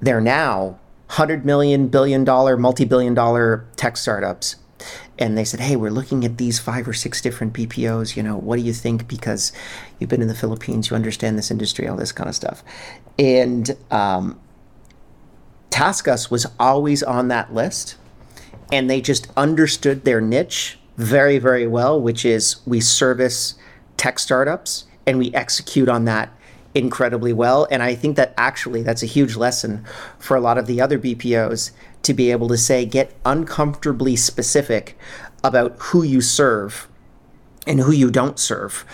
their 0.00 0.20
now 0.20 0.78
hundred 1.08 1.44
million, 1.44 1.88
billion 1.88 2.24
dollar, 2.24 2.56
multi 2.56 2.84
billion 2.84 3.14
dollar 3.14 3.66
tech 3.76 3.96
startups. 3.96 4.56
And 5.18 5.36
they 5.36 5.44
said, 5.44 5.60
Hey, 5.60 5.74
we're 5.74 5.90
looking 5.90 6.24
at 6.24 6.38
these 6.38 6.60
five 6.60 6.86
or 6.86 6.92
six 6.92 7.20
different 7.20 7.52
BPOs. 7.52 8.16
You 8.16 8.22
know, 8.22 8.36
what 8.36 8.56
do 8.56 8.62
you 8.62 8.72
think? 8.72 9.08
Because 9.08 9.52
you've 9.98 10.10
been 10.10 10.22
in 10.22 10.28
the 10.28 10.34
Philippines, 10.34 10.90
you 10.90 10.96
understand 10.96 11.36
this 11.36 11.50
industry, 11.50 11.88
all 11.88 11.96
this 11.96 12.12
kind 12.12 12.28
of 12.28 12.36
stuff. 12.36 12.62
And 13.18 13.76
um, 13.90 14.38
TaskUs 15.70 16.30
was 16.30 16.46
always 16.60 17.02
on 17.02 17.28
that 17.28 17.52
list. 17.52 17.96
And 18.70 18.88
they 18.88 19.00
just 19.00 19.28
understood 19.36 20.04
their 20.04 20.20
niche 20.20 20.78
very, 20.96 21.38
very 21.38 21.66
well, 21.66 22.00
which 22.00 22.24
is 22.24 22.56
we 22.66 22.80
service 22.80 23.54
tech 23.98 24.18
startups 24.18 24.86
and 25.06 25.18
we 25.18 25.32
execute 25.34 25.88
on 25.88 26.06
that 26.06 26.32
incredibly 26.74 27.32
well. 27.32 27.66
And 27.70 27.82
I 27.82 27.94
think 27.94 28.16
that 28.16 28.32
actually 28.38 28.82
that's 28.82 29.02
a 29.02 29.06
huge 29.06 29.36
lesson 29.36 29.84
for 30.18 30.36
a 30.36 30.40
lot 30.40 30.56
of 30.56 30.66
the 30.66 30.80
other 30.80 30.98
BPOs 30.98 31.72
to 32.02 32.14
be 32.14 32.30
able 32.30 32.48
to 32.48 32.56
say, 32.56 32.86
get 32.86 33.14
uncomfortably 33.26 34.16
specific 34.16 34.96
about 35.44 35.76
who 35.78 36.02
you 36.02 36.20
serve 36.20 36.88
and 37.66 37.80
who 37.80 37.92
you 37.92 38.10
don't 38.10 38.38
serve 38.38 38.84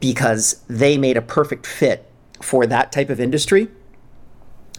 because 0.00 0.62
they 0.68 0.96
made 0.96 1.16
a 1.16 1.22
perfect 1.22 1.66
fit 1.66 2.10
for 2.40 2.66
that 2.66 2.92
type 2.92 3.10
of 3.10 3.20
industry 3.20 3.68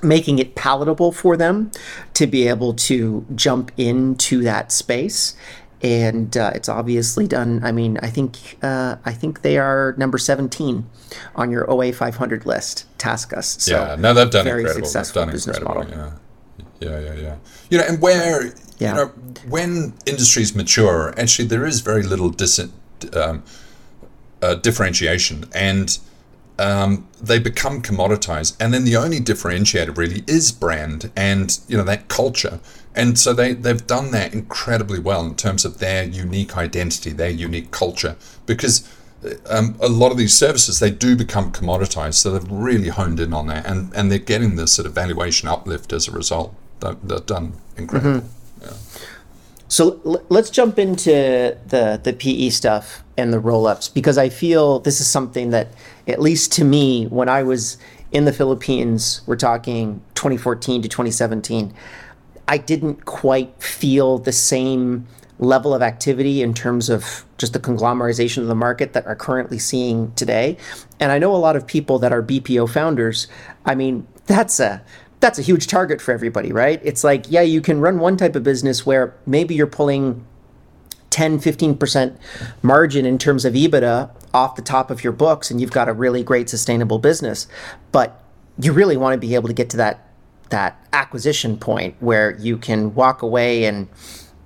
making 0.03 0.39
it 0.39 0.55
palatable 0.55 1.11
for 1.11 1.37
them 1.37 1.71
to 2.13 2.27
be 2.27 2.47
able 2.47 2.73
to 2.73 3.25
jump 3.33 3.71
into 3.77 4.41
that 4.43 4.71
space 4.71 5.35
and 5.81 6.35
uh, 6.37 6.51
it's 6.55 6.69
obviously 6.69 7.27
done. 7.27 7.61
I 7.63 7.71
mean, 7.71 7.97
I 8.01 8.09
think 8.09 8.57
uh, 8.61 8.97
I 9.05 9.13
think 9.13 9.41
they 9.41 9.57
are 9.57 9.95
number 9.97 10.17
seventeen 10.17 10.89
on 11.35 11.51
your 11.51 11.69
OA 11.69 11.93
500 11.93 12.45
list. 12.45 12.85
TaskUs. 12.97 13.61
So 13.61 13.71
yeah, 13.71 13.95
no, 13.95 14.13
they've 14.13 14.29
done 14.29 14.45
very 14.45 14.61
incredible. 14.61 14.87
Successful 14.87 15.21
they've 15.21 15.27
done 15.27 15.35
business 15.35 15.57
incredible. 15.57 15.89
Model. 15.89 16.19
Yeah. 16.79 16.89
yeah, 16.89 16.99
yeah, 16.99 17.21
yeah. 17.21 17.35
You 17.69 17.77
know, 17.77 17.83
and 17.87 18.01
where 18.01 18.53
yeah. 18.77 18.89
you 18.89 18.95
know 18.95 19.07
when 19.47 19.93
industries 20.05 20.55
mature, 20.55 21.13
actually 21.17 21.47
there 21.47 21.65
is 21.65 21.81
very 21.81 22.03
little 22.03 22.29
dis- 22.29 22.69
um, 23.13 23.43
uh, 24.41 24.55
differentiation, 24.55 25.45
and 25.53 25.99
um, 26.57 27.07
they 27.21 27.39
become 27.39 27.81
commoditized, 27.81 28.55
and 28.59 28.73
then 28.73 28.85
the 28.85 28.95
only 28.95 29.19
differentiator 29.19 29.95
really 29.97 30.23
is 30.27 30.51
brand 30.51 31.11
and 31.15 31.59
you 31.67 31.77
know 31.77 31.83
that 31.83 32.07
culture. 32.07 32.59
And 32.95 33.19
so 33.19 33.33
they, 33.33 33.53
they've 33.53 33.85
done 33.85 34.11
that 34.11 34.33
incredibly 34.33 34.99
well 34.99 35.25
in 35.25 35.35
terms 35.35 35.65
of 35.65 35.79
their 35.79 36.03
unique 36.03 36.55
identity, 36.55 37.11
their 37.11 37.29
unique 37.29 37.71
culture, 37.71 38.15
because 38.45 38.89
um, 39.49 39.75
a 39.81 39.89
lot 39.89 40.11
of 40.11 40.17
these 40.17 40.33
services 40.35 40.79
they 40.79 40.91
do 40.91 41.15
become 41.15 41.51
commoditized. 41.51 42.15
So 42.15 42.31
they've 42.31 42.51
really 42.51 42.89
honed 42.89 43.19
in 43.19 43.33
on 43.33 43.47
that, 43.47 43.65
and, 43.65 43.93
and 43.93 44.11
they're 44.11 44.19
getting 44.19 44.55
this 44.55 44.73
sort 44.73 44.85
of 44.85 44.93
valuation 44.93 45.49
uplift 45.49 45.91
as 45.91 46.07
a 46.07 46.11
result. 46.11 46.55
They're, 46.79 46.95
they're 47.03 47.19
done 47.19 47.53
incredible. 47.77 48.21
Mm-hmm. 48.21 48.65
Yeah. 48.65 48.73
So 49.67 49.99
l- 50.05 50.23
let's 50.29 50.49
jump 50.49 50.77
into 50.79 51.57
the 51.67 51.99
the 52.01 52.13
PE 52.13 52.49
stuff 52.49 53.03
and 53.17 53.33
the 53.33 53.39
roll 53.39 53.67
ups 53.67 53.89
because 53.89 54.17
I 54.17 54.29
feel 54.29 54.79
this 54.79 55.01
is 55.01 55.07
something 55.07 55.49
that, 55.51 55.69
at 56.07 56.21
least 56.21 56.51
to 56.53 56.63
me, 56.63 57.05
when 57.07 57.29
I 57.29 57.43
was 57.43 57.77
in 58.11 58.25
the 58.25 58.33
Philippines, 58.33 59.21
we're 59.25 59.35
talking 59.35 60.01
2014 60.15 60.83
to 60.83 60.87
2017. 60.87 61.73
I 62.47 62.57
didn't 62.57 63.05
quite 63.05 63.61
feel 63.61 64.17
the 64.17 64.31
same 64.31 65.07
level 65.39 65.73
of 65.73 65.81
activity 65.81 66.41
in 66.41 66.53
terms 66.53 66.89
of 66.89 67.25
just 67.37 67.53
the 67.53 67.59
conglomerization 67.59 68.37
of 68.37 68.47
the 68.47 68.55
market 68.55 68.93
that 68.93 69.05
are 69.05 69.15
currently 69.15 69.59
seeing 69.59 70.13
today. 70.13 70.57
And 70.99 71.11
I 71.11 71.19
know 71.19 71.35
a 71.35 71.37
lot 71.37 71.55
of 71.55 71.67
people 71.67 71.99
that 71.99 72.13
are 72.13 72.23
BPO 72.23 72.69
founders. 72.69 73.27
I 73.65 73.75
mean, 73.75 74.07
that's 74.27 74.59
a 74.59 74.81
that's 75.19 75.39
a 75.39 75.41
huge 75.41 75.67
target 75.67 76.01
for 76.01 76.13
everybody, 76.13 76.51
right? 76.51 76.79
It's 76.83 77.03
like, 77.03 77.25
yeah, 77.31 77.41
you 77.41 77.61
can 77.61 77.79
run 77.79 77.99
one 77.99 78.15
type 78.17 78.35
of 78.35 78.43
business 78.43 78.85
where 78.85 79.15
maybe 79.25 79.55
you're 79.55 79.65
pulling 79.65 80.25
10, 81.09 81.39
15% 81.39 82.17
margin 82.61 83.05
in 83.05 83.17
terms 83.17 83.45
of 83.45 83.53
EBITDA 83.53 84.11
off 84.33 84.55
the 84.55 84.61
top 84.61 84.91
of 84.91 85.03
your 85.03 85.13
books 85.13 85.49
and 85.49 85.59
you've 85.59 85.71
got 85.71 85.87
a 85.87 85.93
really 85.93 86.23
great 86.23 86.49
sustainable 86.49 86.99
business. 86.99 87.47
But 87.91 88.21
you 88.59 88.71
really 88.71 88.97
want 88.97 89.13
to 89.13 89.17
be 89.17 89.33
able 89.33 89.47
to 89.47 89.53
get 89.53 89.69
to 89.71 89.77
that 89.77 90.04
that 90.49 90.85
acquisition 90.93 91.57
point 91.57 91.95
where 91.99 92.37
you 92.37 92.57
can 92.57 92.93
walk 92.95 93.21
away 93.21 93.65
and 93.65 93.87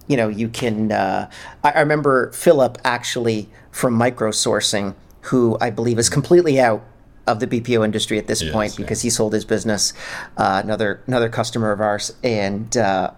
you 0.07 0.17
know 0.17 0.27
you 0.27 0.49
can 0.49 0.91
uh, 0.91 1.29
I, 1.63 1.71
I 1.71 1.79
remember 1.79 2.31
philip 2.31 2.77
actually 2.83 3.49
from 3.71 3.97
microsourcing 3.97 4.95
who 5.21 5.57
i 5.61 5.69
believe 5.69 5.99
is 5.99 6.09
completely 6.09 6.59
out 6.59 6.83
of 7.27 7.39
the 7.39 7.47
bpo 7.47 7.85
industry 7.85 8.17
at 8.17 8.27
this 8.27 8.41
yes, 8.41 8.51
point 8.51 8.75
because 8.75 9.01
he 9.01 9.09
sold 9.09 9.33
his 9.33 9.45
business 9.45 9.93
uh, 10.37 10.61
another 10.63 11.01
another 11.07 11.29
customer 11.29 11.71
of 11.71 11.79
ours. 11.79 12.13
And 12.23 12.75
uh, 12.77 13.11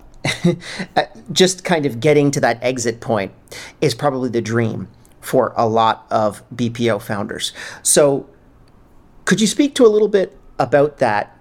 just 1.32 1.64
kind 1.64 1.86
of 1.86 2.00
getting 2.00 2.32
to 2.32 2.40
that 2.42 2.60
exit 2.62 3.02
point 3.02 3.32
is 3.80 3.96
probably 3.96 4.30
the 4.30 4.42
dream 4.42 4.88
for 5.20 5.54
a 5.56 5.68
lot 5.68 6.06
of 6.12 6.44
bpo 6.54 7.02
founders. 7.02 7.54
So 7.84 8.30
could 9.26 9.40
you 9.40 9.48
speak 9.48 9.76
to 9.76 9.86
a 9.86 9.90
little 9.90 10.08
bit 10.08 10.38
about 10.60 10.98
that 10.98 11.38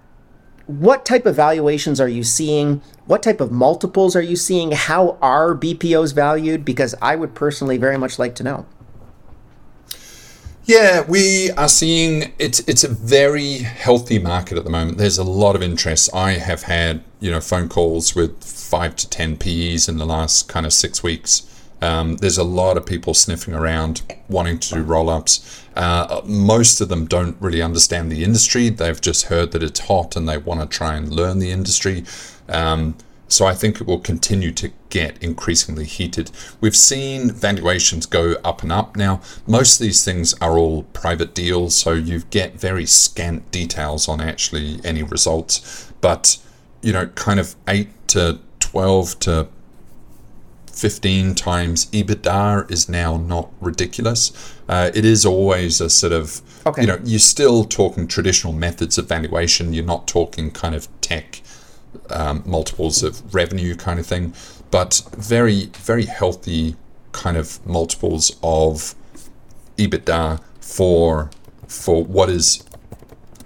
what 0.79 1.05
type 1.05 1.25
of 1.25 1.35
valuations 1.35 1.99
are 1.99 2.07
you 2.07 2.23
seeing? 2.23 2.81
What 3.05 3.21
type 3.21 3.41
of 3.41 3.51
multiples 3.51 4.15
are 4.15 4.21
you 4.21 4.35
seeing? 4.35 4.71
How 4.71 5.17
are 5.21 5.53
BPOs 5.53 6.13
valued? 6.13 6.63
Because 6.63 6.95
I 7.01 7.15
would 7.15 7.35
personally 7.35 7.77
very 7.77 7.97
much 7.97 8.17
like 8.17 8.35
to 8.35 8.43
know. 8.43 8.65
Yeah, 10.63 11.01
we 11.01 11.51
are 11.51 11.67
seeing 11.67 12.33
it's 12.39 12.59
it's 12.61 12.83
a 12.83 12.87
very 12.87 13.57
healthy 13.57 14.19
market 14.19 14.57
at 14.57 14.63
the 14.63 14.69
moment. 14.69 14.97
There's 14.97 15.17
a 15.17 15.23
lot 15.23 15.55
of 15.55 15.63
interest. 15.63 16.09
I 16.13 16.33
have 16.33 16.63
had 16.63 17.03
you 17.19 17.31
know 17.31 17.41
phone 17.41 17.67
calls 17.67 18.15
with 18.15 18.41
five 18.43 18.95
to 18.97 19.09
ten 19.09 19.37
PEs 19.37 19.89
in 19.89 19.97
the 19.97 20.05
last 20.05 20.47
kind 20.47 20.65
of 20.65 20.71
six 20.71 21.03
weeks 21.03 21.50
um, 21.81 22.17
there's 22.17 22.37
a 22.37 22.43
lot 22.43 22.77
of 22.77 22.85
people 22.85 23.13
sniffing 23.13 23.53
around 23.53 24.01
wanting 24.29 24.59
to 24.59 24.75
do 24.75 24.83
roll 24.83 25.09
ups. 25.09 25.65
Uh, 25.75 26.21
most 26.25 26.79
of 26.81 26.89
them 26.89 27.05
don't 27.05 27.35
really 27.39 27.61
understand 27.61 28.11
the 28.11 28.23
industry. 28.23 28.69
They've 28.69 29.01
just 29.01 29.25
heard 29.25 29.51
that 29.51 29.63
it's 29.63 29.81
hot 29.81 30.15
and 30.15 30.29
they 30.29 30.37
want 30.37 30.61
to 30.61 30.67
try 30.67 30.95
and 30.95 31.11
learn 31.11 31.39
the 31.39 31.51
industry. 31.51 32.05
Um, 32.47 32.95
so 33.27 33.45
I 33.45 33.53
think 33.53 33.79
it 33.79 33.87
will 33.87 33.99
continue 33.99 34.51
to 34.51 34.71
get 34.89 35.17
increasingly 35.23 35.85
heated. 35.85 36.31
We've 36.59 36.75
seen 36.75 37.31
valuations 37.31 38.05
go 38.05 38.35
up 38.43 38.61
and 38.61 38.73
up. 38.73 38.97
Now, 38.97 39.21
most 39.47 39.79
of 39.79 39.85
these 39.85 40.03
things 40.03 40.33
are 40.41 40.57
all 40.57 40.83
private 40.83 41.33
deals, 41.33 41.73
so 41.75 41.93
you 41.93 42.23
get 42.29 42.59
very 42.59 42.85
scant 42.85 43.49
details 43.49 44.09
on 44.09 44.19
actually 44.19 44.81
any 44.83 45.01
results. 45.01 45.93
But, 46.01 46.39
you 46.81 46.91
know, 46.91 47.07
kind 47.07 47.39
of 47.39 47.55
8 47.69 47.87
to 48.09 48.39
12 48.59 49.19
to 49.21 49.47
15 50.71 51.35
times 51.35 51.85
EBITDA 51.87 52.69
is 52.71 52.87
now 52.87 53.17
not 53.17 53.51
ridiculous. 53.59 54.31
Uh, 54.67 54.91
it 54.93 55.05
is 55.05 55.25
always 55.25 55.81
a 55.81 55.89
sort 55.89 56.13
of, 56.13 56.41
okay. 56.65 56.81
you 56.81 56.87
know, 56.87 56.99
you're 57.03 57.19
still 57.19 57.65
talking 57.65 58.07
traditional 58.07 58.53
methods 58.53 58.97
of 58.97 59.07
valuation. 59.07 59.73
You're 59.73 59.85
not 59.85 60.07
talking 60.07 60.51
kind 60.51 60.75
of 60.75 60.87
tech 61.01 61.41
um, 62.09 62.43
multiples 62.45 63.03
of 63.03 63.33
revenue 63.33 63.75
kind 63.75 63.99
of 63.99 64.05
thing, 64.05 64.33
but 64.69 65.01
very, 65.17 65.65
very 65.77 66.05
healthy 66.05 66.75
kind 67.11 67.37
of 67.37 67.65
multiples 67.65 68.37
of 68.41 68.95
EBITDA 69.77 70.41
for 70.61 71.29
for 71.67 72.03
what 72.03 72.29
is 72.29 72.63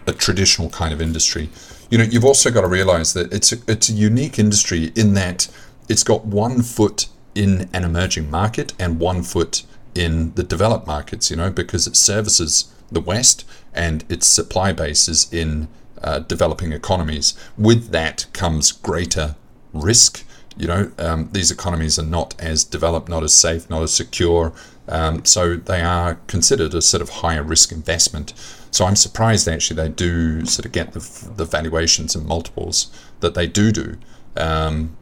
a 0.07 0.13
traditional 0.13 0.69
kind 0.69 0.93
of 0.93 1.01
industry. 1.01 1.49
You 1.89 1.99
know, 1.99 2.03
you've 2.03 2.25
also 2.25 2.49
got 2.49 2.61
to 2.61 2.67
realize 2.67 3.13
that 3.13 3.31
it's 3.31 3.51
a, 3.51 3.57
it's 3.67 3.89
a 3.89 3.93
unique 3.93 4.39
industry 4.39 4.91
in 4.95 5.13
that 5.13 5.47
it's 5.87 6.03
got 6.03 6.25
one 6.25 6.63
foot 6.63 7.07
in 7.35 7.69
an 7.73 7.83
emerging 7.83 8.31
market 8.31 8.73
and 8.79 8.99
one 8.99 9.21
foot 9.21 9.63
in 9.93 10.33
the 10.33 10.43
developed 10.43 10.87
markets, 10.87 11.29
you 11.29 11.37
know, 11.37 11.49
because 11.49 11.85
it 11.85 11.95
services 11.95 12.73
the 12.91 13.01
West 13.01 13.45
and 13.73 14.03
its 14.09 14.25
supply 14.25 14.71
base 14.71 15.07
is 15.07 15.31
in 15.31 15.67
uh, 16.01 16.19
developing 16.19 16.71
economies. 16.71 17.33
With 17.57 17.89
that 17.91 18.25
comes 18.33 18.71
greater 18.71 19.35
risk. 19.73 20.23
You 20.57 20.67
know, 20.67 20.91
um, 20.97 21.29
these 21.33 21.51
economies 21.51 21.99
are 21.99 22.05
not 22.05 22.33
as 22.39 22.63
developed, 22.63 23.09
not 23.09 23.23
as 23.23 23.33
safe, 23.33 23.69
not 23.69 23.83
as 23.83 23.93
secure. 23.93 24.53
Um, 24.87 25.25
so 25.25 25.55
they 25.55 25.81
are 25.81 26.15
considered 26.27 26.73
a 26.73 26.81
sort 26.81 27.01
of 27.01 27.09
higher 27.09 27.43
risk 27.43 27.71
investment. 27.71 28.33
So 28.71 28.85
I'm 28.85 28.95
surprised 28.95 29.47
actually 29.47 29.77
they 29.77 29.89
do 29.89 30.45
sort 30.45 30.65
of 30.65 30.71
get 30.71 30.93
the, 30.93 31.31
the 31.35 31.45
valuations 31.45 32.15
and 32.15 32.25
multiples 32.25 32.91
that 33.19 33.33
they 33.33 33.47
do 33.47 33.71
do. 33.71 33.97
Um, 34.37 34.95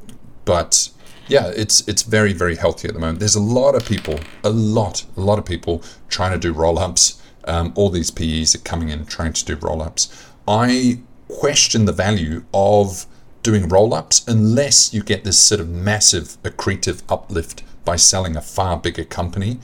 but 0.45 0.89
yeah, 1.27 1.51
it's 1.55 1.87
it's 1.87 2.03
very 2.03 2.33
very 2.33 2.55
healthy 2.55 2.87
at 2.87 2.93
the 2.93 2.99
moment. 2.99 3.19
There's 3.19 3.35
a 3.35 3.41
lot 3.41 3.75
of 3.75 3.85
people, 3.85 4.19
a 4.43 4.49
lot, 4.49 5.05
a 5.15 5.21
lot 5.21 5.39
of 5.39 5.45
people 5.45 5.83
trying 6.09 6.31
to 6.31 6.37
do 6.37 6.53
roll 6.53 6.79
ups. 6.79 7.21
Um, 7.45 7.73
all 7.75 7.89
these 7.89 8.09
PEs 8.11 8.55
are 8.55 8.59
coming 8.59 8.89
in 8.89 9.05
trying 9.05 9.33
to 9.33 9.45
do 9.45 9.55
roll 9.55 9.81
ups. 9.81 10.27
I 10.47 10.99
question 11.27 11.85
the 11.85 11.91
value 11.91 12.45
of 12.53 13.05
doing 13.41 13.67
roll 13.67 13.93
ups 13.93 14.25
unless 14.27 14.93
you 14.93 15.03
get 15.03 15.23
this 15.23 15.37
sort 15.37 15.59
of 15.59 15.69
massive 15.69 16.37
accretive 16.43 17.01
uplift 17.09 17.63
by 17.83 17.97
selling 17.97 18.37
a 18.37 18.41
far 18.41 18.77
bigger 18.77 19.03
company. 19.03 19.59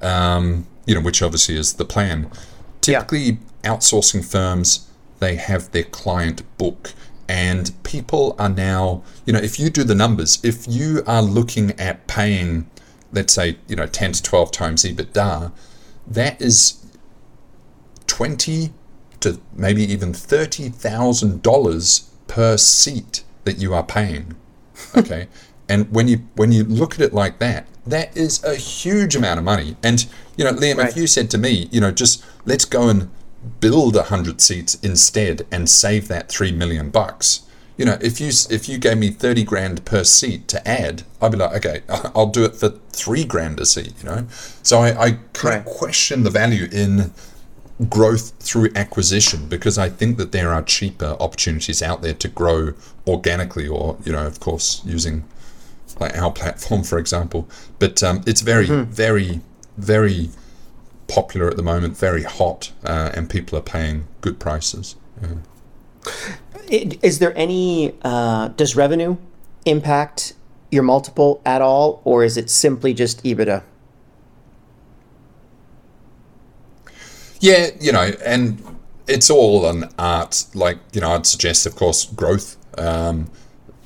Um, 0.00 0.66
you 0.86 0.94
know, 0.94 1.02
which 1.02 1.22
obviously 1.22 1.56
is 1.56 1.74
the 1.74 1.84
plan. 1.84 2.30
Typically, 2.80 3.20
yeah. 3.22 3.36
outsourcing 3.64 4.24
firms 4.24 4.88
they 5.20 5.36
have 5.36 5.70
their 5.72 5.84
client 5.84 6.42
book 6.58 6.94
and 7.30 7.70
people 7.84 8.34
are 8.40 8.48
now 8.48 9.04
you 9.24 9.32
know 9.32 9.38
if 9.38 9.56
you 9.60 9.70
do 9.70 9.84
the 9.84 9.94
numbers 9.94 10.40
if 10.42 10.66
you 10.66 11.00
are 11.06 11.22
looking 11.22 11.70
at 11.78 12.04
paying 12.08 12.68
let's 13.12 13.32
say 13.32 13.56
you 13.68 13.76
know 13.76 13.86
10 13.86 14.12
to 14.14 14.22
12 14.22 14.50
times 14.50 14.84
ebitda 14.84 15.52
that 16.08 16.42
is 16.42 16.84
20 18.08 18.72
to 19.20 19.40
maybe 19.54 19.84
even 19.84 20.12
$30,000 20.12 22.08
per 22.26 22.56
seat 22.56 23.22
that 23.44 23.58
you 23.58 23.72
are 23.74 23.84
paying 23.84 24.34
okay 24.96 25.28
and 25.68 25.88
when 25.92 26.08
you 26.08 26.26
when 26.34 26.50
you 26.50 26.64
look 26.64 26.94
at 26.94 27.00
it 27.00 27.14
like 27.14 27.38
that 27.38 27.68
that 27.86 28.16
is 28.16 28.42
a 28.42 28.56
huge 28.56 29.14
amount 29.14 29.38
of 29.38 29.44
money 29.44 29.76
and 29.84 30.06
you 30.36 30.44
know 30.44 30.52
liam 30.52 30.78
right. 30.78 30.88
if 30.88 30.96
you 30.96 31.06
said 31.06 31.30
to 31.30 31.38
me 31.38 31.68
you 31.70 31.80
know 31.80 31.92
just 31.92 32.24
let's 32.44 32.64
go 32.64 32.88
and 32.88 33.08
build 33.60 33.96
a 33.96 34.04
hundred 34.04 34.40
seats 34.40 34.76
instead 34.82 35.46
and 35.50 35.68
save 35.68 36.08
that 36.08 36.28
three 36.28 36.52
million 36.52 36.90
bucks. 36.90 37.42
You 37.76 37.86
know, 37.86 37.98
if 38.00 38.20
you 38.20 38.28
if 38.50 38.68
you 38.68 38.78
gave 38.78 38.98
me 38.98 39.10
thirty 39.10 39.44
grand 39.44 39.84
per 39.84 40.04
seat 40.04 40.48
to 40.48 40.68
add, 40.68 41.04
I'd 41.22 41.32
be 41.32 41.38
like, 41.38 41.64
okay, 41.64 41.82
I'll 42.14 42.26
do 42.26 42.44
it 42.44 42.54
for 42.54 42.70
three 42.90 43.24
grand 43.24 43.58
a 43.60 43.66
seat. 43.66 43.94
You 44.02 44.04
know, 44.04 44.26
so 44.62 44.80
I, 44.80 45.04
I 45.04 45.10
kind 45.32 45.56
of 45.56 45.64
question 45.64 46.22
the 46.22 46.30
value 46.30 46.68
in 46.70 47.12
growth 47.88 48.32
through 48.40 48.68
acquisition 48.76 49.48
because 49.48 49.78
I 49.78 49.88
think 49.88 50.18
that 50.18 50.32
there 50.32 50.52
are 50.52 50.62
cheaper 50.62 51.16
opportunities 51.18 51.82
out 51.82 52.02
there 52.02 52.12
to 52.14 52.28
grow 52.28 52.74
organically, 53.06 53.66
or 53.66 53.96
you 54.04 54.12
know, 54.12 54.26
of 54.26 54.40
course, 54.40 54.82
using 54.84 55.24
like 55.98 56.16
our 56.16 56.30
platform, 56.32 56.82
for 56.82 56.98
example. 56.98 57.48
But 57.78 58.02
um, 58.02 58.22
it's 58.26 58.42
very, 58.42 58.66
mm-hmm. 58.66 58.90
very, 58.90 59.40
very 59.76 60.30
popular 61.10 61.48
at 61.48 61.56
the 61.56 61.62
moment, 61.62 61.96
very 61.96 62.22
hot, 62.22 62.72
uh, 62.84 63.10
and 63.14 63.28
people 63.28 63.58
are 63.58 63.62
paying 63.62 64.06
good 64.20 64.38
prices. 64.38 64.96
Yeah. 65.20 66.88
Is 67.02 67.18
there 67.18 67.36
any, 67.36 67.94
uh, 68.02 68.48
does 68.48 68.76
revenue 68.76 69.16
impact 69.64 70.34
your 70.70 70.84
multiple 70.84 71.42
at 71.44 71.60
all, 71.60 72.00
or 72.04 72.24
is 72.24 72.36
it 72.36 72.48
simply 72.48 72.94
just 72.94 73.24
EBITDA? 73.24 73.62
Yeah, 77.40 77.70
you 77.80 77.90
know, 77.90 78.12
and 78.24 78.62
it's 79.08 79.30
all 79.30 79.66
an 79.66 79.90
art. 79.98 80.44
Like, 80.54 80.78
you 80.92 81.00
know, 81.00 81.12
I'd 81.12 81.26
suggest, 81.26 81.66
of 81.66 81.74
course, 81.74 82.04
growth. 82.04 82.56
Um, 82.78 83.30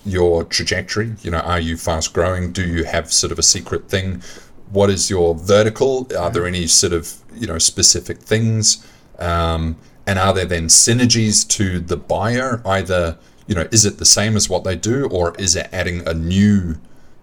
your 0.04 0.44
trajectory, 0.44 1.14
you 1.22 1.30
know, 1.30 1.38
are 1.38 1.60
you 1.60 1.78
fast 1.78 2.12
growing? 2.12 2.52
Do 2.52 2.62
you 2.62 2.84
have 2.84 3.10
sort 3.10 3.32
of 3.32 3.38
a 3.38 3.42
secret 3.42 3.88
thing? 3.88 4.22
What 4.70 4.90
is 4.90 5.10
your 5.10 5.34
vertical? 5.34 6.08
Are 6.18 6.30
there 6.30 6.46
any 6.46 6.66
sort 6.66 6.92
of 6.92 7.14
you 7.34 7.46
know 7.46 7.58
specific 7.58 8.18
things? 8.18 8.86
Um, 9.18 9.76
and 10.06 10.18
are 10.18 10.34
there 10.34 10.44
then 10.44 10.66
synergies 10.66 11.46
to 11.48 11.80
the 11.80 11.96
buyer? 11.96 12.60
Either 12.64 13.18
you 13.46 13.54
know, 13.54 13.68
is 13.70 13.84
it 13.84 13.98
the 13.98 14.04
same 14.04 14.36
as 14.36 14.48
what 14.48 14.64
they 14.64 14.76
do, 14.76 15.06
or 15.08 15.34
is 15.38 15.54
it 15.56 15.68
adding 15.72 16.06
a 16.06 16.14
new 16.14 16.76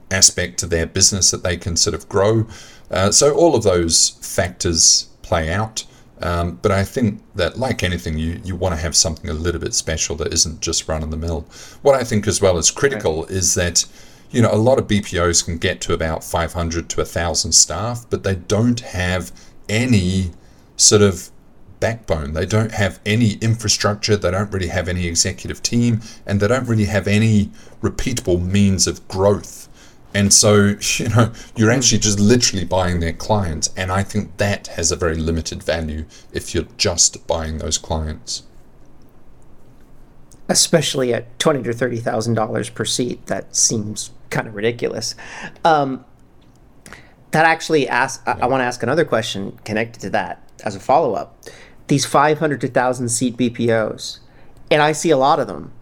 aspect 0.09 0.59
to 0.59 0.67
their 0.67 0.85
business 0.85 1.31
that 1.31 1.43
they 1.43 1.57
can 1.57 1.75
sort 1.75 1.93
of 1.93 2.07
grow? 2.07 2.45
Uh, 2.89 3.11
so 3.11 3.33
all 3.33 3.55
of 3.55 3.63
those 3.63 4.09
factors 4.21 5.09
play 5.21 5.51
out. 5.51 5.85
Um, 6.21 6.59
but 6.61 6.71
I 6.71 6.83
think 6.83 7.21
that, 7.33 7.57
like 7.57 7.81
anything, 7.81 8.19
you, 8.19 8.39
you 8.43 8.55
want 8.55 8.75
to 8.75 8.81
have 8.81 8.95
something 8.95 9.29
a 9.29 9.33
little 9.33 9.59
bit 9.59 9.73
special 9.73 10.15
that 10.17 10.31
isn't 10.31 10.61
just 10.61 10.87
run 10.87 11.01
of 11.01 11.09
the 11.09 11.17
mill. 11.17 11.47
What 11.81 11.95
I 11.95 12.03
think 12.03 12.27
as 12.27 12.39
well 12.39 12.57
is 12.57 12.69
critical 12.69 13.25
is 13.25 13.55
that 13.55 13.85
you 14.31 14.41
know, 14.41 14.51
a 14.51 14.55
lot 14.55 14.79
of 14.79 14.87
BPOs 14.87 15.43
can 15.43 15.57
get 15.57 15.81
to 15.81 15.93
about 15.93 16.23
500 16.23 16.89
to 16.89 16.97
1,000 16.97 17.51
staff, 17.51 18.05
but 18.09 18.23
they 18.23 18.35
don't 18.35 18.79
have 18.79 19.31
any 19.67 20.31
sort 20.77 21.01
of 21.01 21.31
backbone. 21.79 22.33
They 22.33 22.45
don't 22.45 22.71
have 22.71 23.01
any 23.05 23.33
infrastructure. 23.35 24.15
They 24.15 24.31
don't 24.31 24.51
really 24.51 24.67
have 24.67 24.87
any 24.87 25.05
executive 25.07 25.61
team, 25.61 26.01
and 26.25 26.39
they 26.39 26.47
don't 26.47 26.67
really 26.67 26.85
have 26.85 27.07
any 27.07 27.51
repeatable 27.81 28.41
means 28.41 28.87
of 28.87 29.05
growth. 29.09 29.67
And 30.13 30.31
so, 30.31 30.75
you 30.97 31.09
know, 31.09 31.33
you're 31.57 31.71
actually 31.71 31.99
just 31.99 32.19
literally 32.19 32.65
buying 32.65 33.01
their 33.01 33.13
clients. 33.13 33.69
And 33.75 33.91
I 33.91 34.03
think 34.03 34.37
that 34.37 34.67
has 34.67 34.91
a 34.91 34.95
very 34.95 35.15
limited 35.15 35.61
value 35.61 36.05
if 36.31 36.53
you're 36.53 36.67
just 36.77 37.27
buying 37.27 37.57
those 37.57 37.77
clients. 37.77 38.43
Especially 40.47 41.13
at 41.13 41.39
twenty 41.39 41.63
to 41.63 41.73
thirty 41.73 41.97
thousand 41.97 42.33
dollars 42.33 42.69
per 42.69 42.83
seat, 42.83 43.25
that 43.27 43.55
seems 43.55 44.11
kind 44.31 44.47
of 44.47 44.55
ridiculous. 44.55 45.15
Um, 45.63 46.05
that 47.31 47.45
actually 47.45 47.87
asks, 47.87 48.25
I, 48.27 48.39
I 48.41 48.45
want 48.47 48.61
to 48.61 48.65
ask 48.65 48.81
another 48.83 49.05
question 49.05 49.57
connected 49.63 50.01
to 50.01 50.09
that 50.11 50.41
as 50.63 50.75
a 50.75 50.79
follow 50.79 51.13
up. 51.13 51.37
These 51.87 52.05
500 52.05 52.61
to 52.61 52.67
1,000 52.67 53.09
seat 53.09 53.37
BPOs, 53.37 54.19
and 54.69 54.81
I 54.81 54.91
see 54.93 55.09
a 55.09 55.17
lot 55.17 55.39
of 55.39 55.47
them. 55.47 55.73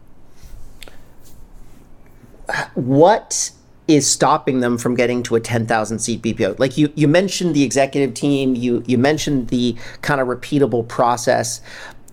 What 2.73 3.51
is 3.87 4.09
stopping 4.09 4.59
them 4.59 4.77
from 4.77 4.95
getting 4.95 5.21
to 5.23 5.35
a 5.35 5.39
10,000 5.39 5.99
seat 5.99 6.21
BPO? 6.21 6.57
Like 6.57 6.77
you, 6.77 6.91
you 6.95 7.07
mentioned 7.07 7.55
the 7.55 7.63
executive 7.63 8.15
team, 8.15 8.55
you, 8.55 8.83
you 8.87 8.97
mentioned 8.97 9.49
the 9.49 9.75
kind 10.01 10.19
of 10.19 10.27
repeatable 10.27 10.87
process. 10.87 11.61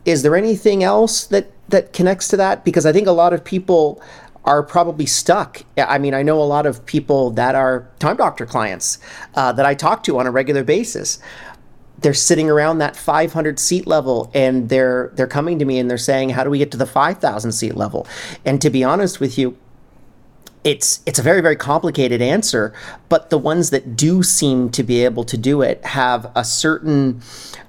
Is 0.05 0.23
there 0.23 0.37
anything 0.37 0.85
else 0.85 1.27
that, 1.27 1.51
that 1.69 1.93
connects 1.93 2.29
to 2.29 2.37
that? 2.37 2.65
Because 2.65 2.85
I 2.85 2.93
think 2.93 3.07
a 3.07 3.13
lot 3.13 3.33
of 3.33 3.45
people 3.45 4.03
are 4.47 4.63
probably 4.63 5.07
stuck. 5.07 5.63
I 5.77 5.99
mean, 5.99 6.15
I 6.15 6.23
know 6.23 6.41
a 6.41 6.45
lot 6.45 6.67
of 6.67 6.87
people 6.87 7.31
that 7.33 7.57
are 7.57 7.91
time 7.99 8.17
doctor 8.17 8.47
clients 8.47 8.99
uh, 9.35 9.53
that 9.53 9.67
I 9.67 9.75
talk 9.75 10.05
to 10.05 10.19
on 10.19 10.27
a 10.27 10.31
regular 10.31 10.63
basis. 10.63 11.19
They're 11.99 12.15
sitting 12.15 12.49
around 12.49 12.79
that 12.79 12.95
500 12.95 13.59
seat 13.59 13.87
level, 13.87 14.31
and 14.35 14.69
they're 14.69 15.11
they're 15.15 15.27
coming 15.27 15.59
to 15.59 15.65
me 15.65 15.79
and 15.79 15.91
they're 15.91 15.99
saying, 15.99 16.31
"How 16.31 16.45
do 16.45 16.51
we 16.51 16.59
get 16.59 16.71
to 16.73 16.77
the 16.77 16.87
5,000 16.87 17.53
seat 17.53 17.75
level?" 17.75 18.07
And 18.45 18.61
to 18.63 18.71
be 18.71 18.85
honest 18.85 19.19
with 19.19 19.37
you, 19.37 19.57
it's 20.67 21.01
it's 21.07 21.19
a 21.19 21.23
very 21.23 21.41
very 21.41 21.55
complicated 21.55 22.21
answer 22.21 22.75
but 23.09 23.31
the 23.31 23.39
ones 23.39 23.71
that 23.71 23.95
do 23.95 24.23
seem 24.23 24.69
to 24.69 24.83
be 24.83 25.05
able 25.05 25.23
to 25.23 25.37
do 25.37 25.63
it 25.63 25.83
have 25.85 26.31
a 26.35 26.45
certain 26.45 27.23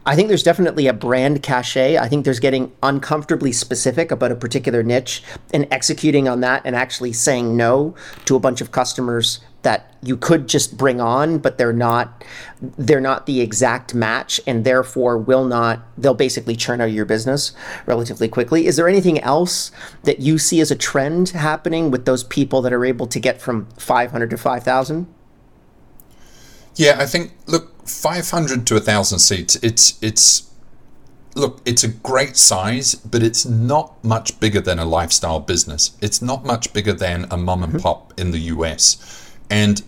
I 0.08 0.16
think 0.16 0.30
there's 0.30 0.42
definitely 0.42 0.88
a 0.88 0.94
brand 0.94 1.44
cachet. 1.44 1.98
I 1.98 2.08
think 2.08 2.24
there's 2.24 2.40
getting 2.40 2.72
uncomfortably 2.82 3.52
specific 3.52 4.10
about 4.10 4.32
a 4.32 4.36
particular 4.36 4.82
niche 4.82 5.22
and 5.54 5.68
executing 5.70 6.30
on 6.30 6.40
that 6.40 6.62
and 6.64 6.78
actually 6.78 7.12
saying 7.12 7.58
no 7.58 7.94
to 8.24 8.38
a 8.38 8.40
bunch 8.40 8.62
of 8.62 8.72
customers 8.72 9.42
that 9.64 9.96
you 10.02 10.16
could 10.16 10.48
just 10.48 10.78
bring 10.78 11.02
on 11.02 11.40
but 11.40 11.58
they're 11.58 11.74
not 11.74 12.24
they're 12.78 13.02
not 13.02 13.26
the 13.26 13.42
exact 13.42 13.94
match 13.94 14.40
and 14.48 14.64
therefore 14.64 15.18
will 15.18 15.46
not 15.46 15.82
they'll 15.98 16.14
basically 16.14 16.56
churn 16.56 16.80
out 16.80 16.92
your 16.92 17.06
business 17.06 17.54
relatively 17.86 18.28
quickly. 18.28 18.68
Is 18.68 18.76
there 18.76 18.88
anything 18.88 19.20
else 19.20 19.72
that 20.04 20.20
you 20.20 20.38
see 20.38 20.62
as 20.62 20.72
a 20.72 20.76
trend 20.76 21.30
happening 21.30 21.92
with 21.92 22.06
those 22.06 22.24
people 22.24 22.62
that 22.62 22.74
are 22.74 22.86
able 22.86 23.08
to 23.08 23.20
get 23.20 23.42
from 23.42 23.68
500 23.78 24.30
to 24.30 24.38
5000 24.38 25.08
yeah 26.76 26.96
i 27.00 27.06
think 27.06 27.34
look 27.48 27.88
500 27.88 28.68
to 28.68 28.76
1000 28.76 29.20
seats 29.20 29.56
it's 29.58 30.02
it's 30.02 30.48
look 31.38 31.62
it's 31.66 31.84
a 31.84 31.88
great 31.88 32.36
size 32.36 32.96
but 32.96 33.24
it's 33.24 33.46
not 33.46 34.04
much 34.04 34.40
bigger 34.40 34.60
than 34.60 34.80
a 34.80 34.86
lifestyle 34.86 35.40
business. 35.40 35.92
It's 36.02 36.22
not 36.22 36.44
much 36.44 36.74
bigger 36.74 36.94
than 36.94 37.28
a 37.30 37.38
mom 37.38 37.64
and 37.64 37.74
mm-hmm. 37.74 37.82
pop 37.82 38.14
in 38.20 38.32
the 38.32 38.40
us 38.40 39.27
and 39.50 39.82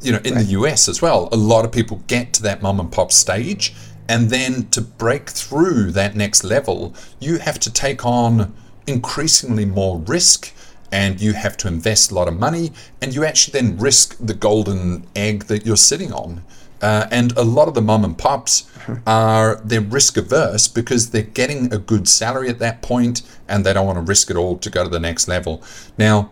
you 0.00 0.12
know, 0.12 0.20
in 0.24 0.34
right. 0.34 0.44
the 0.44 0.52
US 0.52 0.88
as 0.88 1.00
well, 1.00 1.28
a 1.32 1.36
lot 1.36 1.64
of 1.64 1.72
people 1.72 2.02
get 2.06 2.32
to 2.34 2.42
that 2.42 2.62
mom 2.62 2.78
and 2.78 2.92
pop 2.92 3.10
stage, 3.12 3.74
and 4.08 4.30
then 4.30 4.68
to 4.70 4.80
break 4.80 5.30
through 5.30 5.90
that 5.92 6.14
next 6.14 6.44
level, 6.44 6.94
you 7.18 7.38
have 7.38 7.58
to 7.60 7.72
take 7.72 8.04
on 8.04 8.54
increasingly 8.86 9.64
more 9.64 9.98
risk 9.98 10.52
and 10.92 11.20
you 11.20 11.32
have 11.32 11.56
to 11.56 11.68
invest 11.68 12.10
a 12.12 12.14
lot 12.14 12.28
of 12.28 12.38
money 12.38 12.72
and 13.02 13.14
you 13.14 13.24
actually 13.24 13.58
then 13.58 13.76
risk 13.76 14.16
the 14.20 14.34
golden 14.34 15.04
egg 15.16 15.44
that 15.44 15.66
you're 15.66 15.76
sitting 15.76 16.12
on 16.12 16.42
uh, 16.80 17.06
and 17.10 17.36
a 17.36 17.42
lot 17.42 17.66
of 17.66 17.74
the 17.74 17.82
mom 17.82 18.04
and 18.04 18.16
pops 18.16 18.70
are 19.06 19.56
they're 19.64 19.80
risk 19.80 20.16
averse 20.16 20.68
because 20.68 21.10
they're 21.10 21.22
getting 21.22 21.72
a 21.72 21.78
good 21.78 22.08
salary 22.08 22.48
at 22.48 22.60
that 22.60 22.82
point 22.82 23.22
and 23.48 23.66
they 23.66 23.72
don't 23.72 23.86
want 23.86 23.96
to 23.96 24.02
risk 24.02 24.30
it 24.30 24.36
all 24.36 24.56
to 24.56 24.70
go 24.70 24.84
to 24.84 24.90
the 24.90 25.00
next 25.00 25.26
level 25.26 25.62
now 25.98 26.30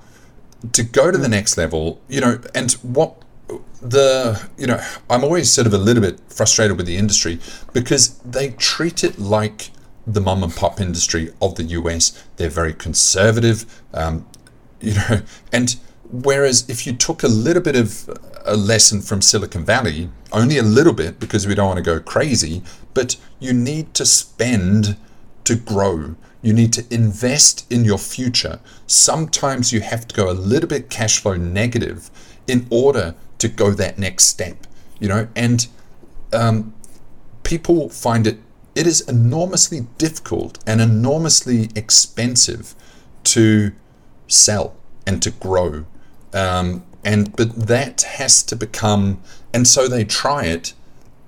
to 0.72 0.82
go 0.82 1.10
to 1.10 1.18
the 1.18 1.28
next 1.28 1.56
level, 1.56 2.00
you 2.08 2.20
know, 2.20 2.40
and 2.54 2.72
what 2.82 3.22
the 3.82 4.48
you 4.56 4.66
know 4.66 4.82
i'm 5.10 5.22
always 5.22 5.50
sort 5.50 5.66
of 5.66 5.74
a 5.74 5.78
little 5.78 6.00
bit 6.00 6.18
frustrated 6.30 6.78
with 6.78 6.86
the 6.86 6.96
industry 6.96 7.38
because 7.74 8.16
they 8.20 8.48
treat 8.52 9.04
it 9.04 9.18
like 9.18 9.70
the 10.06 10.22
mom 10.22 10.42
and 10.42 10.56
pop 10.56 10.80
industry 10.80 11.30
of 11.42 11.56
the 11.56 11.64
us 11.64 12.24
they're 12.36 12.48
very 12.48 12.72
conservative 12.72 13.82
um, 13.92 14.26
you 14.80 14.94
know 14.94 15.20
and 15.52 15.76
Whereas 16.10 16.68
if 16.68 16.86
you 16.86 16.92
took 16.92 17.22
a 17.22 17.28
little 17.28 17.62
bit 17.62 17.74
of 17.74 18.08
a 18.44 18.56
lesson 18.56 19.00
from 19.00 19.20
Silicon 19.22 19.64
Valley, 19.64 20.10
only 20.32 20.58
a 20.58 20.62
little 20.62 20.92
bit 20.92 21.18
because 21.18 21.46
we 21.46 21.56
don't 21.56 21.66
want 21.66 21.78
to 21.78 21.82
go 21.82 21.98
crazy, 21.98 22.62
but 22.92 23.16
you 23.40 23.52
need 23.52 23.94
to 23.94 24.04
spend 24.04 24.96
to 25.44 25.56
grow. 25.56 26.14
You 26.44 26.52
need 26.52 26.74
to 26.74 26.84
invest 26.90 27.66
in 27.72 27.86
your 27.86 27.98
future. 27.98 28.60
Sometimes 28.86 29.72
you 29.72 29.80
have 29.80 30.06
to 30.08 30.14
go 30.14 30.30
a 30.30 30.32
little 30.32 30.68
bit 30.68 30.90
cash 30.90 31.18
flow 31.18 31.36
negative 31.36 32.10
in 32.46 32.66
order 32.68 33.14
to 33.38 33.48
go 33.48 33.70
that 33.70 33.98
next 33.98 34.26
step, 34.26 34.66
you 35.00 35.08
know, 35.08 35.26
and 35.34 35.66
um, 36.34 36.74
people 37.42 37.88
find 37.88 38.26
it 38.26 38.38
it 38.74 38.86
is 38.86 39.00
enormously 39.02 39.86
difficult 39.98 40.58
and 40.66 40.80
enormously 40.80 41.70
expensive 41.76 42.74
to 43.22 43.72
sell 44.26 44.74
and 45.06 45.22
to 45.22 45.30
grow. 45.30 45.86
Um, 46.32 46.84
and 47.04 47.34
but 47.36 47.54
that 47.54 48.02
has 48.02 48.42
to 48.42 48.56
become 48.56 49.22
and 49.52 49.68
so 49.68 49.88
they 49.88 50.04
try 50.04 50.44
it, 50.44 50.74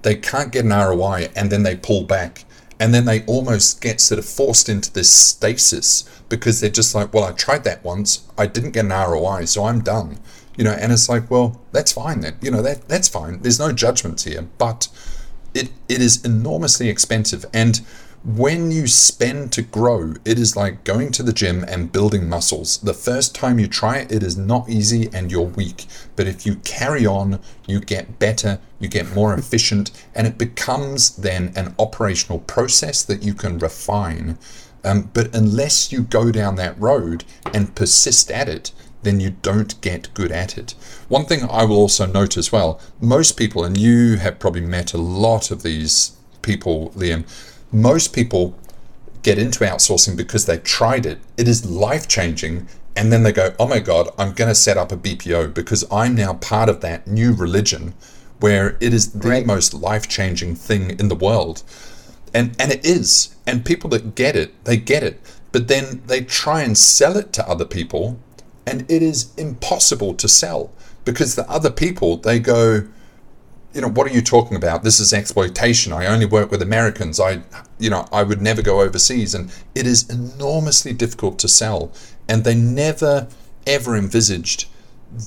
they 0.02 0.16
can't 0.16 0.52
get 0.52 0.64
an 0.64 0.72
ROI 0.72 1.28
and 1.36 1.50
then 1.50 1.62
they 1.62 1.76
pull 1.76 2.02
back. 2.02 2.44
And 2.78 2.92
then 2.92 3.06
they 3.06 3.24
almost 3.24 3.80
get 3.80 4.00
sort 4.00 4.18
of 4.18 4.26
forced 4.26 4.68
into 4.68 4.92
this 4.92 5.10
stasis 5.10 6.04
because 6.28 6.60
they're 6.60 6.70
just 6.70 6.94
like, 6.94 7.14
well, 7.14 7.24
I 7.24 7.32
tried 7.32 7.64
that 7.64 7.82
once, 7.82 8.26
I 8.36 8.46
didn't 8.46 8.72
get 8.72 8.84
an 8.84 8.90
ROI, 8.90 9.46
so 9.46 9.64
I'm 9.64 9.80
done. 9.80 10.18
You 10.56 10.64
know, 10.64 10.72
and 10.72 10.92
it's 10.92 11.08
like, 11.08 11.30
well, 11.30 11.60
that's 11.72 11.92
fine 11.92 12.20
then. 12.20 12.36
You 12.40 12.50
know, 12.50 12.62
that 12.62 12.88
that's 12.88 13.08
fine. 13.08 13.42
There's 13.42 13.58
no 13.58 13.72
judgments 13.72 14.24
here, 14.24 14.46
but 14.58 14.88
it, 15.54 15.70
it 15.88 16.00
is 16.00 16.24
enormously 16.24 16.88
expensive. 16.88 17.44
And 17.52 17.80
when 18.26 18.72
you 18.72 18.88
spend 18.88 19.52
to 19.52 19.62
grow, 19.62 20.14
it 20.24 20.36
is 20.36 20.56
like 20.56 20.82
going 20.82 21.12
to 21.12 21.22
the 21.22 21.32
gym 21.32 21.62
and 21.68 21.92
building 21.92 22.28
muscles. 22.28 22.78
The 22.78 22.92
first 22.92 23.36
time 23.36 23.60
you 23.60 23.68
try 23.68 23.98
it, 23.98 24.10
it 24.10 24.24
is 24.24 24.36
not 24.36 24.68
easy 24.68 25.08
and 25.12 25.30
you're 25.30 25.42
weak. 25.42 25.86
But 26.16 26.26
if 26.26 26.44
you 26.44 26.56
carry 26.56 27.06
on, 27.06 27.38
you 27.68 27.78
get 27.78 28.18
better, 28.18 28.58
you 28.80 28.88
get 28.88 29.14
more 29.14 29.32
efficient, 29.32 29.92
and 30.12 30.26
it 30.26 30.38
becomes 30.38 31.14
then 31.14 31.52
an 31.54 31.76
operational 31.78 32.40
process 32.40 33.04
that 33.04 33.22
you 33.22 33.32
can 33.32 33.60
refine. 33.60 34.38
Um, 34.82 35.08
but 35.14 35.32
unless 35.32 35.92
you 35.92 36.02
go 36.02 36.32
down 36.32 36.56
that 36.56 36.80
road 36.80 37.22
and 37.54 37.76
persist 37.76 38.32
at 38.32 38.48
it, 38.48 38.72
then 39.04 39.20
you 39.20 39.36
don't 39.42 39.80
get 39.80 40.12
good 40.14 40.32
at 40.32 40.58
it. 40.58 40.74
One 41.06 41.26
thing 41.26 41.44
I 41.48 41.62
will 41.62 41.76
also 41.76 42.06
note 42.06 42.36
as 42.36 42.50
well 42.50 42.80
most 43.00 43.36
people, 43.36 43.62
and 43.62 43.78
you 43.78 44.16
have 44.16 44.40
probably 44.40 44.62
met 44.62 44.94
a 44.94 44.98
lot 44.98 45.52
of 45.52 45.62
these 45.62 46.16
people, 46.42 46.90
Liam, 46.90 47.24
most 47.72 48.12
people 48.12 48.56
get 49.22 49.38
into 49.38 49.64
outsourcing 49.64 50.16
because 50.16 50.46
they 50.46 50.58
tried 50.58 51.06
it. 51.06 51.18
It 51.36 51.48
is 51.48 51.68
life 51.68 52.06
changing. 52.08 52.68
And 52.94 53.12
then 53.12 53.22
they 53.22 53.32
go, 53.32 53.54
oh 53.58 53.66
my 53.66 53.80
God, 53.80 54.08
I'm 54.18 54.32
going 54.32 54.48
to 54.48 54.54
set 54.54 54.76
up 54.76 54.92
a 54.92 54.96
BPO 54.96 55.52
because 55.52 55.84
I'm 55.90 56.14
now 56.14 56.34
part 56.34 56.68
of 56.68 56.80
that 56.80 57.06
new 57.06 57.34
religion 57.34 57.94
where 58.40 58.76
it 58.80 58.94
is 58.94 59.12
the 59.12 59.28
right. 59.28 59.46
most 59.46 59.74
life 59.74 60.08
changing 60.08 60.54
thing 60.54 60.98
in 60.98 61.08
the 61.08 61.14
world. 61.14 61.62
And, 62.32 62.54
and 62.60 62.70
it 62.70 62.84
is. 62.84 63.34
And 63.46 63.64
people 63.64 63.90
that 63.90 64.14
get 64.14 64.36
it, 64.36 64.64
they 64.64 64.76
get 64.76 65.02
it. 65.02 65.20
But 65.52 65.68
then 65.68 66.02
they 66.06 66.20
try 66.22 66.62
and 66.62 66.76
sell 66.76 67.16
it 67.16 67.32
to 67.34 67.48
other 67.48 67.64
people 67.64 68.18
and 68.66 68.82
it 68.90 69.02
is 69.02 69.32
impossible 69.36 70.14
to 70.14 70.28
sell 70.28 70.72
because 71.04 71.36
the 71.36 71.48
other 71.48 71.70
people 71.70 72.16
they 72.16 72.38
go 72.38 72.86
you 73.76 73.82
know 73.82 73.90
what 73.90 74.06
are 74.10 74.14
you 74.14 74.22
talking 74.22 74.56
about? 74.56 74.82
This 74.82 74.98
is 74.98 75.12
exploitation. 75.12 75.92
I 75.92 76.06
only 76.06 76.24
work 76.24 76.50
with 76.50 76.62
americans. 76.62 77.20
I 77.20 77.42
you 77.78 77.90
know 77.90 78.08
i 78.10 78.22
would 78.22 78.40
never 78.40 78.62
go 78.62 78.80
overseas. 78.80 79.34
And 79.34 79.52
it 79.74 79.86
is 79.86 80.08
enormously 80.08 80.94
difficult 80.94 81.38
to 81.40 81.48
sell. 81.48 81.92
And 82.26 82.42
they 82.42 82.54
never 82.54 83.28
ever 83.66 83.94
envisaged 83.94 84.66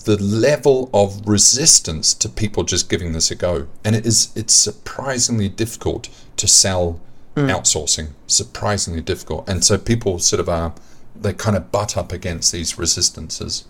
the 0.06 0.22
level 0.22 0.90
of 0.94 1.28
resistance 1.28 2.14
to 2.16 2.28
people 2.28 2.64
just 2.64 2.90
giving 2.90 3.14
this 3.14 3.30
a 3.30 3.36
go. 3.36 3.68
And 3.86 3.96
it 3.96 4.06
is 4.06 4.34
it's 4.36 4.56
surprisingly 4.56 5.48
difficult 5.48 6.10
to 6.38 6.48
sell 6.48 7.00
mm. 7.36 7.50
outsourcing. 7.56 8.10
Surprisingly 8.26 9.02
difficult. 9.02 9.48
And 9.48 9.64
so 9.64 9.78
people 9.78 10.18
sort 10.18 10.40
of 10.40 10.50
are 10.50 10.74
they 11.16 11.34
kind 11.34 11.56
of 11.56 11.72
butt 11.72 11.96
up 11.96 12.12
against 12.12 12.52
these 12.52 12.80
resistances. 12.80 13.66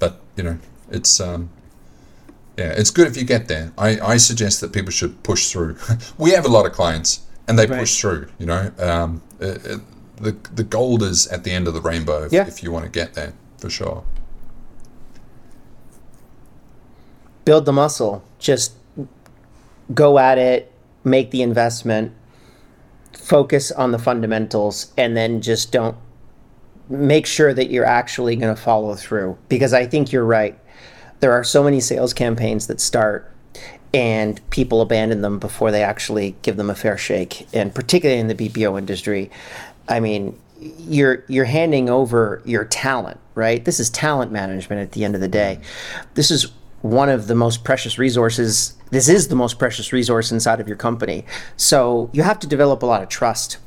But 0.00 0.20
you 0.36 0.42
know, 0.42 0.58
it's 0.90 1.20
um, 1.20 1.50
yeah, 2.56 2.72
it's 2.76 2.90
good 2.90 3.06
if 3.06 3.16
you 3.16 3.24
get 3.24 3.48
there. 3.48 3.72
I, 3.76 4.00
I 4.00 4.16
suggest 4.16 4.60
that 4.62 4.72
people 4.72 4.90
should 4.90 5.22
push 5.22 5.50
through. 5.50 5.76
we 6.18 6.30
have 6.30 6.46
a 6.46 6.48
lot 6.48 6.64
of 6.64 6.72
clients, 6.72 7.20
and 7.46 7.58
they 7.58 7.66
right. 7.66 7.80
push 7.80 8.00
through. 8.00 8.28
You 8.38 8.46
know, 8.46 8.72
um, 8.78 9.22
it, 9.40 9.64
it, 9.64 9.80
the 10.16 10.32
the 10.54 10.64
gold 10.64 11.02
is 11.02 11.26
at 11.28 11.44
the 11.44 11.50
end 11.50 11.68
of 11.68 11.74
the 11.74 11.80
rainbow 11.80 12.24
if, 12.24 12.32
yeah. 12.32 12.46
if 12.46 12.62
you 12.62 12.72
want 12.72 12.84
to 12.86 12.90
get 12.90 13.14
there 13.14 13.34
for 13.58 13.68
sure. 13.68 14.04
Build 17.44 17.66
the 17.66 17.72
muscle. 17.72 18.24
Just 18.38 18.72
go 19.92 20.18
at 20.18 20.38
it. 20.38 20.72
Make 21.04 21.30
the 21.30 21.42
investment. 21.42 22.12
Focus 23.12 23.70
on 23.70 23.92
the 23.92 23.98
fundamentals, 23.98 24.92
and 24.96 25.16
then 25.16 25.42
just 25.42 25.72
don't 25.72 25.96
make 26.88 27.26
sure 27.26 27.52
that 27.52 27.70
you're 27.70 27.84
actually 27.84 28.36
going 28.36 28.54
to 28.54 28.60
follow 28.60 28.94
through 28.94 29.36
because 29.48 29.72
I 29.72 29.86
think 29.86 30.12
you're 30.12 30.24
right. 30.24 30.58
There 31.20 31.32
are 31.32 31.44
so 31.44 31.62
many 31.62 31.80
sales 31.80 32.12
campaigns 32.12 32.66
that 32.66 32.80
start 32.80 33.32
and 33.94 34.40
people 34.50 34.80
abandon 34.82 35.22
them 35.22 35.38
before 35.38 35.70
they 35.70 35.82
actually 35.82 36.36
give 36.42 36.56
them 36.56 36.68
a 36.68 36.74
fair 36.74 36.98
shake. 36.98 37.46
And 37.54 37.74
particularly 37.74 38.20
in 38.20 38.28
the 38.28 38.34
BPO 38.34 38.78
industry, 38.78 39.30
I 39.88 40.00
mean, 40.00 40.38
you're 40.60 41.24
you're 41.28 41.44
handing 41.44 41.88
over 41.88 42.42
your 42.44 42.64
talent, 42.64 43.20
right? 43.34 43.64
This 43.64 43.80
is 43.80 43.90
talent 43.90 44.32
management 44.32 44.82
at 44.82 44.92
the 44.92 45.04
end 45.04 45.14
of 45.14 45.20
the 45.20 45.28
day. 45.28 45.60
This 46.14 46.30
is 46.30 46.52
one 46.82 47.08
of 47.08 47.26
the 47.26 47.34
most 47.34 47.64
precious 47.64 47.98
resources. 47.98 48.74
This 48.90 49.08
is 49.08 49.28
the 49.28 49.36
most 49.36 49.58
precious 49.58 49.92
resource 49.92 50.30
inside 50.30 50.60
of 50.60 50.68
your 50.68 50.76
company. 50.76 51.24
So 51.56 52.10
you 52.12 52.22
have 52.22 52.38
to 52.40 52.46
develop 52.46 52.82
a 52.82 52.86
lot 52.86 53.02
of 53.02 53.08
trust 53.08 53.58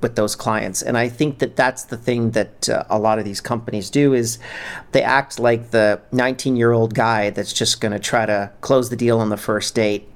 with 0.00 0.16
those 0.16 0.36
clients. 0.36 0.82
And 0.82 0.96
i 0.96 1.08
think 1.08 1.38
that 1.38 1.56
that's 1.56 1.84
the 1.84 1.96
thing 1.96 2.32
that 2.32 2.68
uh, 2.68 2.84
a 2.88 2.98
lot 2.98 3.18
of 3.18 3.24
these 3.24 3.40
companies 3.40 3.90
do 3.90 4.14
is 4.14 4.38
they 4.92 5.02
act 5.02 5.38
like 5.38 5.70
the 5.70 6.00
19 6.12 6.56
year 6.56 6.72
old 6.72 6.94
guy 6.94 7.30
that's 7.30 7.52
just 7.52 7.80
going 7.80 7.92
to 7.92 7.98
try 7.98 8.26
to 8.26 8.50
close 8.60 8.90
the 8.90 8.96
deal 8.96 9.18
on 9.18 9.28
the 9.28 9.36
first 9.36 9.74
date. 9.74 10.08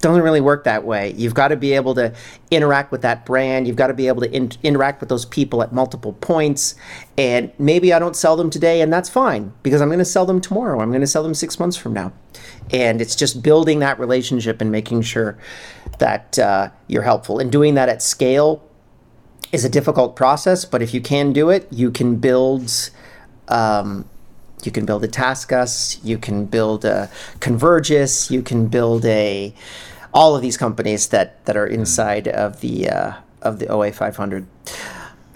Doesn't 0.00 0.22
really 0.22 0.40
work 0.40 0.64
that 0.64 0.84
way. 0.84 1.12
You've 1.12 1.34
got 1.34 1.48
to 1.48 1.56
be 1.56 1.74
able 1.74 1.94
to 1.96 2.14
interact 2.50 2.90
with 2.90 3.02
that 3.02 3.26
brand. 3.26 3.66
You've 3.66 3.76
got 3.76 3.88
to 3.88 3.94
be 3.94 4.08
able 4.08 4.22
to 4.22 4.32
in- 4.32 4.52
interact 4.62 5.00
with 5.00 5.10
those 5.10 5.26
people 5.26 5.62
at 5.62 5.74
multiple 5.74 6.14
points. 6.14 6.74
And 7.18 7.52
maybe 7.58 7.92
i 7.92 7.98
don't 7.98 8.16
sell 8.16 8.36
them 8.36 8.48
today 8.48 8.80
and 8.80 8.90
that's 8.92 9.10
fine 9.10 9.52
because 9.62 9.82
i'm 9.82 9.88
going 9.88 9.98
to 9.98 10.04
sell 10.04 10.26
them 10.26 10.40
tomorrow. 10.40 10.80
I'm 10.80 10.90
going 10.90 11.02
to 11.02 11.06
sell 11.06 11.22
them 11.22 11.34
six 11.34 11.58
months 11.58 11.76
from 11.76 11.92
now. 11.92 12.12
And 12.72 13.00
it's 13.00 13.16
just 13.16 13.42
building 13.42 13.80
that 13.80 13.98
relationship 13.98 14.60
and 14.60 14.70
making 14.70 15.02
sure 15.02 15.36
that 15.98 16.38
uh, 16.38 16.70
you're 16.86 17.02
helpful 17.02 17.38
and 17.38 17.50
doing 17.50 17.74
that 17.74 17.88
at 17.88 18.02
scale 18.02 18.62
is 19.52 19.64
a 19.64 19.68
difficult 19.68 20.16
process, 20.16 20.64
but 20.64 20.82
if 20.82 20.94
you 20.94 21.00
can 21.00 21.32
do 21.32 21.50
it, 21.50 21.66
you 21.70 21.90
can 21.90 22.16
build. 22.16 22.90
Um, 23.48 24.08
you 24.62 24.70
can 24.70 24.84
build 24.84 25.02
a 25.02 25.08
TaskUs, 25.08 25.98
you 26.04 26.18
can 26.18 26.44
build 26.44 26.84
a 26.84 27.10
Convergys, 27.40 28.30
you 28.30 28.42
can 28.42 28.66
build 28.66 29.06
a 29.06 29.54
all 30.12 30.36
of 30.36 30.42
these 30.42 30.56
companies 30.56 31.08
that 31.08 31.44
that 31.46 31.56
are 31.56 31.66
inside 31.66 32.28
of 32.28 32.60
the 32.60 32.88
uh, 32.88 33.12
of 33.42 33.58
the 33.58 33.68
OA 33.68 33.92
500. 33.92 34.46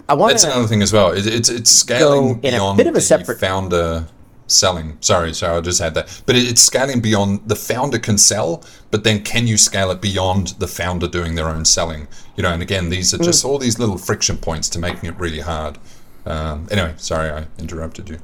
I 0.07 0.13
want 0.13 0.31
that's 0.31 0.43
another 0.43 0.67
thing 0.67 0.81
as 0.81 0.93
well. 0.93 1.11
It, 1.11 1.25
it's 1.25 1.49
it's 1.49 1.71
scaling 1.71 2.39
beyond 2.39 2.79
a 2.79 2.83
bit 2.83 2.87
of 2.87 2.95
a 2.95 3.01
separate 3.01 3.39
founder 3.39 4.05
selling. 4.47 4.97
Sorry, 5.01 5.33
sorry, 5.33 5.57
I 5.57 5.61
just 5.61 5.81
had 5.81 5.93
that. 5.95 6.21
But 6.25 6.35
it's 6.35 6.61
scaling 6.61 7.01
beyond 7.01 7.47
the 7.47 7.55
founder 7.55 7.99
can 7.99 8.17
sell, 8.17 8.63
but 8.91 9.03
then 9.03 9.23
can 9.23 9.47
you 9.47 9.57
scale 9.57 9.91
it 9.91 10.01
beyond 10.01 10.49
the 10.59 10.67
founder 10.67 11.07
doing 11.07 11.35
their 11.35 11.47
own 11.47 11.65
selling? 11.65 12.07
You 12.35 12.43
know, 12.43 12.51
and 12.51 12.61
again, 12.61 12.89
these 12.89 13.13
are 13.13 13.17
just 13.17 13.43
mm. 13.43 13.49
all 13.49 13.57
these 13.57 13.79
little 13.79 13.97
friction 13.97 14.37
points 14.37 14.69
to 14.69 14.79
making 14.79 15.09
it 15.09 15.17
really 15.17 15.39
hard. 15.39 15.77
Um, 16.25 16.67
anyway, 16.71 16.93
sorry, 16.97 17.29
I 17.29 17.45
interrupted 17.59 18.09
you. 18.09 18.19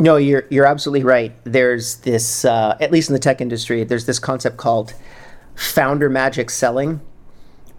No, 0.00 0.16
you're 0.16 0.44
you're 0.48 0.66
absolutely 0.66 1.02
right. 1.02 1.32
There's 1.42 1.96
this, 1.96 2.44
uh, 2.44 2.76
at 2.80 2.92
least 2.92 3.08
in 3.08 3.14
the 3.14 3.18
tech 3.18 3.40
industry, 3.40 3.82
there's 3.82 4.06
this 4.06 4.20
concept 4.20 4.56
called 4.56 4.94
founder 5.56 6.08
magic 6.08 6.50
selling. 6.50 7.00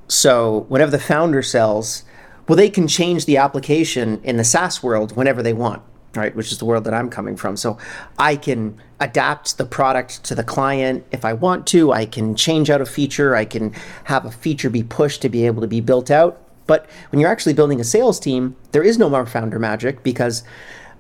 So 0.10 0.66
whenever 0.68 0.92
the 0.92 1.00
founder 1.00 1.42
sells, 1.42 2.04
well, 2.48 2.58
they 2.58 2.70
can 2.70 2.88
change 2.90 3.26
the 3.26 3.38
application 3.38 4.20
in 4.24 4.36
the 4.36 4.44
SaaS 4.44 4.84
world 4.84 5.16
whenever 5.16 5.42
they 5.42 5.54
want 5.54 5.82
right 6.16 6.36
which 6.36 6.52
is 6.52 6.58
the 6.58 6.66
world 6.66 6.84
that 6.84 6.94
i'm 6.94 7.10
coming 7.10 7.36
from. 7.36 7.56
So 7.58 7.78
i 8.18 8.36
can 8.36 8.80
adapt 9.00 9.58
the 9.58 9.66
product 9.66 10.24
to 10.26 10.36
the 10.36 10.44
client 10.44 11.06
if 11.12 11.24
i 11.24 11.34
want 11.34 11.68
to. 11.68 11.92
I 11.92 12.06
can 12.06 12.36
change 12.36 12.70
out 12.70 12.82
a 12.82 12.86
feature. 12.86 13.36
I 13.36 13.46
can 13.46 13.74
have 14.06 14.26
a 14.26 14.32
feature 14.32 14.70
be 14.70 14.84
pushed 14.84 15.22
to 15.22 15.30
be 15.30 15.46
able 15.46 15.62
to 15.62 15.68
be 15.68 15.82
built 15.82 16.12
out. 16.12 16.42
But 16.68 16.88
when 17.12 17.20
you're 17.20 17.32
actually 17.32 17.54
building 17.54 17.80
a 17.80 17.84
sales 17.84 18.20
team 18.20 18.56
there 18.72 18.84
is 18.84 18.98
no 18.98 19.10
more 19.10 19.26
founder 19.26 19.60
magic 19.60 20.04
because 20.04 20.44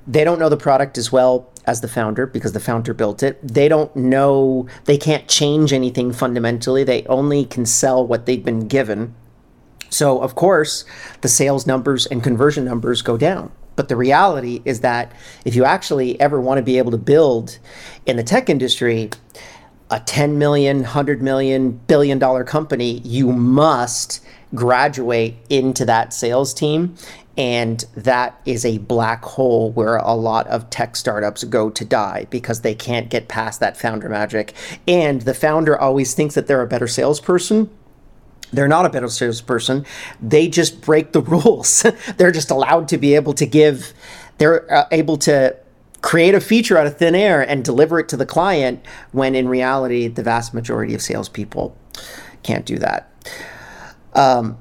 they 0.07 0.24
don't 0.24 0.39
know 0.39 0.49
the 0.49 0.57
product 0.57 0.97
as 0.97 1.12
well 1.12 1.51
as 1.66 1.82
the 1.82 1.88
founder 1.88 2.26
because 2.26 2.53
the 2.53 2.60
founder 2.60 2.93
built 2.93 3.22
it. 3.22 3.39
They 3.47 3.68
don't 3.68 3.95
know 3.95 4.68
they 4.86 4.97
can't 4.97 5.28
change 5.28 5.72
anything 5.74 6.12
fundamentally. 6.14 6.84
They 6.84 7.05
only 7.05 7.45
can 7.45 7.66
sell 7.66 8.05
what 8.05 8.26
they've 8.26 8.43
been 8.43 8.68
given. 8.68 9.14
So 9.89 10.20
of 10.20 10.36
course 10.36 10.86
the 11.22 11.28
sales 11.28 11.68
numbers 11.68 12.05
and 12.05 12.24
conversion 12.24 12.66
numbers 12.66 13.01
go 13.01 13.18
down 13.18 13.51
But 13.80 13.88
the 13.88 13.95
reality 13.95 14.61
is 14.65 14.82
that 14.82 15.13
if 15.45 15.55
you 15.55 15.63
actually 15.63 16.19
ever 16.19 16.41
want 16.41 16.57
to 16.57 16.61
be 16.61 16.80
able 16.80 16.91
to 16.91 16.97
build 16.97 17.59
in 18.05 18.17
the 18.17 18.23
tech 18.23 18.49
industry 18.49 19.09
a 19.89 20.01
10 20.01 20.38
million, 20.38 20.80
100 20.80 21.21
million, 21.21 21.80
billion 21.88 22.19
dollar 22.19 22.43
company, 22.43 22.99
you 23.05 23.32
must 23.32 24.21
graduate 24.53 25.38
into 25.49 25.86
that 25.86 26.13
sales 26.13 26.53
team. 26.53 26.93
And 27.38 27.86
that 27.95 28.41
is 28.45 28.65
a 28.65 28.80
black 28.80 29.23
hole 29.23 29.71
where 29.71 29.95
a 29.95 30.13
lot 30.13 30.45
of 30.47 30.69
tech 30.69 30.97
startups 30.97 31.45
go 31.45 31.69
to 31.69 31.86
die 31.86 32.27
because 32.30 32.59
they 32.59 32.75
can't 32.75 33.07
get 33.07 33.30
past 33.30 33.61
that 33.61 33.77
founder 33.77 34.09
magic. 34.09 34.53
And 34.89 35.21
the 35.21 35.34
founder 35.34 35.80
always 35.80 36.13
thinks 36.13 36.36
that 36.36 36.47
they're 36.47 36.61
a 36.61 36.67
better 36.67 36.86
salesperson 36.86 37.69
they're 38.51 38.67
not 38.67 38.85
a 38.85 38.89
better 38.89 39.07
salesperson. 39.07 39.85
They 40.21 40.47
just 40.47 40.81
break 40.81 41.11
the 41.11 41.21
rules. 41.35 41.85
they're 42.17 42.31
just 42.31 42.51
allowed 42.51 42.87
to 42.89 42.97
be 42.97 43.15
able 43.15 43.33
to 43.33 43.45
give, 43.45 43.93
they're 44.37 44.71
uh, 44.71 44.87
able 44.91 45.17
to 45.17 45.55
create 46.01 46.33
a 46.33 46.39
feature 46.39 46.77
out 46.77 46.87
of 46.87 46.97
thin 46.97 47.15
air 47.15 47.41
and 47.41 47.63
deliver 47.63 47.99
it 47.99 48.07
to 48.09 48.17
the 48.17 48.25
client 48.25 48.83
when 49.11 49.35
in 49.35 49.47
reality, 49.47 50.07
the 50.07 50.23
vast 50.23 50.53
majority 50.53 50.93
of 50.93 51.01
salespeople 51.01 51.77
can't 52.43 52.65
do 52.65 52.77
that. 52.77 53.11
Um, 54.13 54.57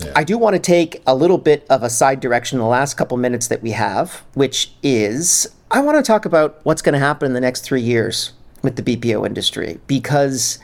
yeah. 0.00 0.12
I 0.14 0.24
do 0.24 0.38
want 0.38 0.54
to 0.54 0.60
take 0.60 1.02
a 1.06 1.14
little 1.14 1.38
bit 1.38 1.66
of 1.68 1.82
a 1.82 1.90
side 1.90 2.20
direction 2.20 2.56
in 2.56 2.60
the 2.60 2.68
last 2.68 2.94
couple 2.94 3.16
minutes 3.16 3.48
that 3.48 3.62
we 3.62 3.72
have, 3.72 4.22
which 4.34 4.72
is 4.82 5.52
I 5.70 5.80
want 5.80 5.98
to 5.98 6.02
talk 6.02 6.24
about 6.24 6.60
what's 6.62 6.82
going 6.82 6.94
to 6.94 6.98
happen 6.98 7.26
in 7.26 7.32
the 7.34 7.40
next 7.40 7.62
three 7.62 7.82
years 7.82 8.32
with 8.62 8.76
the 8.76 8.82
BPO 8.82 9.26
industry 9.26 9.80
because 9.86 10.58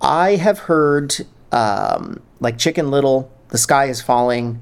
I 0.00 0.36
have 0.36 0.60
heard 0.60 1.26
um, 1.54 2.20
like 2.40 2.58
Chicken 2.58 2.90
Little, 2.90 3.30
The 3.48 3.58
Sky 3.58 3.86
is 3.86 4.02
Falling. 4.02 4.60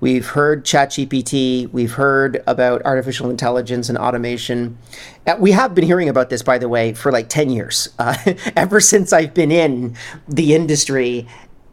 We've 0.00 0.26
heard 0.26 0.64
ChatGPT. 0.64 1.70
We've 1.70 1.92
heard 1.92 2.42
about 2.46 2.82
artificial 2.86 3.28
intelligence 3.28 3.90
and 3.90 3.98
automation. 3.98 4.78
Uh, 5.26 5.36
we 5.38 5.52
have 5.52 5.74
been 5.74 5.84
hearing 5.84 6.08
about 6.08 6.30
this, 6.30 6.42
by 6.42 6.56
the 6.56 6.68
way, 6.68 6.94
for 6.94 7.12
like 7.12 7.28
10 7.28 7.50
years. 7.50 7.90
Uh, 7.98 8.16
ever 8.56 8.80
since 8.80 9.12
I've 9.12 9.34
been 9.34 9.52
in 9.52 9.94
the 10.26 10.54
industry, 10.54 11.28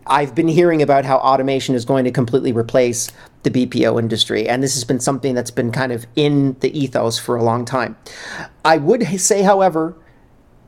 I've 0.05 0.35
been 0.35 0.49
hearing 0.49 0.81
about 0.81 1.05
how 1.05 1.17
automation 1.17 1.73
is 1.73 1.85
going 1.85 2.03
to 2.03 2.11
completely 2.11 2.51
replace 2.51 3.09
the 3.43 3.49
BPO 3.49 3.97
industry. 3.97 4.49
And 4.49 4.61
this 4.61 4.73
has 4.73 4.83
been 4.83 4.99
something 4.99 5.33
that's 5.33 5.51
been 5.51 5.71
kind 5.71 5.93
of 5.93 6.05
in 6.17 6.57
the 6.59 6.77
ethos 6.77 7.17
for 7.17 7.37
a 7.37 7.43
long 7.43 7.63
time. 7.63 7.95
I 8.65 8.77
would 8.77 9.03
say, 9.21 9.41
however, 9.41 9.95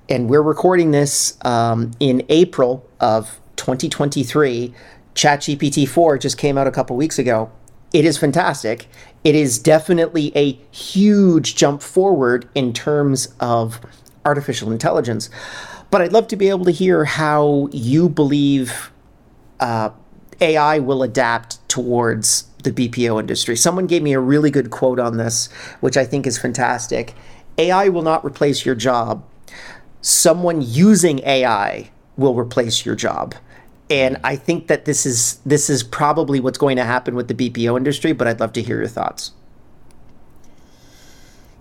and 0.08 0.30
we're 0.30 0.42
recording 0.42 0.92
this 0.92 1.38
um, 1.44 1.92
in 2.00 2.26
April 2.30 2.90
of 3.02 3.40
2023, 3.60 4.74
ChatGPT 5.14 5.88
4 5.88 6.18
just 6.18 6.38
came 6.38 6.58
out 6.58 6.66
a 6.66 6.72
couple 6.72 6.96
weeks 6.96 7.20
ago. 7.20 7.52
It 7.92 8.06
is 8.06 8.18
fantastic. 8.18 8.88
It 9.24 9.36
is 9.36 9.60
definitely 9.60 10.32
a 10.36 10.54
huge 10.72 11.56
jump 11.56 11.82
forward 11.82 12.48
in 12.56 12.72
terms 12.72 13.34
of 13.40 13.82
artificial 14.26 14.72
intelligence. 14.72 15.30
But 15.92 16.02
I'd 16.02 16.14
love 16.14 16.28
to 16.30 16.36
be 16.36 16.50
able 16.50 16.66
to 16.66 16.72
hear 16.72 17.04
how 17.04 17.68
you 17.72 18.08
believe 18.08 18.92
uh, 19.60 19.90
AI 20.40 20.80
will 20.80 21.04
adapt 21.04 21.68
towards 21.68 22.44
the 22.64 22.72
BPO 22.72 23.20
industry. 23.20 23.58
Someone 23.58 23.88
gave 23.88 24.04
me 24.04 24.14
a 24.14 24.20
really 24.20 24.52
good 24.52 24.70
quote 24.70 25.00
on 25.00 25.18
this, 25.18 25.52
which 25.82 25.98
I 25.98 26.06
think 26.06 26.26
is 26.26 26.38
fantastic. 26.38 27.14
AI 27.58 27.90
will 27.90 28.04
not 28.04 28.24
replace 28.24 28.66
your 28.66 28.76
job. 28.76 29.26
Someone 30.02 30.62
using 30.62 31.20
AI 31.26 31.92
will 32.16 32.36
replace 32.36 32.86
your 32.86 32.96
job 32.96 33.36
and 33.90 34.18
I 34.24 34.36
think 34.36 34.68
that 34.68 34.86
this 34.86 35.06
is 35.06 35.40
this 35.46 35.70
is 35.70 35.84
probably 35.84 36.40
what's 36.40 36.58
going 36.58 36.78
to 36.78 36.84
happen 36.84 37.16
with 37.16 37.28
the 37.28 37.34
BPO 37.34 37.76
industry. 37.78 38.14
But 38.14 38.28
I'd 38.28 38.40
love 38.40 38.54
to 38.54 38.62
hear 38.62 38.78
your 38.78 38.88
thoughts. 38.88 39.32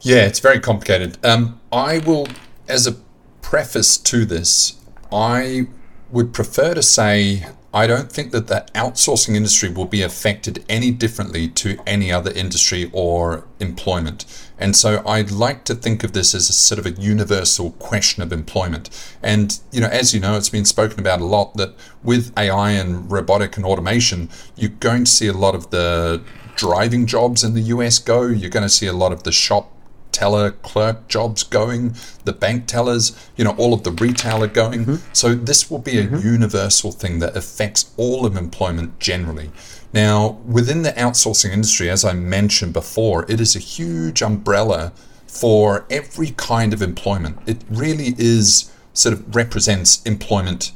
Yeah, 0.01 0.27
it's 0.27 0.39
very 0.39 0.61
complicated. 0.61 1.19
Um, 1.25 1.61
I 1.73 1.99
will, 1.99 2.29
as 2.69 2.87
a 2.87 2.97
preface 3.43 3.99
to 3.99 4.25
this, 4.25 4.81
I 5.11 5.67
would 6.11 6.33
prefer 6.33 6.75
to 6.75 6.83
say 6.83 7.47
I 7.79 7.87
don't 7.87 8.11
think 8.11 8.33
that 8.33 8.49
the 8.49 8.67
outsourcing 8.75 9.37
industry 9.37 9.69
will 9.69 9.85
be 9.85 10.03
affected 10.03 10.65
any 10.69 10.91
differently 10.91 11.47
to 11.63 11.79
any 11.87 12.11
other 12.11 12.33
industry 12.33 12.91
or 12.93 13.47
employment. 13.61 14.25
And 14.59 14.75
so 14.75 15.01
I'd 15.07 15.31
like 15.31 15.63
to 15.67 15.77
think 15.77 16.03
of 16.03 16.13
this 16.13 16.35
as 16.35 16.51
a 16.51 16.53
sort 16.53 16.81
of 16.81 16.87
a 16.87 17.01
universal 17.01 17.71
question 17.71 18.21
of 18.25 18.33
employment. 18.33 18.91
And, 19.23 19.61
you 19.71 19.81
know, 19.81 19.87
as 19.87 20.13
you 20.13 20.19
know, 20.19 20.37
it's 20.37 20.49
been 20.49 20.65
spoken 20.65 20.99
about 20.99 21.21
a 21.21 21.25
lot 21.25 21.57
that 21.57 21.77
with 22.03 22.37
AI 22.37 22.73
and 22.73 23.09
robotic 23.09 23.57
and 23.57 23.65
automation, 23.65 24.29
you're 24.57 24.71
going 24.81 25.05
to 25.05 25.11
see 25.11 25.29
a 25.29 25.33
lot 25.33 25.55
of 25.55 25.71
the 25.71 26.21
driving 26.57 27.07
jobs 27.07 27.45
in 27.45 27.55
the 27.55 27.63
US 27.77 28.01
go. 28.01 28.23
You're 28.27 28.51
going 28.51 28.65
to 28.65 28.69
see 28.69 28.89
a 28.89 28.93
lot 28.93 29.13
of 29.13 29.23
the 29.23 29.31
shop 29.31 29.71
teller 30.13 30.51
clerk 30.51 31.09
jobs 31.09 31.43
going, 31.43 31.95
the 32.25 32.33
bank 32.33 32.67
tellers, 32.67 33.17
you 33.37 33.45
know, 33.45 33.55
all 33.57 33.73
of 33.73 33.83
the 33.83 33.93
retailer 33.93 34.47
going. 34.47 34.85
Mm-hmm. 34.85 35.13
So 35.13 35.35
this 35.35 35.71
will 35.71 35.79
be 35.79 35.99
a 35.99 36.05
mm-hmm. 36.05 36.27
universal 36.27 36.93
thing 36.93 37.19
that 37.21 37.37
affects 37.37 37.93
all 37.97 38.27
of 38.27 38.37
employment 38.37 38.99
generally. 38.99 39.51
Now, 39.93 40.39
within 40.47 40.83
the 40.83 40.93
outsourcing 40.93 41.51
industry, 41.51 41.89
as 41.89 42.05
I 42.05 42.13
mentioned 42.13 42.73
before, 42.73 43.25
it 43.31 43.41
is 43.41 43.57
a 43.57 43.61
huge 43.61 44.23
umbrella 44.23 44.93
for 45.27 45.87
every 45.91 46.33
kind 46.33 46.73
of 46.73 46.83
employment. 46.83 47.39
It 47.47 47.63
really 47.71 48.15
is 48.19 48.73
sort 48.93 49.13
of 49.15 49.35
represents 49.35 50.03
employment 50.03 50.73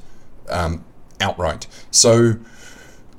um, 0.49 0.85
outright. 1.21 1.67
So 1.91 2.35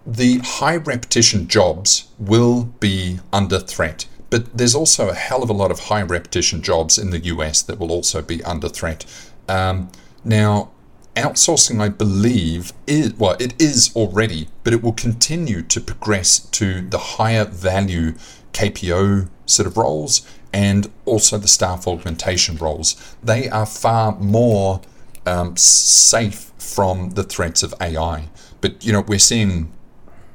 the 0.05 0.39
high 0.39 0.77
repetition 0.77 1.47
jobs 1.47 2.07
will 2.17 2.63
be 2.79 3.19
under 3.31 3.59
threat. 3.59 4.05
But 4.33 4.57
there's 4.57 4.73
also 4.73 5.09
a 5.09 5.13
hell 5.13 5.43
of 5.43 5.51
a 5.51 5.53
lot 5.53 5.69
of 5.69 5.81
high 5.81 6.01
repetition 6.01 6.63
jobs 6.63 6.97
in 6.97 7.11
the 7.11 7.19
US 7.25 7.61
that 7.61 7.77
will 7.77 7.91
also 7.91 8.23
be 8.23 8.43
under 8.43 8.67
threat. 8.67 9.05
Um, 9.47 9.91
now, 10.25 10.71
outsourcing, 11.15 11.79
I 11.79 11.89
believe, 11.89 12.73
is 12.87 13.13
well, 13.13 13.35
it 13.39 13.53
is 13.61 13.95
already, 13.95 14.47
but 14.63 14.73
it 14.73 14.81
will 14.81 14.93
continue 14.93 15.61
to 15.61 15.79
progress 15.79 16.39
to 16.39 16.81
the 16.81 16.97
higher 16.97 17.45
value 17.45 18.13
KPO 18.53 19.29
sort 19.45 19.67
of 19.67 19.77
roles 19.77 20.27
and 20.51 20.89
also 21.05 21.37
the 21.37 21.47
staff 21.47 21.87
augmentation 21.87 22.57
roles. 22.57 22.95
They 23.21 23.47
are 23.51 23.67
far 23.67 24.15
more 24.15 24.81
um, 25.27 25.55
safe 25.57 26.51
from 26.57 27.11
the 27.11 27.23
threats 27.23 27.61
of 27.61 27.75
AI. 27.79 28.29
But 28.61 28.83
you 28.83 28.93
know, 28.93 29.01
we're 29.01 29.19
seeing 29.19 29.71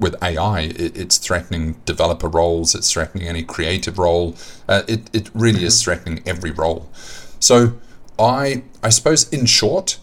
with 0.01 0.15
AI, 0.23 0.61
it, 0.61 0.97
it's 0.97 1.19
threatening 1.19 1.81
developer 1.85 2.29
roles, 2.29 2.75
it's 2.75 2.93
threatening 2.93 3.27
any 3.27 3.43
creative 3.43 3.99
role. 3.99 4.37
Uh, 4.69 4.83
it, 4.89 5.11
it 5.15 5.31
really 5.35 5.59
mm-hmm. 5.59 5.67
is 5.67 5.83
threatening 5.83 6.23
every 6.27 6.51
role. 6.51 6.91
So 7.41 7.75
I 8.19 8.65
I 8.83 8.89
suppose 8.89 9.29
in 9.29 9.47
short, 9.47 9.99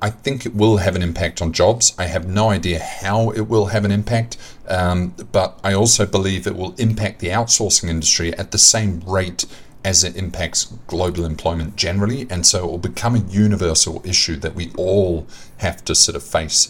I 0.00 0.10
think 0.10 0.44
it 0.44 0.54
will 0.54 0.78
have 0.78 0.96
an 0.96 1.02
impact 1.02 1.40
on 1.40 1.52
jobs. 1.52 1.94
I 1.98 2.06
have 2.06 2.28
no 2.28 2.50
idea 2.50 2.78
how 2.78 3.30
it 3.30 3.48
will 3.48 3.66
have 3.66 3.84
an 3.84 3.90
impact, 3.90 4.36
um, 4.68 5.14
but 5.32 5.58
I 5.64 5.72
also 5.72 6.04
believe 6.04 6.46
it 6.46 6.56
will 6.56 6.74
impact 6.76 7.20
the 7.20 7.28
outsourcing 7.28 7.88
industry 7.88 8.34
at 8.34 8.50
the 8.50 8.58
same 8.58 9.00
rate 9.06 9.46
as 9.84 10.02
it 10.02 10.16
impacts 10.16 10.64
global 10.86 11.24
employment 11.24 11.76
generally. 11.76 12.26
And 12.30 12.46
so 12.46 12.64
it 12.64 12.70
will 12.70 12.78
become 12.78 13.14
a 13.14 13.18
universal 13.18 14.02
issue 14.04 14.36
that 14.36 14.54
we 14.54 14.72
all 14.76 15.26
have 15.58 15.84
to 15.84 15.94
sort 15.94 16.16
of 16.16 16.22
face. 16.22 16.68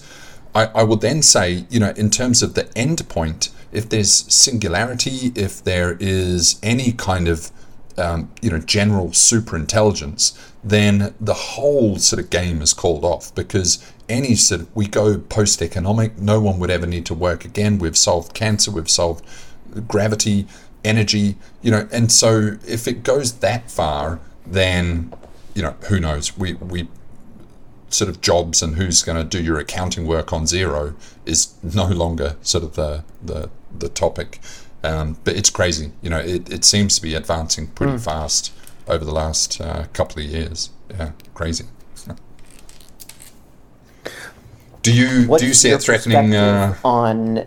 I, 0.54 0.66
I 0.66 0.82
will 0.84 0.96
then 0.96 1.22
say, 1.22 1.66
you 1.68 1.80
know, 1.80 1.92
in 1.96 2.10
terms 2.10 2.42
of 2.42 2.54
the 2.54 2.70
end 2.76 3.08
point, 3.08 3.50
if 3.72 3.88
there's 3.88 4.32
singularity, 4.32 5.32
if 5.34 5.62
there 5.62 5.96
is 5.98 6.58
any 6.62 6.92
kind 6.92 7.28
of 7.28 7.50
um, 7.96 8.30
you 8.40 8.50
know 8.50 8.58
general 8.58 9.08
superintelligence, 9.08 10.36
then 10.62 11.14
the 11.20 11.34
whole 11.34 11.96
sort 11.98 12.22
of 12.22 12.30
game 12.30 12.62
is 12.62 12.72
called 12.72 13.04
off 13.04 13.34
because 13.34 13.92
any 14.08 14.34
sort 14.34 14.62
of 14.62 14.76
we 14.76 14.86
go 14.86 15.18
post 15.18 15.60
economic, 15.62 16.18
no 16.18 16.40
one 16.40 16.58
would 16.58 16.70
ever 16.70 16.86
need 16.86 17.06
to 17.06 17.14
work 17.14 17.44
again. 17.44 17.78
We've 17.78 17.96
solved 17.96 18.34
cancer, 18.34 18.70
we've 18.70 18.90
solved 18.90 19.24
gravity, 19.88 20.46
energy, 20.84 21.36
you 21.62 21.70
know, 21.70 21.88
and 21.90 22.10
so 22.10 22.56
if 22.66 22.86
it 22.86 23.02
goes 23.02 23.34
that 23.34 23.70
far, 23.70 24.20
then 24.46 25.12
you 25.54 25.62
know 25.62 25.74
who 25.88 26.00
knows? 26.00 26.36
We 26.36 26.54
we 26.54 26.88
sort 27.94 28.08
of 28.08 28.20
jobs 28.20 28.62
and 28.62 28.74
who's 28.76 29.02
going 29.02 29.16
to 29.16 29.24
do 29.24 29.42
your 29.42 29.58
accounting 29.58 30.06
work 30.06 30.32
on 30.32 30.44
Xero 30.44 30.94
is 31.24 31.54
no 31.62 31.86
longer 31.86 32.36
sort 32.42 32.64
of 32.64 32.74
the 32.74 33.04
the, 33.22 33.50
the 33.76 33.88
topic. 33.88 34.40
Um, 34.82 35.16
but 35.24 35.34
it's 35.36 35.48
crazy, 35.48 35.92
you 36.02 36.10
know. 36.10 36.18
It, 36.18 36.52
it 36.52 36.64
seems 36.64 36.96
to 36.96 37.02
be 37.02 37.14
advancing 37.14 37.68
pretty 37.68 37.94
mm. 37.94 38.04
fast 38.04 38.52
over 38.86 39.02
the 39.02 39.12
last 39.12 39.58
uh, 39.58 39.86
couple 39.94 40.22
of 40.22 40.28
years. 40.28 40.68
Yeah, 40.90 41.12
crazy. 41.32 41.64
Do 44.82 44.92
you 44.92 45.26
What's 45.26 45.42
do 45.42 45.48
you 45.48 45.54
see 45.54 45.70
it 45.70 45.80
threatening 45.80 46.34
uh, 46.34 46.76
on? 46.84 47.46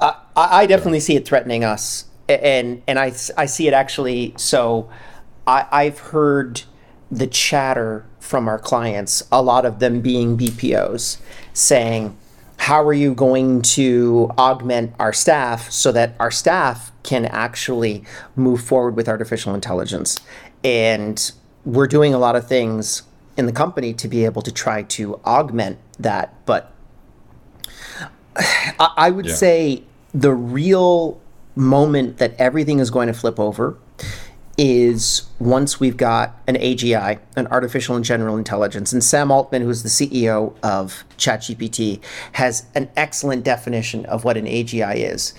I 0.00 0.14
I 0.36 0.66
definitely 0.66 1.00
see 1.00 1.16
it 1.16 1.26
threatening 1.26 1.64
us, 1.64 2.04
and 2.28 2.82
and 2.86 3.00
I 3.00 3.12
I 3.36 3.46
see 3.46 3.66
it 3.66 3.74
actually. 3.74 4.34
So, 4.36 4.88
I 5.48 5.66
I've 5.72 5.98
heard 5.98 6.62
the 7.12 7.26
chatter 7.26 8.06
from 8.18 8.48
our 8.48 8.58
clients, 8.58 9.22
a 9.30 9.42
lot 9.42 9.66
of 9.66 9.78
them 9.78 10.00
being 10.00 10.38
BPOs, 10.38 11.18
saying, 11.52 12.16
how 12.56 12.82
are 12.82 12.94
you 12.94 13.14
going 13.14 13.60
to 13.60 14.30
augment 14.38 14.94
our 14.98 15.12
staff 15.12 15.70
so 15.70 15.92
that 15.92 16.14
our 16.18 16.30
staff 16.30 16.90
can 17.02 17.26
actually 17.26 18.04
move 18.34 18.62
forward 18.62 18.96
with 18.96 19.08
artificial 19.08 19.54
intelligence? 19.54 20.18
And 20.64 21.32
we're 21.66 21.86
doing 21.86 22.14
a 22.14 22.18
lot 22.18 22.34
of 22.34 22.48
things 22.48 23.02
in 23.36 23.46
the 23.46 23.52
company 23.52 23.92
to 23.94 24.08
be 24.08 24.24
able 24.24 24.42
to 24.42 24.52
try 24.52 24.82
to 24.82 25.16
augment 25.26 25.78
that. 25.98 26.34
But 26.46 26.72
I, 28.78 29.10
would 29.10 29.26
yeah. 29.26 29.34
say 29.34 29.82
the 30.14 30.32
real 30.32 31.20
moment 31.54 32.18
that 32.18 32.34
everything 32.38 32.78
is 32.78 32.90
going 32.90 33.08
to 33.08 33.14
flip 33.14 33.38
over 33.38 33.76
is 34.58 35.22
once 35.38 35.80
we've 35.80 35.96
got 35.96 36.36
an 36.46 36.56
AGI, 36.56 37.18
an 37.36 37.46
artificial 37.48 37.96
and 37.96 38.04
general 38.04 38.36
intelligence. 38.36 38.92
And 38.92 39.02
Sam 39.02 39.30
Altman, 39.30 39.62
who's 39.62 39.82
the 39.82 39.88
CEO 39.88 40.54
of 40.62 41.04
ChatGPT, 41.16 42.00
has 42.32 42.66
an 42.74 42.90
excellent 42.96 43.44
definition 43.44 44.04
of 44.06 44.24
what 44.24 44.36
an 44.36 44.46
AGI 44.46 44.96
is. 44.96 45.34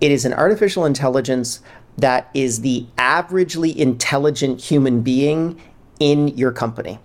It 0.00 0.10
is 0.10 0.24
an 0.24 0.34
artificial 0.34 0.84
intelligence 0.84 1.60
that 1.96 2.28
is 2.34 2.60
the 2.60 2.86
averagely 2.98 3.74
intelligent 3.74 4.60
human 4.60 5.02
being 5.02 5.60
in 5.98 6.28
your 6.28 6.52
company. 6.52 6.98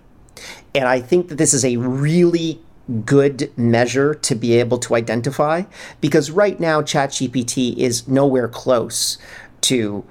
And 0.74 0.86
I 0.86 1.00
think 1.00 1.28
that 1.28 1.36
this 1.36 1.54
is 1.54 1.64
a 1.64 1.76
really 1.76 2.60
good 3.04 3.56
measure 3.56 4.12
to 4.12 4.34
be 4.34 4.54
able 4.54 4.76
to 4.76 4.94
identify 4.96 5.62
because 6.00 6.30
right 6.30 6.58
now 6.58 6.82
ChatGPT 6.82 7.76
is 7.76 8.08
nowhere 8.08 8.48
close 8.48 9.18
to 9.62 10.04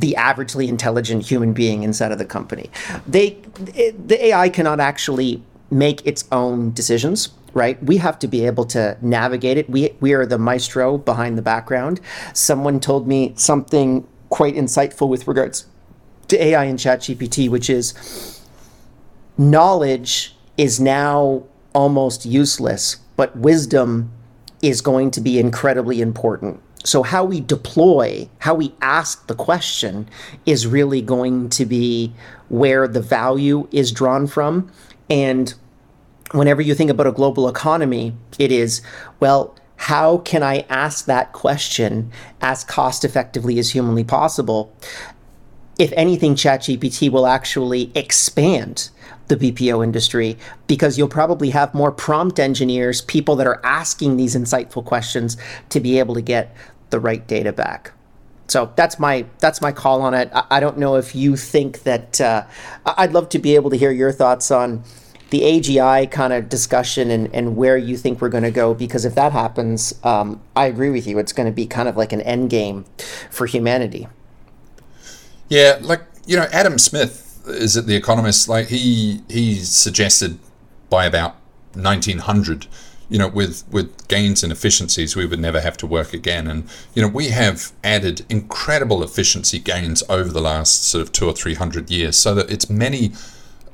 the 0.00 0.14
averagely 0.18 0.68
intelligent 0.68 1.26
human 1.26 1.52
being 1.52 1.82
inside 1.82 2.12
of 2.12 2.18
the 2.18 2.24
company. 2.24 2.70
They 3.06 3.38
it, 3.74 4.08
the 4.08 4.26
AI 4.26 4.48
cannot 4.48 4.80
actually 4.80 5.42
make 5.70 6.06
its 6.06 6.24
own 6.32 6.72
decisions 6.72 7.30
right? 7.54 7.82
We 7.82 7.96
have 7.96 8.18
to 8.20 8.28
be 8.28 8.46
able 8.46 8.66
to 8.66 8.96
navigate 9.00 9.56
it. 9.56 9.68
We 9.70 9.94
we 10.00 10.12
are 10.12 10.26
the 10.26 10.38
maestro 10.38 10.98
behind 10.98 11.38
the 11.38 11.42
background. 11.42 12.00
Someone 12.32 12.78
told 12.78 13.08
me 13.08 13.32
something 13.36 14.06
quite 14.28 14.54
insightful 14.54 15.08
with 15.08 15.26
regards 15.26 15.66
to 16.28 16.42
AI 16.42 16.64
and 16.64 16.78
ChatGPT, 16.78 17.48
which 17.48 17.70
is 17.70 18.40
knowledge 19.36 20.36
is 20.56 20.78
now 20.78 21.44
almost 21.72 22.26
useless, 22.26 22.96
but 23.16 23.36
wisdom 23.36 24.10
is 24.62 24.80
going 24.80 25.10
to 25.12 25.20
be 25.20 25.38
incredibly 25.38 26.00
important. 26.00 26.60
So, 26.84 27.02
how 27.02 27.24
we 27.24 27.40
deploy, 27.40 28.28
how 28.38 28.54
we 28.54 28.72
ask 28.80 29.26
the 29.26 29.34
question 29.34 30.08
is 30.46 30.66
really 30.66 31.02
going 31.02 31.48
to 31.50 31.66
be 31.66 32.12
where 32.48 32.86
the 32.86 33.00
value 33.00 33.68
is 33.72 33.90
drawn 33.92 34.26
from. 34.26 34.70
And 35.10 35.52
whenever 36.32 36.62
you 36.62 36.74
think 36.74 36.90
about 36.90 37.06
a 37.06 37.12
global 37.12 37.48
economy, 37.48 38.14
it 38.38 38.52
is, 38.52 38.80
well, 39.18 39.56
how 39.76 40.18
can 40.18 40.42
I 40.42 40.66
ask 40.68 41.06
that 41.06 41.32
question 41.32 42.12
as 42.40 42.64
cost 42.64 43.04
effectively 43.04 43.58
as 43.58 43.70
humanly 43.70 44.04
possible? 44.04 44.72
If 45.78 45.92
anything, 45.96 46.34
ChatGPT 46.34 47.10
will 47.10 47.26
actually 47.26 47.92
expand 47.94 48.90
the 49.28 49.36
BPO 49.36 49.84
industry 49.84 50.36
because 50.66 50.98
you'll 50.98 51.08
probably 51.08 51.50
have 51.50 51.74
more 51.74 51.92
prompt 51.92 52.38
engineers, 52.38 53.00
people 53.02 53.36
that 53.36 53.46
are 53.46 53.60
asking 53.64 54.16
these 54.16 54.34
insightful 54.34 54.84
questions 54.84 55.36
to 55.68 55.80
be 55.80 55.98
able 55.98 56.14
to 56.14 56.22
get 56.22 56.54
the 56.90 56.98
right 56.98 57.26
data 57.26 57.52
back. 57.52 57.92
So 58.48 58.72
that's 58.76 58.98
my 58.98 59.26
that's 59.40 59.60
my 59.60 59.72
call 59.72 60.00
on 60.00 60.14
it. 60.14 60.30
I, 60.32 60.58
don't 60.58 60.78
know 60.78 60.96
if 60.96 61.14
you 61.14 61.36
think 61.36 61.82
that. 61.82 62.18
Uh, 62.18 62.44
I'd 62.86 63.12
love 63.12 63.28
to 63.30 63.38
be 63.38 63.54
able 63.54 63.68
to 63.70 63.76
hear 63.76 63.90
your 63.90 64.10
thoughts 64.10 64.50
on 64.50 64.84
the 65.28 65.42
AGI 65.42 66.10
kind 66.10 66.32
of 66.32 66.48
discussion 66.48 67.10
and, 67.10 67.32
and 67.34 67.56
where 67.56 67.76
you 67.76 67.98
think 67.98 68.22
we're 68.22 68.30
going 68.30 68.44
to 68.44 68.50
go. 68.50 68.72
Because 68.72 69.04
if 69.04 69.14
that 69.16 69.32
happens, 69.32 69.94
um, 70.02 70.40
I 70.56 70.64
agree 70.64 70.88
with 70.88 71.06
you. 71.06 71.18
It's 71.18 71.34
going 71.34 71.44
to 71.44 71.52
be 71.52 71.66
kind 71.66 71.90
of 71.90 71.98
like 71.98 72.14
an 72.14 72.22
end 72.22 72.48
game 72.48 72.86
for 73.30 73.44
humanity. 73.44 74.08
Yeah, 75.50 75.78
like 75.82 76.02
you 76.26 76.36
know, 76.36 76.46
Adam 76.50 76.78
Smith 76.78 77.27
is 77.48 77.76
it 77.76 77.86
the 77.86 77.96
Economist? 77.96 78.48
Like 78.48 78.68
he 78.68 79.22
he 79.28 79.56
suggested 79.56 80.38
by 80.90 81.04
about 81.04 81.36
1900, 81.74 82.66
you 83.08 83.18
know, 83.18 83.28
with 83.28 83.64
with 83.70 84.08
gains 84.08 84.42
in 84.42 84.50
efficiencies, 84.50 85.16
we 85.16 85.26
would 85.26 85.40
never 85.40 85.60
have 85.60 85.76
to 85.78 85.86
work 85.86 86.12
again. 86.12 86.46
And 86.46 86.68
you 86.94 87.02
know, 87.02 87.08
we 87.08 87.28
have 87.28 87.72
added 87.82 88.24
incredible 88.28 89.02
efficiency 89.02 89.58
gains 89.58 90.02
over 90.08 90.30
the 90.30 90.40
last 90.40 90.84
sort 90.84 91.02
of 91.02 91.12
two 91.12 91.26
or 91.26 91.32
three 91.32 91.54
hundred 91.54 91.90
years, 91.90 92.16
so 92.16 92.34
that 92.34 92.50
it's 92.50 92.68
many 92.68 93.12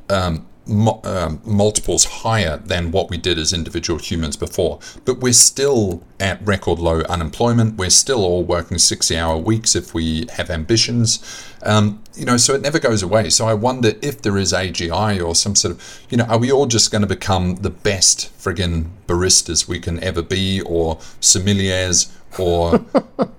um, 0.09 0.47
um, 0.67 1.41
multiples 1.45 2.05
higher 2.05 2.57
than 2.57 2.91
what 2.91 3.11
we 3.11 3.19
did 3.19 3.39
as 3.39 3.53
individual 3.53 3.99
humans 3.99 4.37
before. 4.37 4.79
But 5.05 5.21
we're 5.21 5.35
still 5.35 6.03
at 6.19 6.45
record 6.47 6.79
low 6.79 7.01
unemployment. 7.01 7.77
We're 7.77 7.91
still 7.91 8.25
all 8.25 8.43
working 8.43 8.79
60 8.79 9.17
hour 9.17 9.37
weeks 9.37 9.77
if 9.77 9.93
we 9.93 10.27
have 10.33 10.51
ambitions. 10.51 11.45
Um, 11.63 12.03
you 12.15 12.25
know, 12.25 12.37
so 12.37 12.55
it 12.55 12.63
never 12.63 12.79
goes 12.79 13.03
away. 13.03 13.31
So 13.31 13.47
I 13.47 13.55
wonder 13.55 13.93
if 14.01 14.23
there 14.23 14.39
is 14.39 14.53
AGI 14.53 15.25
or 15.25 15.35
some 15.35 15.55
sort 15.55 15.75
of, 15.75 16.07
you 16.09 16.17
know, 16.17 16.25
are 16.25 16.39
we 16.39 16.51
all 16.51 16.67
just 16.67 16.91
going 16.91 17.03
to 17.03 17.09
become 17.09 17.57
the 17.57 17.71
best 17.71 18.31
friggin' 18.39 18.91
baristas 19.07 19.69
we 19.69 19.81
can 19.81 20.03
ever 20.03 20.23
be 20.23 20.61
or 20.63 20.97
sommeliers 21.21 22.11
or, 22.39 22.85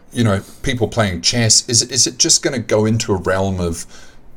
you 0.12 0.24
know, 0.24 0.42
people 0.62 0.88
playing 0.88 1.22
chess? 1.22 1.68
Is, 1.68 1.82
is 1.84 2.06
it 2.06 2.18
just 2.18 2.44
going 2.44 2.56
to 2.56 2.66
go 2.66 2.86
into 2.86 3.14
a 3.14 3.18
realm 3.18 3.60
of, 3.60 3.86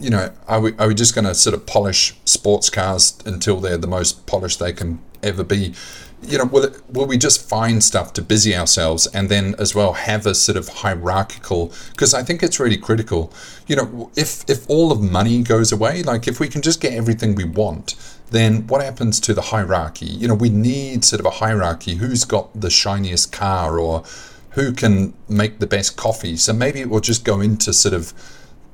you 0.00 0.10
know, 0.10 0.32
are 0.46 0.60
we, 0.60 0.76
are 0.78 0.88
we 0.88 0.94
just 0.94 1.14
going 1.14 1.24
to 1.24 1.34
sort 1.34 1.54
of 1.54 1.66
polish 1.66 2.14
sports 2.24 2.70
cars 2.70 3.18
until 3.26 3.60
they're 3.60 3.78
the 3.78 3.86
most 3.88 4.26
polished 4.26 4.58
they 4.58 4.72
can 4.72 5.00
ever 5.22 5.42
be? 5.42 5.74
You 6.22 6.38
know, 6.38 6.44
will, 6.46 6.64
it, 6.64 6.82
will 6.90 7.06
we 7.06 7.16
just 7.16 7.48
find 7.48 7.82
stuff 7.82 8.12
to 8.14 8.22
busy 8.22 8.56
ourselves 8.56 9.06
and 9.08 9.28
then 9.28 9.54
as 9.58 9.74
well 9.74 9.92
have 9.92 10.26
a 10.26 10.34
sort 10.34 10.56
of 10.56 10.68
hierarchical? 10.68 11.72
Because 11.90 12.12
I 12.12 12.22
think 12.22 12.42
it's 12.42 12.58
really 12.58 12.76
critical. 12.76 13.32
You 13.66 13.76
know, 13.76 14.10
if 14.16 14.48
if 14.48 14.68
all 14.68 14.90
of 14.90 15.00
money 15.00 15.42
goes 15.42 15.70
away, 15.70 16.02
like 16.02 16.26
if 16.26 16.40
we 16.40 16.48
can 16.48 16.60
just 16.60 16.80
get 16.80 16.92
everything 16.92 17.36
we 17.36 17.44
want, 17.44 17.94
then 18.30 18.66
what 18.66 18.82
happens 18.82 19.20
to 19.20 19.34
the 19.34 19.42
hierarchy? 19.42 20.06
You 20.06 20.28
know, 20.28 20.34
we 20.34 20.50
need 20.50 21.04
sort 21.04 21.20
of 21.20 21.26
a 21.26 21.30
hierarchy. 21.30 21.96
Who's 21.96 22.24
got 22.24 22.48
the 22.60 22.70
shiniest 22.70 23.30
car 23.30 23.78
or 23.78 24.02
who 24.50 24.72
can 24.72 25.14
make 25.28 25.60
the 25.60 25.68
best 25.68 25.96
coffee? 25.96 26.36
So 26.36 26.52
maybe 26.52 26.80
it 26.80 26.88
will 26.90 27.00
just 27.00 27.24
go 27.24 27.40
into 27.40 27.72
sort 27.72 27.94
of 27.94 28.12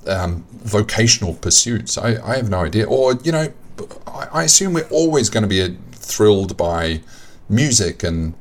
um, 0.06 0.44
vocational 0.52 1.34
pursuits. 1.34 1.98
I, 1.98 2.16
I 2.24 2.36
have 2.36 2.50
no 2.50 2.60
idea. 2.60 2.86
Or, 2.86 3.14
you 3.22 3.32
know, 3.32 3.52
I, 4.06 4.44
assume 4.44 4.72
we're 4.72 4.88
always 4.88 5.28
going 5.30 5.42
to 5.42 5.48
be 5.48 5.60
uh, 5.62 5.70
thrilled 5.92 6.56
by 6.56 7.00
music 7.48 8.02
and 8.02 8.34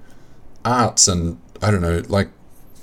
arts 0.64 1.08
and, 1.08 1.40
I 1.62 1.72
don't 1.72 1.82
know, 1.82 2.04
like 2.08 2.30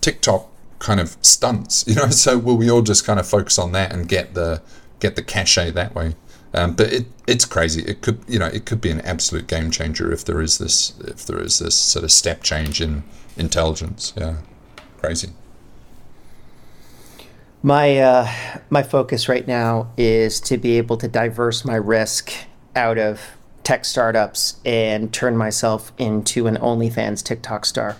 TikTok 0.00 0.50
kind 0.80 0.98
of 0.98 1.16
stunts, 1.22 1.84
you 1.88 1.94
know. 1.94 2.08
So 2.08 2.36
will 2.38 2.56
we 2.56 2.68
all 2.68 2.82
just 2.82 3.06
kind 3.06 3.20
of 3.20 3.28
focus 3.28 3.58
on 3.58 3.72
that 3.72 3.92
and 3.92 4.08
get 4.08 4.34
the 4.34 4.60
get 4.98 5.14
the 5.14 5.22
cachet 5.22 5.70
that 5.72 5.94
way? 5.94 6.16
Um, 6.52 6.74
but 6.74 6.92
it 6.92 7.06
it's 7.28 7.44
crazy. 7.44 7.82
It 7.82 8.02
could 8.02 8.20
you 8.26 8.40
know 8.40 8.46
it 8.46 8.64
could 8.64 8.80
be 8.80 8.90
an 8.90 9.00
absolute 9.02 9.46
game 9.46 9.70
changer 9.70 10.12
if 10.12 10.24
there 10.24 10.40
is 10.40 10.58
this 10.58 10.94
if 11.00 11.24
there 11.26 11.40
is 11.40 11.60
this 11.60 11.76
sort 11.76 12.04
of 12.04 12.10
step 12.10 12.42
change 12.42 12.80
in 12.80 13.04
intelligence. 13.36 14.12
Yeah, 14.16 14.38
crazy. 14.98 15.30
My 17.62 17.98
uh, 17.98 18.32
my 18.70 18.82
focus 18.82 19.28
right 19.28 19.46
now 19.46 19.92
is 19.96 20.40
to 20.42 20.56
be 20.56 20.78
able 20.78 20.96
to 20.96 21.08
diverse 21.08 21.64
my 21.64 21.76
risk 21.76 22.32
out 22.74 22.98
of 22.98 23.20
tech 23.64 23.84
startups 23.84 24.58
and 24.64 25.12
turn 25.12 25.36
myself 25.36 25.92
into 25.98 26.46
an 26.46 26.56
OnlyFans 26.56 27.22
TikTok 27.22 27.66
star. 27.66 27.96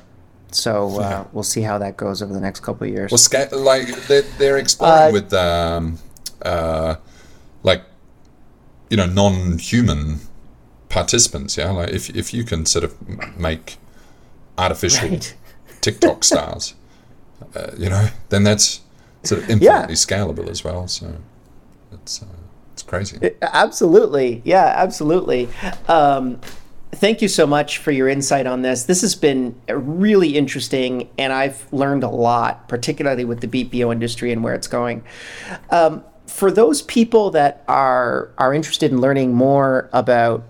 So 0.53 0.97
uh, 0.97 1.01
yeah. 1.01 1.25
we'll 1.33 1.45
see 1.45 1.61
how 1.61 1.79
that 1.79 1.97
goes 1.97 2.23
over 2.23 2.33
the 2.33 2.41
next 2.41 2.61
couple 2.61 2.87
of 2.87 2.93
years. 2.93 3.11
Well, 3.11 3.19
sca- 3.19 3.51
like 3.53 3.87
they're, 4.07 4.23
they're 4.23 4.59
exploring 4.59 5.11
uh, 5.11 5.13
with 5.13 5.33
um, 5.35 5.99
uh, 6.43 6.97
like 7.63 7.83
you 8.89 8.97
know 8.97 9.07
non-human 9.07 10.21
participants. 10.89 11.57
Yeah, 11.57 11.71
like 11.71 11.91
if 11.91 12.09
if 12.17 12.33
you 12.33 12.45
can 12.45 12.65
sort 12.65 12.85
of 12.85 13.39
make 13.39 13.77
artificial 14.57 15.11
right. 15.11 15.37
TikTok 15.83 16.25
stars, 16.25 16.75
uh, 17.55 17.73
you 17.77 17.91
know, 17.91 18.09
then 18.31 18.43
that's 18.43 18.81
sort 19.23 19.43
of 19.43 19.51
infinitely 19.51 19.67
yeah. 19.67 19.87
scalable 19.87 20.49
as 20.49 20.65
well. 20.65 20.89
So 20.89 21.15
it's 21.93 22.23
uh, 22.23 22.27
it's 22.73 22.83
crazy. 22.83 23.19
It, 23.21 23.39
absolutely, 23.43 24.43
yeah, 24.45 24.75
absolutely. 24.77 25.49
Um, 25.89 26.41
thank 26.93 27.23
you 27.23 27.29
so 27.29 27.47
much 27.47 27.79
for 27.79 27.91
your 27.91 28.09
insight 28.09 28.47
on 28.47 28.63
this. 28.63 28.85
This 28.85 29.01
has 29.03 29.15
been 29.15 29.61
really 29.69 30.37
interesting, 30.37 31.09
and 31.19 31.33
I've 31.33 31.71
learned 31.73 32.05
a 32.05 32.09
lot, 32.09 32.69
particularly 32.69 33.25
with 33.25 33.41
the 33.41 33.49
BPO 33.49 33.93
industry 33.93 34.33
and 34.33 34.43
where 34.43 34.55
it's 34.55 34.69
going. 34.69 35.05
Um, 35.71 36.05
for 36.27 36.51
those 36.51 36.83
people 36.83 37.31
that 37.33 37.65
are 37.69 38.31
are 38.39 38.55
interested 38.55 38.93
in 38.93 39.01
learning 39.01 39.35
more 39.35 39.91
about 39.93 40.45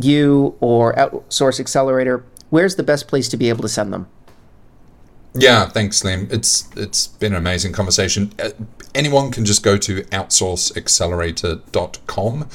you 0.00 0.56
or 0.60 0.94
Outsource 0.94 1.60
Accelerator, 1.60 2.24
where's 2.50 2.76
the 2.76 2.82
best 2.82 3.08
place 3.08 3.28
to 3.28 3.36
be 3.36 3.48
able 3.48 3.62
to 3.62 3.68
send 3.68 3.92
them? 3.92 4.08
Yeah, 5.34 5.66
thanks, 5.68 6.02
Liam. 6.02 6.32
It's 6.32 6.68
it's 6.76 7.06
been 7.08 7.32
an 7.32 7.38
amazing 7.38 7.72
conversation. 7.72 8.32
Uh, 8.42 8.50
anyone 8.94 9.30
can 9.30 9.44
just 9.44 9.62
go 9.62 9.76
to 9.78 10.02
outsourceaccelerator.com 10.04 12.48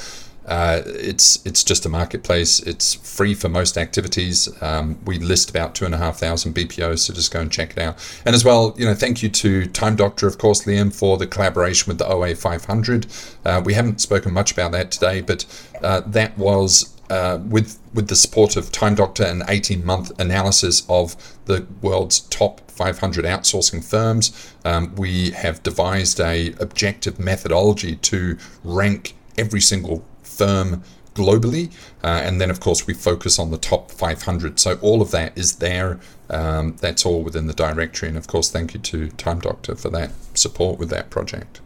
Uh, 0.46 0.82
it's 0.86 1.44
it's 1.46 1.64
just 1.64 1.86
a 1.86 1.88
marketplace. 1.88 2.60
It's 2.60 2.92
free 2.94 3.32
for 3.34 3.48
most 3.48 3.78
activities. 3.78 4.48
Um, 4.62 4.98
we 5.06 5.18
list 5.18 5.48
about 5.50 5.74
two 5.74 5.86
and 5.86 5.94
a 5.94 5.98
half 5.98 6.18
thousand 6.18 6.54
BPOs, 6.54 6.98
so 6.98 7.14
just 7.14 7.32
go 7.32 7.40
and 7.40 7.50
check 7.50 7.70
it 7.72 7.78
out. 7.78 7.96
And 8.26 8.34
as 8.34 8.44
well, 8.44 8.74
you 8.76 8.84
know, 8.84 8.94
thank 8.94 9.22
you 9.22 9.30
to 9.30 9.66
Time 9.68 9.96
Doctor, 9.96 10.26
of 10.26 10.36
course, 10.38 10.64
Liam, 10.64 10.92
for 10.94 11.16
the 11.16 11.26
collaboration 11.26 11.88
with 11.90 11.98
the 11.98 12.06
OA 12.06 12.34
500. 12.34 13.06
Uh, 13.44 13.62
we 13.64 13.72
haven't 13.74 14.00
spoken 14.02 14.32
much 14.34 14.52
about 14.52 14.72
that 14.72 14.90
today, 14.90 15.22
but 15.22 15.46
uh, 15.82 16.02
that 16.06 16.36
was 16.36 16.93
uh, 17.10 17.38
with 17.48 17.78
with 17.92 18.08
the 18.08 18.16
support 18.16 18.56
of 18.56 18.72
Time 18.72 18.94
Doctor, 18.94 19.24
an 19.24 19.42
18 19.48 19.84
month 19.84 20.12
analysis 20.20 20.84
of 20.88 21.16
the 21.44 21.66
world's 21.82 22.20
top 22.20 22.60
500 22.70 23.24
outsourcing 23.24 23.84
firms. 23.84 24.54
Um, 24.64 24.94
we 24.96 25.30
have 25.30 25.62
devised 25.62 26.20
a 26.20 26.54
objective 26.58 27.18
methodology 27.18 27.96
to 27.96 28.38
rank 28.64 29.14
every 29.38 29.60
single 29.60 30.04
firm 30.22 30.82
globally, 31.14 31.72
uh, 32.02 32.20
and 32.24 32.40
then 32.40 32.50
of 32.50 32.60
course 32.60 32.86
we 32.86 32.94
focus 32.94 33.38
on 33.38 33.50
the 33.50 33.58
top 33.58 33.90
500. 33.90 34.58
So 34.58 34.78
all 34.80 35.00
of 35.00 35.10
that 35.12 35.36
is 35.38 35.56
there. 35.56 36.00
Um, 36.30 36.76
that's 36.80 37.04
all 37.06 37.22
within 37.22 37.46
the 37.46 37.52
directory, 37.52 38.08
and 38.08 38.18
of 38.18 38.26
course, 38.26 38.50
thank 38.50 38.74
you 38.74 38.80
to 38.80 39.10
Time 39.10 39.40
Doctor 39.40 39.74
for 39.76 39.90
that 39.90 40.10
support 40.34 40.78
with 40.78 40.90
that 40.90 41.10
project. 41.10 41.60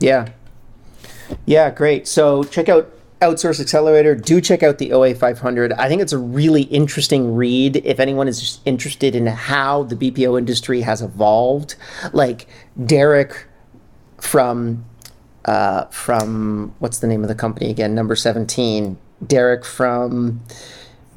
Yeah. 0.00 0.30
Yeah, 1.46 1.70
great. 1.70 2.08
So 2.08 2.44
check 2.44 2.68
out 2.68 2.92
Outsource 3.22 3.60
Accelerator, 3.60 4.16
do 4.16 4.40
check 4.40 4.64
out 4.64 4.78
the 4.78 4.92
OA 4.92 5.14
500. 5.14 5.72
I 5.74 5.88
think 5.88 6.02
it's 6.02 6.12
a 6.12 6.18
really 6.18 6.62
interesting 6.62 7.36
read 7.36 7.76
if 7.76 8.00
anyone 8.00 8.26
is 8.26 8.40
just 8.40 8.60
interested 8.64 9.14
in 9.14 9.28
how 9.28 9.84
the 9.84 9.94
BPO 9.94 10.36
industry 10.36 10.80
has 10.80 11.00
evolved. 11.00 11.76
Like 12.12 12.48
Derek 12.84 13.46
from 14.18 14.84
uh, 15.44 15.84
from 15.86 16.74
what's 16.80 16.98
the 16.98 17.06
name 17.06 17.22
of 17.22 17.28
the 17.28 17.34
company 17.36 17.70
again? 17.70 17.94
Number 17.94 18.16
17. 18.16 18.98
Derek 19.24 19.64
from 19.64 20.42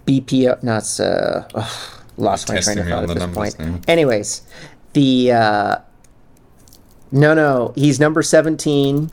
BPO. 0.06 0.62
No, 0.62 0.78
it's 0.78 0.99
uh, 0.99 1.47
oh, 1.56 2.03
lost 2.18 2.49
my 2.49 2.60
train 2.60 2.78
of 2.78 2.88
thought 2.88 3.10
at 3.10 3.16
this 3.16 3.36
point. 3.36 3.60
Now. 3.60 3.80
Anyways, 3.88 4.43
the 4.93 5.32
uh, 5.32 5.78
no, 7.12 7.34
no, 7.34 7.74
he's 7.76 7.99
number 7.99 8.22
17 8.22 9.12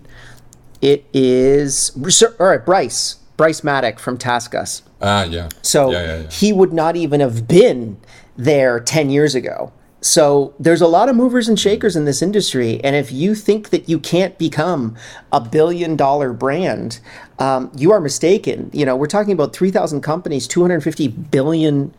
it 0.83 1.07
is 1.15 1.93
all 2.39 2.47
right, 2.47 2.67
Bryce, 2.67 3.15
Bryce 3.37 3.65
Maddock 3.65 3.99
from 3.99 4.19
TaskUs. 4.19 4.83
Ah, 5.01 5.25
yeah. 5.25 5.49
So 5.63 5.91
yeah, 5.91 6.03
yeah, 6.03 6.21
yeah. 6.23 6.31
he 6.31 6.53
would 6.53 6.73
not 6.73 6.97
even 6.97 7.21
have 7.21 7.49
been 7.49 7.99
there 8.37 8.81
10 8.81 9.09
years 9.09 9.35
ago. 9.35 9.73
So 10.01 10.53
there's 10.59 10.81
a 10.81 10.89
lot 10.89 11.09
of 11.09 11.15
movers 11.15 11.49
and 11.49 11.59
shakers 11.59 11.95
in 11.95 12.07
this 12.07 12.23
industry, 12.23 12.81
and 12.83 12.97
if 12.97 13.13
you 13.13 13.37
think 13.37 13.71
that 13.71 13.89
you 13.89 14.01
can't 14.01 14.37
become 14.37 14.97
a 15.31 15.41
billion 15.41 15.95
dollar 15.95 16.33
brand, 16.33 16.99
um, 17.39 17.71
you 17.77 17.93
are 17.93 18.01
mistaken. 18.01 18.69
You 18.73 18.85
know, 18.85 18.97
we're 18.97 19.07
talking 19.07 19.33
about 19.33 19.55
3,000 19.55 20.01
companies, 20.01 20.49
250 20.49 21.07
billion 21.07 21.95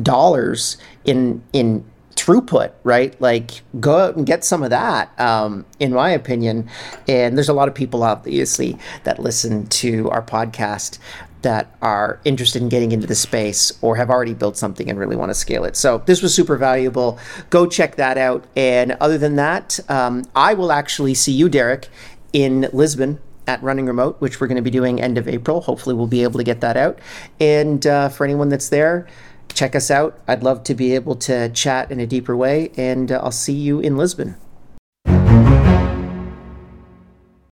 dollars 0.00 0.76
in 1.04 1.42
in 1.52 1.84
throughput, 2.18 2.72
right? 2.82 3.18
Like 3.20 3.62
go 3.80 3.98
out 3.98 4.16
and 4.16 4.26
get 4.26 4.44
some 4.44 4.62
of 4.62 4.70
that, 4.70 5.18
um, 5.20 5.64
in 5.78 5.92
my 5.92 6.10
opinion. 6.10 6.68
And 7.06 7.36
there's 7.36 7.48
a 7.48 7.54
lot 7.54 7.68
of 7.68 7.74
people 7.74 8.02
obviously 8.02 8.78
that 9.04 9.18
listen 9.18 9.66
to 9.66 10.10
our 10.10 10.22
podcast 10.22 10.98
that 11.42 11.74
are 11.80 12.20
interested 12.24 12.60
in 12.60 12.68
getting 12.68 12.92
into 12.92 13.06
the 13.06 13.14
space 13.14 13.72
or 13.80 13.96
have 13.96 14.10
already 14.10 14.34
built 14.34 14.56
something 14.56 14.90
and 14.90 14.98
really 14.98 15.16
want 15.16 15.30
to 15.30 15.34
scale 15.34 15.64
it. 15.64 15.76
So 15.76 16.02
this 16.06 16.20
was 16.20 16.34
super 16.34 16.56
valuable. 16.56 17.18
Go 17.50 17.66
check 17.66 17.96
that 17.96 18.18
out. 18.18 18.44
And 18.56 18.92
other 19.00 19.18
than 19.18 19.36
that, 19.36 19.78
um, 19.88 20.24
I 20.34 20.54
will 20.54 20.72
actually 20.72 21.14
see 21.14 21.32
you, 21.32 21.48
Derek, 21.48 21.88
in 22.32 22.68
Lisbon 22.72 23.20
at 23.46 23.62
Running 23.62 23.86
Remote, 23.86 24.20
which 24.20 24.40
we're 24.40 24.46
going 24.46 24.56
to 24.56 24.62
be 24.62 24.70
doing 24.70 25.00
end 25.00 25.16
of 25.16 25.28
April. 25.28 25.60
Hopefully, 25.62 25.94
we'll 25.94 26.06
be 26.06 26.22
able 26.22 26.38
to 26.38 26.44
get 26.44 26.60
that 26.60 26.76
out. 26.76 26.98
And 27.40 27.86
uh, 27.86 28.08
for 28.10 28.24
anyone 28.24 28.48
that's 28.48 28.68
there, 28.68 29.06
check 29.54 29.74
us 29.74 29.90
out. 29.90 30.18
I'd 30.26 30.42
love 30.42 30.64
to 30.64 30.74
be 30.74 30.94
able 30.94 31.16
to 31.16 31.48
chat 31.50 31.90
in 31.90 32.00
a 32.00 32.06
deeper 32.06 32.36
way, 32.36 32.70
and 32.76 33.10
uh, 33.10 33.20
I'll 33.22 33.30
see 33.30 33.54
you 33.54 33.80
in 33.80 33.96
Lisbon. 33.96 34.36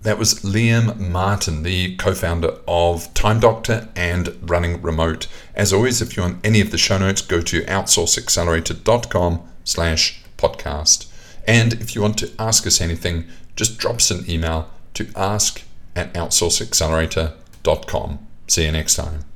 That 0.03 0.19
was 0.19 0.41
Liam 0.41 0.99
Martin, 0.99 1.63
the 1.63 1.97
co-founder 1.97 2.59
of 2.67 3.15
Time 3.15 3.39
Doctor 3.39 3.89
and 3.95 4.37
Running 4.43 4.83
Remote. 4.83 5.29
As 5.55 5.73
always, 5.73 6.03
if 6.03 6.17
you 6.17 6.25
want 6.25 6.45
any 6.45 6.61
of 6.61 6.73
the 6.73 6.79
show 6.79 6.99
notes, 6.99 7.23
go 7.23 7.41
to 7.41 7.63
outsourceaccelerator.com 7.63 9.43
slash 9.63 10.25
podcast. 10.37 11.07
And 11.47 11.75
if 11.75 11.95
you 11.95 12.03
want 12.03 12.19
to 12.19 12.33
ask 12.37 12.67
us 12.67 12.81
anything, 12.81 13.27
just 13.55 13.79
drop 13.79 13.95
us 13.97 14.11
an 14.11 14.29
email 14.29 14.69
to 14.95 15.07
ask 15.15 15.63
at 15.95 16.13
outsourceaccelerator.com. 16.15 18.27
See 18.49 18.65
you 18.65 18.73
next 18.73 18.97
time. 18.97 19.32